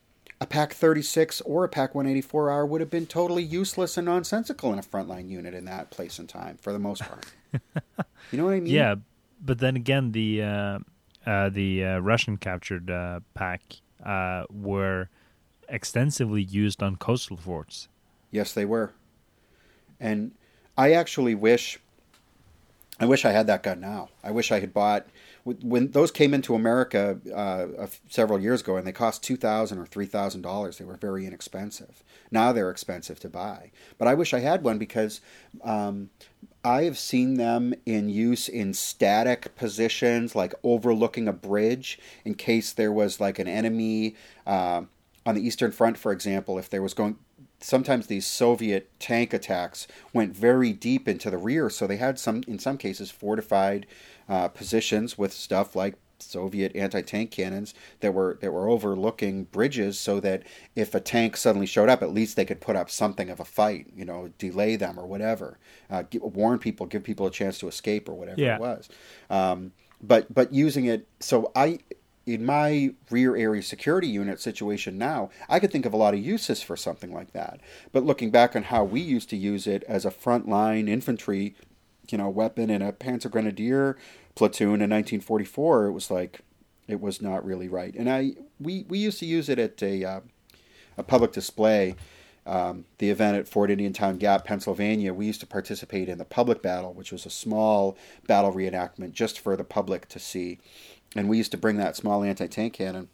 a 0.40 0.46
Pak 0.46 0.74
36 0.74 1.40
or 1.42 1.64
a 1.64 1.68
Pak 1.68 1.94
184R 1.94 2.68
would 2.68 2.80
have 2.80 2.90
been 2.90 3.06
totally 3.06 3.42
useless 3.42 3.96
and 3.96 4.04
nonsensical 4.04 4.72
in 4.72 4.78
a 4.78 4.82
frontline 4.82 5.28
unit 5.28 5.54
in 5.54 5.64
that 5.64 5.90
place 5.90 6.18
and 6.18 6.28
time 6.28 6.58
for 6.60 6.72
the 6.72 6.78
most 6.78 7.02
part. 7.02 7.26
you 8.30 8.38
know 8.38 8.44
what 8.44 8.54
I 8.54 8.60
mean? 8.60 8.72
Yeah, 8.72 8.96
but 9.42 9.58
then 9.58 9.76
again, 9.76 10.12
the 10.12 10.42
uh, 10.42 10.78
uh, 11.26 11.48
the 11.48 11.84
uh, 11.84 11.98
Russian 11.98 12.36
captured 12.36 12.90
uh, 12.90 13.20
Pak 13.34 13.62
uh, 14.04 14.44
were 14.50 15.08
extensively 15.68 16.42
used 16.42 16.82
on 16.82 16.96
coastal 16.96 17.36
forts. 17.36 17.88
Yes, 18.30 18.52
they 18.52 18.64
were. 18.64 18.92
And 20.00 20.32
I 20.76 20.92
actually 20.92 21.34
wish 21.34 21.78
I 22.98 23.04
wish 23.04 23.26
I 23.26 23.32
had 23.32 23.46
that 23.48 23.62
gun 23.62 23.80
now. 23.80 24.08
I 24.24 24.30
wish 24.30 24.50
I 24.50 24.60
had 24.60 24.72
bought 24.72 25.06
when 25.44 25.90
those 25.90 26.10
came 26.10 26.32
into 26.32 26.54
America 26.54 27.18
uh, 27.34 27.86
several 28.08 28.40
years 28.40 28.62
ago, 28.62 28.76
and 28.76 28.86
they 28.86 28.92
cost 28.92 29.22
two 29.22 29.36
thousand 29.36 29.78
or 29.78 29.86
three 29.86 30.06
thousand 30.06 30.42
dollars. 30.42 30.78
They 30.78 30.84
were 30.84 30.96
very 30.96 31.26
inexpensive. 31.26 32.02
Now 32.30 32.52
they're 32.52 32.70
expensive 32.70 33.20
to 33.20 33.28
buy. 33.28 33.70
But 33.98 34.08
I 34.08 34.14
wish 34.14 34.32
I 34.32 34.40
had 34.40 34.64
one 34.64 34.78
because 34.78 35.20
um, 35.62 36.08
I 36.64 36.84
have 36.84 36.96
seen 36.98 37.34
them 37.34 37.74
in 37.84 38.08
use 38.08 38.48
in 38.48 38.72
static 38.72 39.54
positions, 39.56 40.34
like 40.34 40.54
overlooking 40.64 41.28
a 41.28 41.32
bridge, 41.34 41.98
in 42.24 42.34
case 42.34 42.72
there 42.72 42.92
was 42.92 43.20
like 43.20 43.38
an 43.38 43.46
enemy 43.46 44.16
uh, 44.46 44.82
on 45.26 45.34
the 45.34 45.46
Eastern 45.46 45.70
Front, 45.70 45.98
for 45.98 46.12
example. 46.12 46.58
If 46.58 46.70
there 46.70 46.82
was 46.82 46.94
going 46.94 47.18
sometimes 47.60 48.06
these 48.06 48.26
Soviet 48.26 48.90
tank 48.98 49.32
attacks 49.32 49.86
went 50.12 50.36
very 50.36 50.72
deep 50.72 51.08
into 51.08 51.30
the 51.30 51.38
rear, 51.38 51.70
so 51.70 51.86
they 51.86 51.96
had 51.96 52.18
some, 52.18 52.42
in 52.46 52.58
some 52.58 52.78
cases, 52.78 53.10
fortified 53.10 53.86
uh, 54.28 54.48
positions 54.48 55.16
with 55.16 55.32
stuff 55.32 55.74
like 55.74 55.94
Soviet 56.18 56.74
anti-tank 56.74 57.30
cannons 57.30 57.74
that 58.00 58.14
were 58.14 58.38
that 58.40 58.50
were 58.50 58.68
overlooking 58.68 59.44
bridges, 59.44 59.98
so 59.98 60.18
that 60.20 60.42
if 60.74 60.94
a 60.94 61.00
tank 61.00 61.36
suddenly 61.36 61.66
showed 61.66 61.88
up, 61.88 62.02
at 62.02 62.12
least 62.12 62.36
they 62.36 62.44
could 62.44 62.60
put 62.60 62.76
up 62.76 62.90
something 62.90 63.28
of 63.28 63.38
a 63.38 63.44
fight, 63.44 63.86
you 63.94 64.04
know, 64.04 64.30
delay 64.38 64.76
them 64.76 64.98
or 64.98 65.06
whatever, 65.06 65.58
uh, 65.90 66.04
warn 66.14 66.58
people, 66.58 66.86
give 66.86 67.04
people 67.04 67.26
a 67.26 67.30
chance 67.30 67.58
to 67.58 67.68
escape 67.68 68.08
or 68.08 68.14
whatever 68.14 68.40
yeah. 68.40 68.54
it 68.54 68.60
was. 68.60 68.88
Um, 69.28 69.72
but 70.00 70.32
but 70.32 70.52
using 70.52 70.86
it, 70.86 71.06
so 71.20 71.52
I 71.54 71.80
in 72.26 72.44
my 72.44 72.92
rear 73.08 73.36
area 73.36 73.62
security 73.62 74.08
unit 74.08 74.40
situation 74.40 74.98
now, 74.98 75.30
I 75.48 75.60
could 75.60 75.70
think 75.70 75.86
of 75.86 75.92
a 75.92 75.96
lot 75.96 76.12
of 76.12 76.20
uses 76.20 76.60
for 76.60 76.76
something 76.76 77.12
like 77.12 77.32
that. 77.32 77.60
But 77.92 78.04
looking 78.04 78.30
back 78.30 78.56
on 78.56 78.64
how 78.64 78.82
we 78.82 79.00
used 79.00 79.30
to 79.30 79.36
use 79.36 79.66
it 79.66 79.84
as 79.84 80.04
a 80.04 80.10
frontline 80.10 80.88
infantry, 80.88 81.54
you 82.10 82.18
know, 82.18 82.28
weapon 82.28 82.68
in 82.68 82.82
a 82.82 82.92
Panzer 82.92 83.30
Grenadier 83.30 83.96
platoon 84.34 84.82
in 84.82 84.90
1944, 84.90 85.86
it 85.86 85.92
was 85.92 86.10
like 86.10 86.40
it 86.88 87.00
was 87.00 87.22
not 87.22 87.44
really 87.44 87.68
right. 87.68 87.94
And 87.94 88.10
I 88.10 88.32
we 88.58 88.84
we 88.88 88.98
used 88.98 89.20
to 89.20 89.26
use 89.26 89.48
it 89.48 89.60
at 89.60 89.80
a 89.82 90.04
uh, 90.04 90.20
a 90.98 91.02
public 91.02 91.32
display. 91.32 91.94
Um, 92.44 92.84
the 92.98 93.10
event 93.10 93.36
at 93.36 93.48
Fort 93.48 93.72
Indiantown 93.72 94.18
Gap, 94.18 94.44
Pennsylvania, 94.44 95.12
we 95.12 95.26
used 95.26 95.40
to 95.40 95.48
participate 95.48 96.08
in 96.08 96.18
the 96.18 96.24
public 96.24 96.62
battle, 96.62 96.92
which 96.92 97.10
was 97.10 97.26
a 97.26 97.30
small 97.30 97.98
battle 98.28 98.52
reenactment 98.52 99.14
just 99.14 99.40
for 99.40 99.56
the 99.56 99.64
public 99.64 100.08
to 100.10 100.20
see 100.20 100.60
and 101.16 101.28
we 101.28 101.38
used 101.38 101.50
to 101.52 101.58
bring 101.58 101.76
that 101.78 101.96
small 101.96 102.22
anti-tank 102.22 102.74
cannon. 102.74 103.08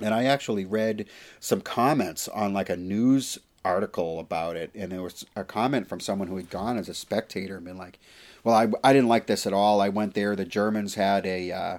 And 0.00 0.14
i 0.14 0.24
actually 0.24 0.64
read 0.64 1.06
some 1.40 1.60
comments 1.60 2.28
on 2.28 2.54
like 2.54 2.70
a 2.70 2.76
news 2.76 3.38
article 3.64 4.18
about 4.18 4.56
it. 4.56 4.70
And 4.74 4.92
there 4.92 5.02
was 5.02 5.26
a 5.36 5.44
comment 5.44 5.88
from 5.88 6.00
someone 6.00 6.28
who 6.28 6.36
had 6.36 6.50
gone 6.50 6.78
as 6.78 6.88
a 6.88 6.94
spectator 6.94 7.56
and 7.56 7.64
been 7.66 7.76
like 7.76 7.98
well 8.42 8.54
i, 8.54 8.68
I 8.88 8.92
didn't 8.92 9.08
like 9.08 9.26
this 9.26 9.46
at 9.46 9.52
all. 9.52 9.80
I 9.80 9.88
went 9.88 10.14
there. 10.14 10.34
The 10.34 10.44
germans 10.44 10.94
had 10.94 11.26
a 11.26 11.52
uh, 11.52 11.78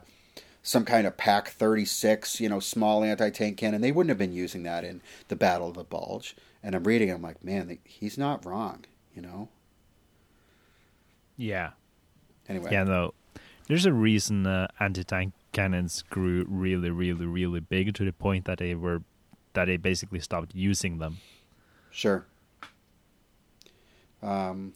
some 0.64 0.86
kind 0.86 1.08
of 1.08 1.18
Pak 1.18 1.50
36 1.50 2.40
you 2.40 2.50
know 2.50 2.60
small 2.60 3.04
anti-tank 3.04 3.58
cannon. 3.58 3.82
They 3.82 3.92
wouldn't 3.92 4.10
have 4.10 4.20
been 4.20 4.34
using 4.34 4.64
that 4.64 4.84
in 4.84 5.02
the 5.28 5.36
battle 5.36 5.70
of 5.70 5.76
the 5.76 5.84
bulge. 5.84 6.36
And 6.64 6.76
i'm 6.76 6.84
reading 6.84 7.10
i'm 7.10 7.24
like 7.24 7.44
man 7.44 7.80
he's 7.84 8.18
not 8.18 8.46
wrong 8.46 8.86
you 9.16 9.22
know? 9.22 9.50
Yeah. 11.38 11.72
Anyway. 12.48 12.70
Yeah 12.72 12.84
no 12.84 13.14
there's 13.72 13.86
a 13.86 13.94
reason 13.94 14.46
uh, 14.46 14.68
anti-tank 14.82 15.32
cannons 15.54 16.04
grew 16.10 16.46
really, 16.50 16.90
really, 16.90 17.26
really 17.26 17.62
big 17.62 17.94
to 17.94 18.04
the 18.04 18.12
point 18.12 18.44
that 18.44 18.58
they 18.58 18.76
were 18.76 19.02
that 19.54 19.66
they 19.66 19.78
basically 19.78 20.20
stopped 20.20 20.54
using 20.54 20.98
them. 20.98 21.20
Sure. 21.90 22.26
Um, 24.22 24.74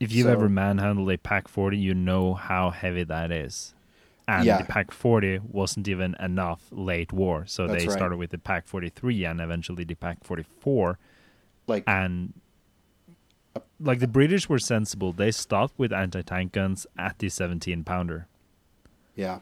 if 0.00 0.10
you've 0.10 0.26
so, 0.26 0.32
ever 0.32 0.48
manhandled 0.48 1.08
a 1.12 1.16
Pak 1.16 1.46
40, 1.46 1.78
you 1.78 1.94
know 1.94 2.34
how 2.34 2.70
heavy 2.70 3.04
that 3.04 3.30
is. 3.30 3.72
And 4.26 4.44
yeah. 4.44 4.58
the 4.58 4.64
Pak 4.64 4.90
40 4.90 5.38
wasn't 5.38 5.86
even 5.86 6.16
enough 6.18 6.62
late 6.72 7.12
war, 7.12 7.44
so 7.46 7.68
That's 7.68 7.84
they 7.84 7.88
started 7.88 8.16
with 8.16 8.30
the 8.30 8.38
Pak 8.38 8.66
43 8.66 9.26
and 9.26 9.40
eventually 9.40 9.84
the 9.84 9.94
Pak 9.94 10.24
44. 10.24 10.98
Like 11.68 11.84
and 11.86 12.32
like 13.80 14.00
the 14.00 14.08
British 14.08 14.48
were 14.48 14.58
sensible. 14.58 15.12
They 15.12 15.30
stopped 15.30 15.78
with 15.78 15.92
anti-tank 15.92 16.52
guns 16.52 16.86
at 16.98 17.18
the 17.18 17.28
17 17.28 17.84
pounder. 17.84 18.26
Yeah. 19.14 19.40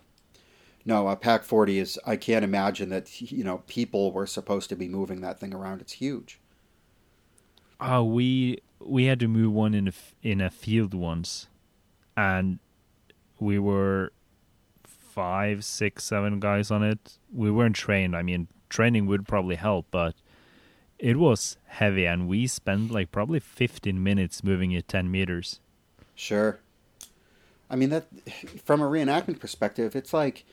No, 0.84 1.08
a 1.08 1.16
Pak 1.16 1.42
40 1.42 1.78
is 1.78 1.98
I 2.06 2.16
can't 2.16 2.44
imagine 2.44 2.90
that 2.90 3.20
you 3.20 3.42
know 3.42 3.58
people 3.66 4.12
were 4.12 4.26
supposed 4.26 4.68
to 4.68 4.76
be 4.76 4.88
moving 4.88 5.20
that 5.20 5.40
thing 5.40 5.52
around. 5.52 5.80
It's 5.80 5.94
huge. 5.94 6.38
Uh 7.80 8.04
we 8.04 8.60
we 8.78 9.06
had 9.06 9.18
to 9.20 9.28
move 9.28 9.52
one 9.52 9.74
in 9.74 9.88
a, 9.88 9.92
in 10.22 10.40
a 10.40 10.50
field 10.50 10.94
once 10.94 11.48
and 12.16 12.58
we 13.40 13.58
were 13.58 14.12
five, 14.84 15.64
six, 15.64 16.04
seven 16.04 16.40
guys 16.40 16.70
on 16.70 16.82
it. 16.82 17.18
We 17.32 17.50
weren't 17.50 17.76
trained. 17.76 18.14
I 18.14 18.22
mean, 18.22 18.48
training 18.68 19.06
would 19.06 19.26
probably 19.26 19.56
help, 19.56 19.86
but 19.90 20.14
it 20.98 21.18
was 21.18 21.56
heavy, 21.66 22.06
and 22.06 22.28
we 22.28 22.46
spent 22.46 22.90
like 22.90 23.12
probably 23.12 23.40
15 23.40 24.02
minutes 24.02 24.42
moving 24.42 24.72
it 24.72 24.88
10 24.88 25.10
meters. 25.10 25.60
Sure. 26.14 26.58
I 27.68 27.76
mean 27.76 27.90
that 27.90 28.06
from 28.64 28.80
a 28.80 28.84
reenactment 28.84 29.40
perspective, 29.40 29.96
it's 29.96 30.12
like 30.12 30.44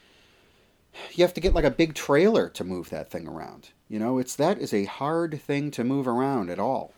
you 1.13 1.23
have 1.23 1.33
to 1.33 1.41
get 1.41 1.53
like 1.53 1.63
a 1.63 1.71
big 1.71 1.93
trailer 1.93 2.49
to 2.49 2.63
move 2.63 2.89
that 2.89 3.09
thing 3.09 3.27
around. 3.27 3.69
You 3.87 3.99
know, 3.99 4.17
it's 4.17 4.35
that 4.35 4.57
is 4.59 4.73
a 4.73 4.85
hard 4.85 5.41
thing 5.41 5.71
to 5.71 5.83
move 5.83 6.07
around 6.07 6.49
at 6.49 6.59
all. 6.59 6.93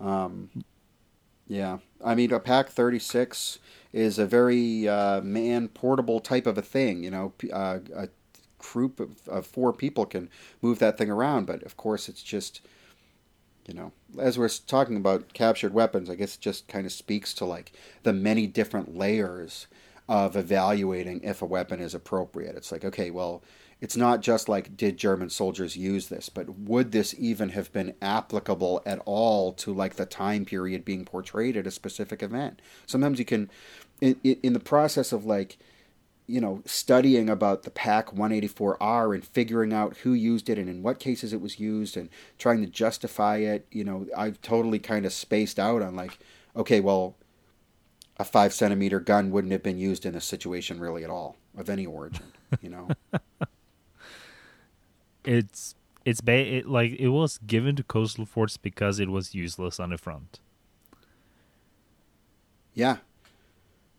Um, 0.00 0.50
yeah, 1.46 1.78
I 2.04 2.14
mean 2.14 2.32
a 2.32 2.40
Pak 2.40 2.68
36 2.68 3.58
is 3.92 4.18
a 4.18 4.26
very 4.26 4.88
uh, 4.88 5.20
man 5.22 5.68
portable 5.68 6.20
type 6.20 6.46
of 6.46 6.58
a 6.58 6.62
thing. 6.62 7.04
You 7.04 7.10
know, 7.10 7.32
uh, 7.52 7.78
a 7.94 8.08
group 8.58 9.00
of, 9.00 9.26
of 9.28 9.46
four 9.46 9.72
people 9.72 10.06
can 10.06 10.28
move 10.62 10.78
that 10.78 10.98
thing 10.98 11.10
around. 11.10 11.46
But 11.46 11.62
of 11.62 11.76
course, 11.76 12.08
it's 12.08 12.22
just, 12.22 12.60
you 13.66 13.74
know, 13.74 13.92
as 14.18 14.38
we're 14.38 14.48
talking 14.48 14.96
about 14.96 15.32
captured 15.32 15.74
weapons, 15.74 16.08
I 16.10 16.14
guess 16.14 16.36
it 16.36 16.40
just 16.40 16.68
kind 16.68 16.86
of 16.86 16.92
speaks 16.92 17.34
to 17.34 17.44
like 17.44 17.72
the 18.02 18.12
many 18.12 18.46
different 18.46 18.96
layers 18.96 19.66
of 20.08 20.36
evaluating 20.36 21.20
if 21.22 21.42
a 21.42 21.46
weapon 21.46 21.80
is 21.80 21.94
appropriate. 21.94 22.56
It's 22.56 22.70
like, 22.70 22.84
okay, 22.84 23.10
well, 23.10 23.42
it's 23.80 23.96
not 23.96 24.22
just 24.22 24.48
like 24.48 24.76
did 24.76 24.96
German 24.96 25.28
soldiers 25.30 25.76
use 25.76 26.08
this, 26.08 26.28
but 26.28 26.58
would 26.58 26.92
this 26.92 27.14
even 27.18 27.50
have 27.50 27.72
been 27.72 27.94
applicable 28.00 28.82
at 28.86 29.00
all 29.04 29.52
to 29.54 29.74
like 29.74 29.96
the 29.96 30.06
time 30.06 30.44
period 30.44 30.84
being 30.84 31.04
portrayed 31.04 31.56
at 31.56 31.66
a 31.66 31.70
specific 31.70 32.22
event? 32.22 32.62
Sometimes 32.86 33.18
you 33.18 33.24
can, 33.24 33.50
in, 34.00 34.16
in 34.22 34.52
the 34.54 34.60
process 34.60 35.12
of 35.12 35.26
like 35.26 35.58
you 36.26 36.40
know, 36.40 36.62
studying 36.64 37.28
about 37.28 37.62
the 37.62 37.70
Pak 37.70 38.08
184R 38.08 39.14
and 39.14 39.24
figuring 39.24 39.72
out 39.72 39.98
who 39.98 40.12
used 40.12 40.48
it 40.48 40.58
and 40.58 40.68
in 40.68 40.82
what 40.82 40.98
cases 40.98 41.32
it 41.32 41.40
was 41.40 41.60
used 41.60 41.96
and 41.96 42.08
trying 42.38 42.60
to 42.60 42.66
justify 42.66 43.36
it, 43.36 43.66
you 43.70 43.84
know, 43.84 44.06
I've 44.16 44.40
totally 44.42 44.78
kind 44.78 45.06
of 45.06 45.12
spaced 45.12 45.58
out 45.58 45.82
on 45.82 45.94
like, 45.94 46.18
okay, 46.56 46.80
well, 46.80 47.14
a 48.18 48.24
five 48.24 48.52
centimeter 48.52 48.98
gun 48.98 49.30
wouldn't 49.30 49.52
have 49.52 49.62
been 49.62 49.78
used 49.78 50.04
in 50.04 50.14
this 50.14 50.24
situation 50.24 50.80
really 50.80 51.04
at 51.04 51.10
all 51.10 51.36
of 51.56 51.68
any 51.70 51.86
origin, 51.86 52.26
you 52.60 52.70
know. 52.70 52.88
it's 55.24 55.74
it's 56.04 56.20
ba- 56.20 56.56
it, 56.56 56.66
like 56.66 56.92
it 56.92 57.08
was 57.08 57.38
given 57.38 57.76
to 57.76 57.82
coastal 57.82 58.26
forts 58.26 58.56
because 58.56 58.98
it 58.98 59.10
was 59.10 59.34
useless 59.34 59.78
on 59.78 59.90
the 59.90 59.98
front. 59.98 60.40
Yeah, 62.74 62.98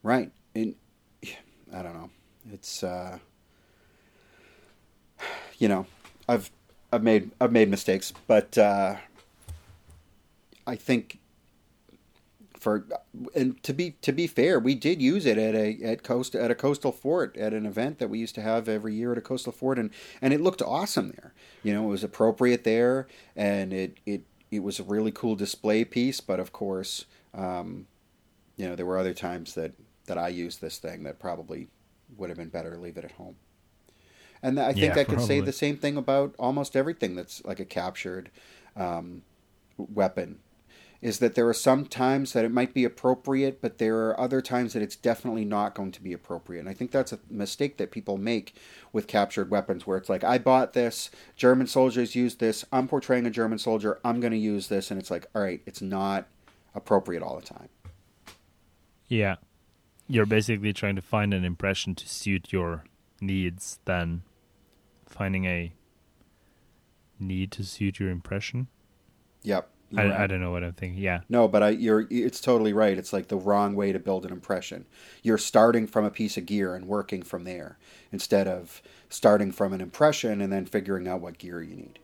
right. 0.04 0.32
And 0.56 0.76
I 1.74 1.82
don't 1.84 1.94
know. 1.94 2.10
It's 2.52 2.84
uh, 2.84 3.20
you 5.58 5.68
know, 5.68 5.86
I've 6.28 6.52
I've 6.92 7.04
made 7.04 7.32
I've 7.42 7.52
made 7.52 7.70
mistakes, 7.70 8.14
but 8.28 8.58
uh, 8.58 8.96
I 10.66 10.76
think 10.76 11.20
for 12.60 12.86
and 13.36 13.62
to 13.64 13.74
be 13.74 13.92
to 14.02 14.12
be 14.12 14.28
fair, 14.28 14.60
we 14.60 14.76
did 14.76 15.02
use 15.02 15.26
it 15.26 15.38
at 15.38 15.56
a 15.56 15.78
at 15.84 16.04
coast 16.04 16.36
at 16.36 16.52
a 16.52 16.56
coastal 16.56 16.92
fort 16.92 17.36
at 17.38 17.54
an 17.54 17.66
event 17.66 18.00
that 18.00 18.10
we 18.10 18.20
used 18.20 18.36
to 18.36 18.42
have 18.42 18.68
every 18.68 18.94
year 18.94 19.12
at 19.12 19.18
a 19.18 19.22
coastal 19.22 19.52
fort, 19.52 19.80
and 19.80 19.92
and 20.22 20.34
it 20.34 20.42
looked 20.42 20.62
awesome 20.62 21.10
there. 21.10 21.34
You 21.64 21.74
know, 21.74 21.86
it 21.86 21.90
was 21.90 22.04
appropriate 22.04 22.64
there, 22.64 23.08
and 23.36 23.74
it 23.74 23.98
it 24.06 24.24
it 24.52 24.64
was 24.64 24.80
a 24.80 24.84
really 24.84 25.12
cool 25.12 25.36
display 25.36 25.84
piece. 25.86 26.22
But 26.22 26.40
of 26.40 26.52
course, 26.52 27.06
um, 27.34 27.88
you 28.56 28.68
know, 28.68 28.76
there 28.76 28.86
were 28.86 28.98
other 28.98 29.14
times 29.14 29.54
that 29.56 29.74
that 30.06 30.18
I 30.18 30.30
used 30.30 30.62
this 30.62 30.78
thing 30.78 31.04
that 31.04 31.20
probably 31.20 31.68
would 32.16 32.30
have 32.30 32.38
been 32.38 32.50
better 32.50 32.72
to 32.72 32.80
leave 32.80 32.98
it 32.98 33.06
at 33.06 33.12
home. 33.14 33.36
And 34.42 34.60
I 34.60 34.74
think 34.74 34.96
Yeah, 34.96 35.02
I 35.02 35.04
could 35.04 35.22
say 35.22 35.42
the 35.42 35.52
same 35.52 35.78
thing 35.78 35.98
about 35.98 36.36
almost 36.38 36.76
everything 36.76 37.16
that's 37.16 37.44
like 37.44 37.60
a 37.60 37.66
captured 37.66 38.30
um, 38.76 39.24
weapon. 39.78 40.40
Is 41.00 41.20
that 41.20 41.36
there 41.36 41.48
are 41.48 41.54
some 41.54 41.86
times 41.86 42.34
that 42.34 42.44
it 42.44 42.52
might 42.52 42.74
be 42.74 42.84
appropriate, 42.84 43.62
but 43.62 43.78
there 43.78 44.08
are 44.08 44.20
other 44.20 44.42
times 44.42 44.74
that 44.74 44.82
it's 44.82 44.96
definitely 44.96 45.46
not 45.46 45.76
going 45.76 45.92
to 45.92 46.02
be 46.02 46.12
appropriate. 46.12 46.62
And 46.62 46.70
I 46.70 46.74
think 46.74 46.90
that's 46.90 47.14
a 47.14 47.20
mistake 47.30 47.78
that 47.78 47.92
people 47.92 48.18
make 48.18 48.56
with 48.92 49.06
captured 49.06 49.52
weapons, 49.52 49.86
where 49.86 50.00
it's 50.00 50.10
like, 50.10 50.24
I 50.24 50.40
bought 50.40 50.74
this, 50.74 51.12
German 51.36 51.68
soldiers 51.68 52.16
used 52.16 52.40
this, 52.40 52.66
I'm 52.72 52.88
portraying 52.88 53.28
a 53.28 53.30
German 53.30 53.60
soldier, 53.60 54.00
I'm 54.04 54.20
going 54.20 54.32
to 54.32 54.40
use 54.40 54.70
this. 54.70 54.90
And 54.90 55.00
it's 55.00 55.12
like, 55.12 55.28
all 55.36 55.44
right, 55.44 55.62
it's 55.68 55.84
not 55.84 56.30
appropriate 56.74 57.22
all 57.22 57.40
the 57.40 57.46
time. 57.46 57.70
Yeah. 59.08 59.36
You're 60.08 60.26
basically 60.26 60.74
trying 60.74 60.96
to 60.96 61.02
find 61.02 61.34
an 61.34 61.44
impression 61.44 61.96
to 61.96 62.08
suit 62.08 62.54
your 62.54 62.84
needs 63.20 63.80
than 63.86 64.24
finding 65.06 65.46
a 65.46 65.74
need 67.20 67.52
to 67.52 67.64
suit 67.64 68.00
your 68.00 68.10
impression. 68.10 68.68
Yep. 69.44 69.70
you're 69.90 70.04
right. 70.04 70.12
I, 70.12 70.24
I 70.24 70.28
don't 70.28 70.42
know 70.42 70.52
what 70.52 70.64
I'm 70.64 70.74
thinking. 70.74 71.02
Yeah. 71.02 71.22
No, 71.30 71.48
but 71.48 71.64
I, 71.64 71.70
you're 71.70 72.08
it's 72.10 72.40
totally 72.40 72.74
right. 72.74 72.98
It's 72.98 73.14
like 73.14 73.28
the 73.28 73.38
wrong 73.38 73.76
way 73.76 73.92
to 73.92 74.00
build 74.00 74.26
an 74.26 74.32
impression. 74.32 74.86
You're 75.24 75.38
starting 75.38 75.88
from 75.88 76.06
a 76.06 76.12
piece 76.12 76.38
of 76.38 76.46
gear 76.46 76.76
and 76.76 76.88
working 76.88 77.24
from 77.24 77.44
there 77.44 77.78
instead 78.12 78.48
of 78.48 78.82
starting 79.10 79.52
from 79.52 79.74
an 79.74 79.82
impression 79.82 80.42
and 80.42 80.52
then 80.52 80.66
figuring 80.66 81.08
out 81.08 81.22
what 81.22 81.38
gear 81.38 81.62
you 81.62 81.76
need. 81.76 82.00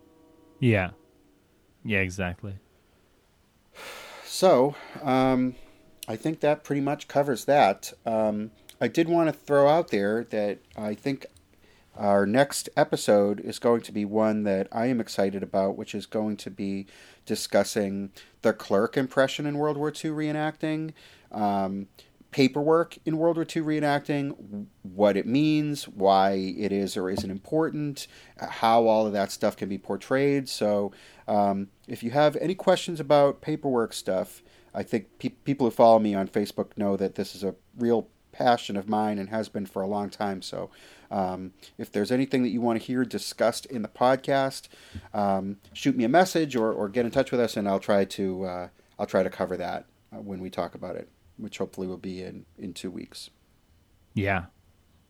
Yeah. 0.59 0.91
Yeah, 1.83 1.99
exactly. 1.99 2.55
So, 4.25 4.75
um, 5.01 5.55
I 6.07 6.15
think 6.15 6.41
that 6.41 6.63
pretty 6.63 6.81
much 6.81 7.07
covers 7.07 7.45
that. 7.45 7.93
Um, 8.05 8.51
I 8.81 8.87
did 8.87 9.07
want 9.07 9.29
to 9.29 9.33
throw 9.33 9.69
out 9.69 9.89
there 9.89 10.25
that 10.25 10.59
I 10.75 10.93
think 10.95 11.25
our 11.95 12.25
next 12.25 12.69
episode 12.75 13.39
is 13.39 13.59
going 13.59 13.81
to 13.81 13.91
be 13.91 14.03
one 14.03 14.43
that 14.43 14.67
I 14.71 14.87
am 14.87 14.99
excited 14.99 15.43
about, 15.43 15.77
which 15.77 15.95
is 15.95 16.05
going 16.05 16.37
to 16.37 16.49
be 16.49 16.87
discussing 17.25 18.11
the 18.41 18.51
clerk 18.51 18.97
impression 18.97 19.45
in 19.45 19.57
World 19.57 19.77
War 19.77 19.89
II 19.89 20.11
reenacting, 20.11 20.91
um, 21.31 21.87
paperwork 22.31 22.97
in 23.05 23.17
World 23.17 23.37
War 23.37 23.45
II 23.45 23.61
reenacting, 23.61 24.65
what 24.81 25.15
it 25.15 25.25
means, 25.25 25.87
why 25.87 26.31
it 26.31 26.73
is 26.73 26.97
or 26.97 27.09
isn't 27.09 27.29
important, 27.29 28.07
how 28.37 28.87
all 28.87 29.05
of 29.07 29.13
that 29.13 29.31
stuff 29.31 29.55
can 29.55 29.69
be 29.69 29.77
portrayed. 29.77 30.49
So, 30.49 30.91
um, 31.27 31.69
if 31.87 32.03
you 32.03 32.11
have 32.11 32.35
any 32.37 32.55
questions 32.55 32.99
about 32.99 33.39
paperwork 33.39 33.93
stuff, 33.93 34.42
I 34.73 34.83
think 34.83 35.19
pe- 35.19 35.29
people 35.29 35.67
who 35.67 35.71
follow 35.71 35.99
me 35.99 36.15
on 36.15 36.27
Facebook 36.27 36.77
know 36.77 36.97
that 36.97 37.15
this 37.15 37.35
is 37.35 37.43
a 37.43 37.55
real 37.77 38.07
passion 38.31 38.75
of 38.75 38.89
mine 38.89 39.19
and 39.19 39.29
has 39.29 39.47
been 39.47 39.65
for 39.65 39.81
a 39.81 39.87
long 39.87 40.09
time. 40.09 40.41
So, 40.41 40.69
um, 41.11 41.53
if 41.77 41.91
there's 41.91 42.11
anything 42.11 42.41
that 42.43 42.49
you 42.49 42.61
want 42.61 42.79
to 42.79 42.85
hear 42.85 43.05
discussed 43.05 43.65
in 43.67 43.83
the 43.83 43.87
podcast, 43.87 44.67
um, 45.13 45.57
shoot 45.71 45.95
me 45.95 46.03
a 46.03 46.09
message 46.09 46.55
or, 46.55 46.71
or 46.71 46.89
get 46.89 47.05
in 47.05 47.11
touch 47.11 47.31
with 47.31 47.39
us, 47.39 47.55
and 47.55 47.67
I'll 47.67 47.79
try 47.79 48.05
to 48.05 48.43
uh, 48.45 48.67
I'll 48.97 49.05
try 49.05 49.23
to 49.23 49.29
cover 49.29 49.55
that 49.57 49.85
uh, 50.11 50.21
when 50.21 50.39
we 50.39 50.49
talk 50.49 50.75
about 50.75 50.95
it, 50.95 51.09
which 51.37 51.59
hopefully 51.59 51.87
will 51.87 51.97
be 51.97 52.23
in 52.23 52.45
in 52.57 52.73
two 52.73 52.91
weeks. 52.91 53.29
Yeah. 54.13 54.45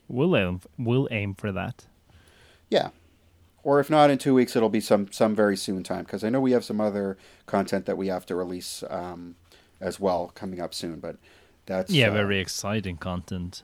We'll 0.07 0.36
aim, 0.36 0.61
we'll 0.78 1.07
aim 1.11 1.34
for 1.34 1.51
that. 1.51 1.86
Yeah. 2.70 2.89
Or 3.64 3.80
if 3.80 3.89
not 3.89 4.09
in 4.09 4.18
two 4.18 4.34
weeks, 4.34 4.55
it'll 4.55 4.68
be 4.68 4.82
some 4.82 5.09
some 5.11 5.34
very 5.34 5.55
soon 5.55 5.84
time 5.84 6.03
because 6.03 6.24
I 6.24 6.30
know 6.30 6.41
we 6.41 6.51
have 6.51 6.66
some 6.66 6.82
other 6.82 7.18
content 7.45 7.86
that 7.86 7.97
we 7.97 8.07
have 8.07 8.26
to 8.26 8.36
release 8.36 8.84
um, 8.89 9.36
as 9.80 9.99
well 9.99 10.32
coming 10.36 10.59
up 10.59 10.74
soon. 10.74 10.99
But 10.99 11.17
that's 11.65 11.91
Yeah, 11.91 12.07
uh, 12.09 12.13
very 12.13 12.39
exciting 12.39 12.97
content. 12.97 13.63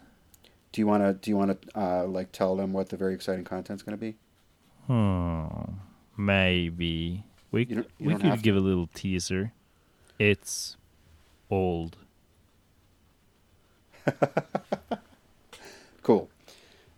Do 0.71 0.81
you 0.81 0.87
want 0.87 1.03
to 1.03 1.13
do 1.13 1.31
you 1.31 1.37
want 1.37 1.61
to 1.61 1.79
uh, 1.79 2.05
like 2.05 2.31
tell 2.31 2.55
them 2.55 2.73
what 2.73 2.89
the 2.89 2.97
very 2.97 3.13
exciting 3.13 3.43
content's 3.45 3.83
going 3.83 3.97
to 3.97 4.01
be? 4.01 4.15
Hmm. 4.87 5.47
Maybe 6.17 7.23
we 7.51 7.61
You 7.65 7.75
don't- 7.75 7.87
you 7.99 8.07
we 8.09 8.15
could 8.15 8.41
give 8.41 8.55
a 8.55 8.59
little 8.59 8.87
teaser. 8.93 9.51
It's 10.19 10.75
old. 11.49 11.97
Cool. 16.01 16.27